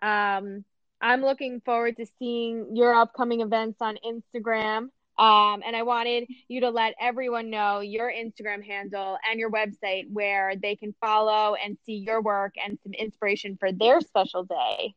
Um, 0.03 0.65
I'm 1.01 1.21
looking 1.21 1.61
forward 1.61 1.97
to 1.99 2.07
seeing 2.19 2.75
your 2.75 2.95
upcoming 2.95 3.43
events 3.43 3.79
on 3.81 3.99
Instagram. 4.05 4.89
Um, 5.19 5.63
and 5.67 5.75
I 5.75 5.83
wanted 5.83 6.29
you 6.49 6.61
to 6.61 6.71
let 6.71 6.95
everyone 7.01 7.49
know 7.49 7.81
your 7.81 8.11
Instagram 8.11 8.63
handle 8.63 9.17
and 9.31 9.41
your 9.41 9.51
website 9.51 10.11
where 10.11 10.55
they 10.57 10.77
can 10.77 10.95
follow 11.01 11.55
and 11.55 11.79
see 11.87 11.97
your 12.07 12.21
work 12.21 12.55
and 12.63 12.79
some 12.83 12.93
inspiration 12.93 13.57
for 13.59 13.73
their 13.73 14.01
special 14.01 14.45
day. 14.45 14.95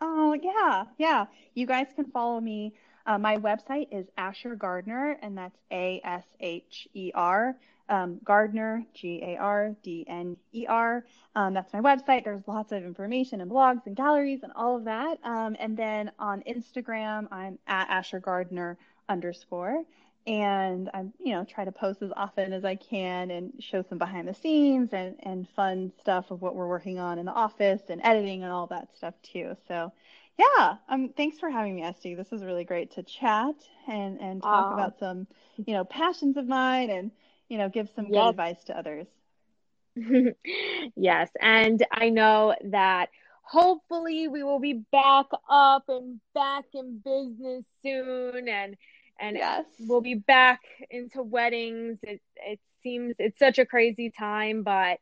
Oh, 0.00 0.34
yeah. 0.34 0.84
Yeah. 0.98 1.26
You 1.54 1.66
guys 1.66 1.86
can 1.94 2.06
follow 2.06 2.40
me. 2.40 2.74
Uh, 3.06 3.18
my 3.18 3.36
website 3.36 3.86
is 3.92 4.06
Asher 4.18 4.56
Gardner, 4.56 5.16
and 5.22 5.38
that's 5.38 5.56
A 5.70 6.00
S 6.04 6.24
H 6.40 6.88
E 6.94 7.12
R. 7.14 7.56
Um, 7.88 8.18
Gardner, 8.24 8.84
G 8.94 9.20
A 9.22 9.36
R 9.36 9.76
D 9.84 10.04
N 10.08 10.36
E 10.52 10.66
R. 10.66 11.04
Um, 11.36 11.54
that's 11.54 11.72
my 11.72 11.80
website. 11.80 12.24
There's 12.24 12.46
lots 12.48 12.72
of 12.72 12.82
information 12.82 13.40
and 13.40 13.50
blogs 13.50 13.86
and 13.86 13.94
galleries 13.94 14.40
and 14.42 14.52
all 14.56 14.76
of 14.76 14.84
that. 14.84 15.18
Um, 15.22 15.56
and 15.60 15.76
then 15.76 16.10
on 16.18 16.42
Instagram, 16.42 17.28
I'm 17.30 17.58
at 17.68 17.88
Asher 17.88 18.18
Gardner 18.18 18.76
underscore 19.08 19.84
and 20.26 20.90
I'm, 20.92 21.12
you 21.18 21.32
know, 21.32 21.44
try 21.44 21.64
to 21.64 21.72
post 21.72 22.02
as 22.02 22.10
often 22.16 22.52
as 22.52 22.64
I 22.64 22.74
can 22.74 23.30
and 23.30 23.52
show 23.60 23.82
some 23.82 23.98
behind 23.98 24.26
the 24.26 24.34
scenes 24.34 24.92
and, 24.92 25.16
and 25.20 25.48
fun 25.50 25.92
stuff 26.00 26.30
of 26.30 26.42
what 26.42 26.56
we're 26.56 26.66
working 26.66 26.98
on 26.98 27.18
in 27.18 27.26
the 27.26 27.32
office 27.32 27.82
and 27.88 28.00
editing 28.02 28.42
and 28.42 28.52
all 28.52 28.66
that 28.68 28.88
stuff 28.96 29.14
too. 29.22 29.56
So 29.68 29.92
yeah, 30.38 30.76
um, 30.88 31.10
thanks 31.16 31.38
for 31.38 31.48
having 31.48 31.76
me, 31.76 31.82
Estee. 31.82 32.14
This 32.14 32.32
is 32.32 32.44
really 32.44 32.64
great 32.64 32.92
to 32.92 33.02
chat 33.02 33.54
and, 33.88 34.20
and 34.20 34.42
talk 34.42 34.74
about 34.74 34.98
some, 34.98 35.26
you 35.56 35.72
know, 35.72 35.84
passions 35.84 36.36
of 36.36 36.46
mine 36.46 36.90
and, 36.90 37.10
you 37.48 37.56
know, 37.56 37.68
give 37.68 37.88
some 37.94 38.08
good 38.08 38.28
advice 38.28 38.62
to 38.64 38.76
others. 38.76 39.06
yes. 40.96 41.30
And 41.40 41.86
I 41.90 42.10
know 42.10 42.54
that 42.64 43.08
hopefully 43.42 44.28
we 44.28 44.42
will 44.42 44.58
be 44.58 44.84
back 44.92 45.26
up 45.48 45.84
and 45.88 46.20
back 46.34 46.64
in 46.74 46.98
business 46.98 47.64
soon 47.82 48.48
and 48.48 48.76
and 49.20 49.36
yes. 49.36 49.64
we'll 49.80 50.00
be 50.00 50.14
back 50.14 50.60
into 50.90 51.22
weddings. 51.22 51.98
It 52.02 52.20
it 52.36 52.60
seems 52.82 53.14
it's 53.18 53.38
such 53.38 53.58
a 53.58 53.66
crazy 53.66 54.10
time, 54.10 54.62
but 54.62 54.98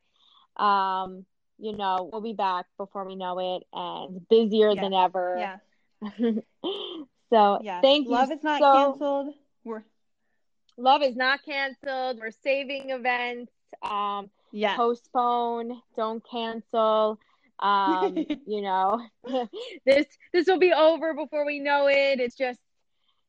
um, 0.63 1.25
you 1.59 1.77
know, 1.77 2.09
we'll 2.13 2.21
be 2.21 2.33
back 2.33 2.67
before 2.77 3.07
we 3.07 3.17
know 3.17 3.39
it 3.57 3.63
and 3.73 4.27
busier 4.29 4.71
yes. 4.71 4.83
than 4.83 4.93
ever. 4.93 5.37
Yeah. 5.39 5.57
so 7.31 7.61
yes. 7.63 7.83
thank 7.83 8.07
you. 8.07 8.13
Love 8.13 8.33
is 8.33 8.43
not 8.43 8.61
so, 8.61 8.73
canceled. 8.73 9.35
We're 9.65 9.85
love 10.77 11.03
is 11.03 11.17
not 11.17 11.41
canceled. 11.45 12.19
We're 12.21 12.31
saving 12.31 12.91
events. 12.91 13.53
Um 13.83 14.31
yeah. 14.53 14.77
postpone, 14.77 15.81
don't 15.97 16.23
cancel. 16.29 17.19
Um, 17.61 18.17
you 18.47 18.63
know, 18.63 19.01
this 19.87 20.07
this 20.33 20.49
will 20.49 20.59
be 20.59 20.73
over 20.73 21.15
before 21.15 21.47
we 21.47 21.61
know 21.61 21.87
it. 21.87 22.19
It's 22.19 22.35
just 22.35 22.59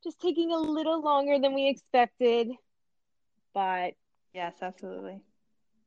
just 0.06 0.20
taking 0.20 0.52
a 0.52 0.56
little 0.56 1.02
longer 1.02 1.40
than 1.40 1.52
we 1.52 1.68
expected. 1.68 2.48
But 3.52 3.94
yes, 4.32 4.54
absolutely. 4.62 5.18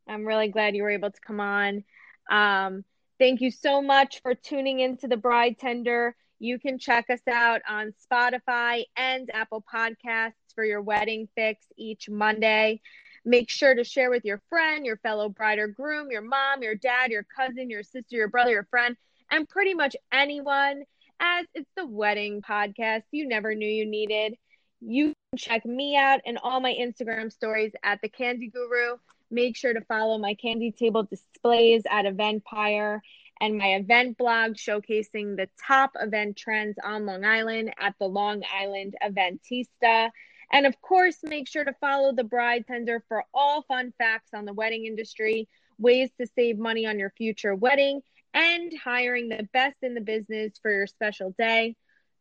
I'm 0.10 0.26
really 0.26 0.50
glad 0.50 0.76
you 0.76 0.84
were 0.84 0.90
able 0.90 1.10
to 1.10 1.22
come 1.22 1.40
on. 1.40 1.86
Um, 2.30 2.84
thank 3.18 3.40
you 3.40 3.50
so 3.50 3.82
much 3.82 4.22
for 4.22 4.36
tuning 4.36 4.82
into 4.82 5.08
the 5.08 5.16
Bride 5.16 5.58
Tender. 5.58 6.18
You 6.38 6.60
can 6.60 6.78
check 6.80 7.10
us 7.10 7.22
out 7.32 7.62
on 7.68 7.94
Spotify 8.12 8.84
and 8.98 9.30
Apple 9.34 9.64
Podcasts 9.74 10.34
for 10.54 10.66
your 10.66 10.82
wedding 10.82 11.30
fix 11.34 11.66
each 11.78 12.10
Monday. 12.10 12.82
Make 13.24 13.50
sure 13.50 13.74
to 13.74 13.86
share 13.86 14.10
with 14.10 14.26
your 14.26 14.42
friend, 14.50 14.86
your 14.86 14.98
fellow 14.98 15.30
bride 15.30 15.60
or 15.60 15.68
groom, 15.68 16.12
your 16.12 16.24
mom, 16.24 16.62
your 16.62 16.76
dad, 16.76 17.10
your 17.10 17.24
cousin, 17.24 17.70
your 17.70 17.84
sister, 17.84 18.18
your 18.18 18.28
brother, 18.28 18.52
your 18.52 18.68
friend, 18.70 18.98
and 19.32 19.48
pretty 19.48 19.74
much 19.74 19.96
anyone 20.12 20.84
as 21.20 21.46
it's 21.54 21.70
the 21.76 21.86
wedding 21.86 22.42
podcast 22.42 23.04
you 23.12 23.28
never 23.28 23.56
knew 23.56 23.68
you 23.68 23.86
needed. 23.86 24.36
You 24.82 25.14
can 25.32 25.38
check 25.38 25.66
me 25.66 25.96
out 25.96 26.22
and 26.26 26.38
all 26.42 26.60
my 26.60 26.74
Instagram 26.74 27.32
stories 27.32 27.74
at 27.84 28.02
the 28.02 28.10
Candy 28.10 28.50
Guru. 28.50 28.98
Make 29.32 29.58
sure 29.58 29.74
to 29.74 29.82
follow 29.82 30.18
my 30.18 30.34
candy 30.34 30.72
table 30.72 31.04
displays 31.04 31.84
at 31.90 32.06
Eventpire 32.06 33.02
and 33.42 33.58
my 33.58 33.76
event 33.76 34.18
blog 34.18 34.54
showcasing 34.54 35.38
the 35.38 35.48
top 35.66 35.92
event 36.00 36.36
trends 36.36 36.78
on 36.84 37.06
Long 37.06 37.24
Island 37.24 37.74
at 37.80 37.96
the 38.00 38.08
Long 38.08 38.44
Island 38.54 38.96
Eventista. 39.04 40.10
And 40.52 40.66
of 40.66 40.82
course, 40.82 41.18
make 41.24 41.48
sure 41.48 41.64
to 41.64 41.74
follow 41.80 42.14
the 42.14 42.24
Bride 42.24 42.66
Tender 42.68 43.04
for 43.08 43.24
all 43.34 43.62
fun 43.64 43.94
facts 43.98 44.32
on 44.34 44.46
the 44.46 44.54
wedding 44.54 44.86
industry, 44.86 45.48
ways 45.78 46.10
to 46.20 46.28
save 46.36 46.58
money 46.58 46.86
on 46.86 47.00
your 47.00 47.12
future 47.12 47.56
wedding, 47.56 48.02
and 48.34 48.72
hiring 48.84 49.30
the 49.30 49.48
best 49.54 49.78
in 49.82 49.96
the 49.96 50.02
business 50.02 50.54
for 50.62 50.72
your 50.72 50.88
special 50.88 51.34
day. 51.38 51.76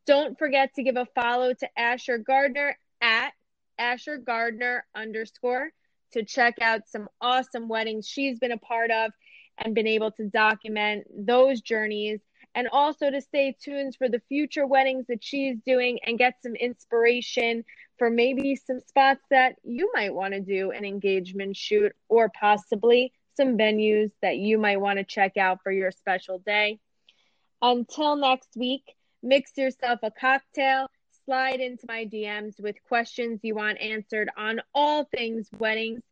Don't 0.07 0.39
forget 0.39 0.75
to 0.75 0.83
give 0.83 0.97
a 0.97 1.07
follow 1.15 1.53
to 1.53 1.69
Asher 1.79 2.19
Gardner 2.19 2.79
at 3.01 3.33
Asher 3.79 4.17
Gardner 4.17 4.87
underscore 4.95 5.71
to 6.13 6.25
check 6.25 6.57
out 6.61 6.89
some 6.89 7.09
awesome 7.21 7.69
weddings 7.69 8.09
she's 8.09 8.39
been 8.39 8.53
a 8.53 8.59
part 8.59 8.91
of 8.91 9.13
and 9.59 9.75
been 9.75 9.87
able 9.87 10.11
to 10.13 10.25
document 10.29 11.05
those 11.15 11.61
journeys 11.61 12.21
and 12.55 12.69
also 12.73 13.11
to 13.11 13.21
stay 13.21 13.55
tuned 13.63 13.95
for 13.97 14.09
the 14.09 14.23
future 14.29 14.67
weddings 14.67 15.07
that 15.09 15.23
she's 15.23 15.57
doing 15.67 15.99
and 16.05 16.19
get 16.19 16.35
some 16.43 16.55
inspiration 16.55 17.65
for 17.99 18.11
maybe 18.11 18.57
some 18.57 18.81
spots 18.81 19.21
that 19.31 19.57
you 19.63 19.91
might 19.95 20.15
want 20.15 20.33
to 20.33 20.41
do 20.41 20.71
an 20.71 20.85
engagement 20.85 21.57
shoot 21.57 21.93
or 22.09 22.31
possibly 22.31 23.13
some 23.39 23.57
venues 23.57 24.11
that 24.21 24.37
you 24.37 24.59
might 24.59 24.81
want 24.81 24.99
to 24.99 25.05
check 25.05 25.37
out 25.37 25.61
for 25.63 25.73
your 25.73 25.93
special 25.93 26.39
day. 26.41 26.81
Until 27.63 28.17
next 28.17 28.51
week, 28.57 28.83
mix 29.23 29.57
yourself 29.57 30.01
a 30.03 30.11
cocktail, 30.11 30.89
slide 31.25 31.61
into 31.61 31.87
my 31.87 32.05
DMs 32.05 32.61
with 32.61 32.77
questions 32.89 33.41
you 33.43 33.55
want 33.55 33.81
answered 33.81 34.29
on 34.37 34.61
all 34.75 35.05
things 35.05 35.49
weddings. 35.59 36.03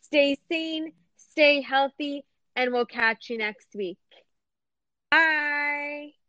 Stay 0.00 0.36
sane, 0.50 0.92
stay 1.16 1.60
healthy, 1.60 2.24
and 2.56 2.72
we'll 2.72 2.86
catch 2.86 3.30
you 3.30 3.38
next 3.38 3.68
week. 3.74 3.98
Bye. 5.10 6.19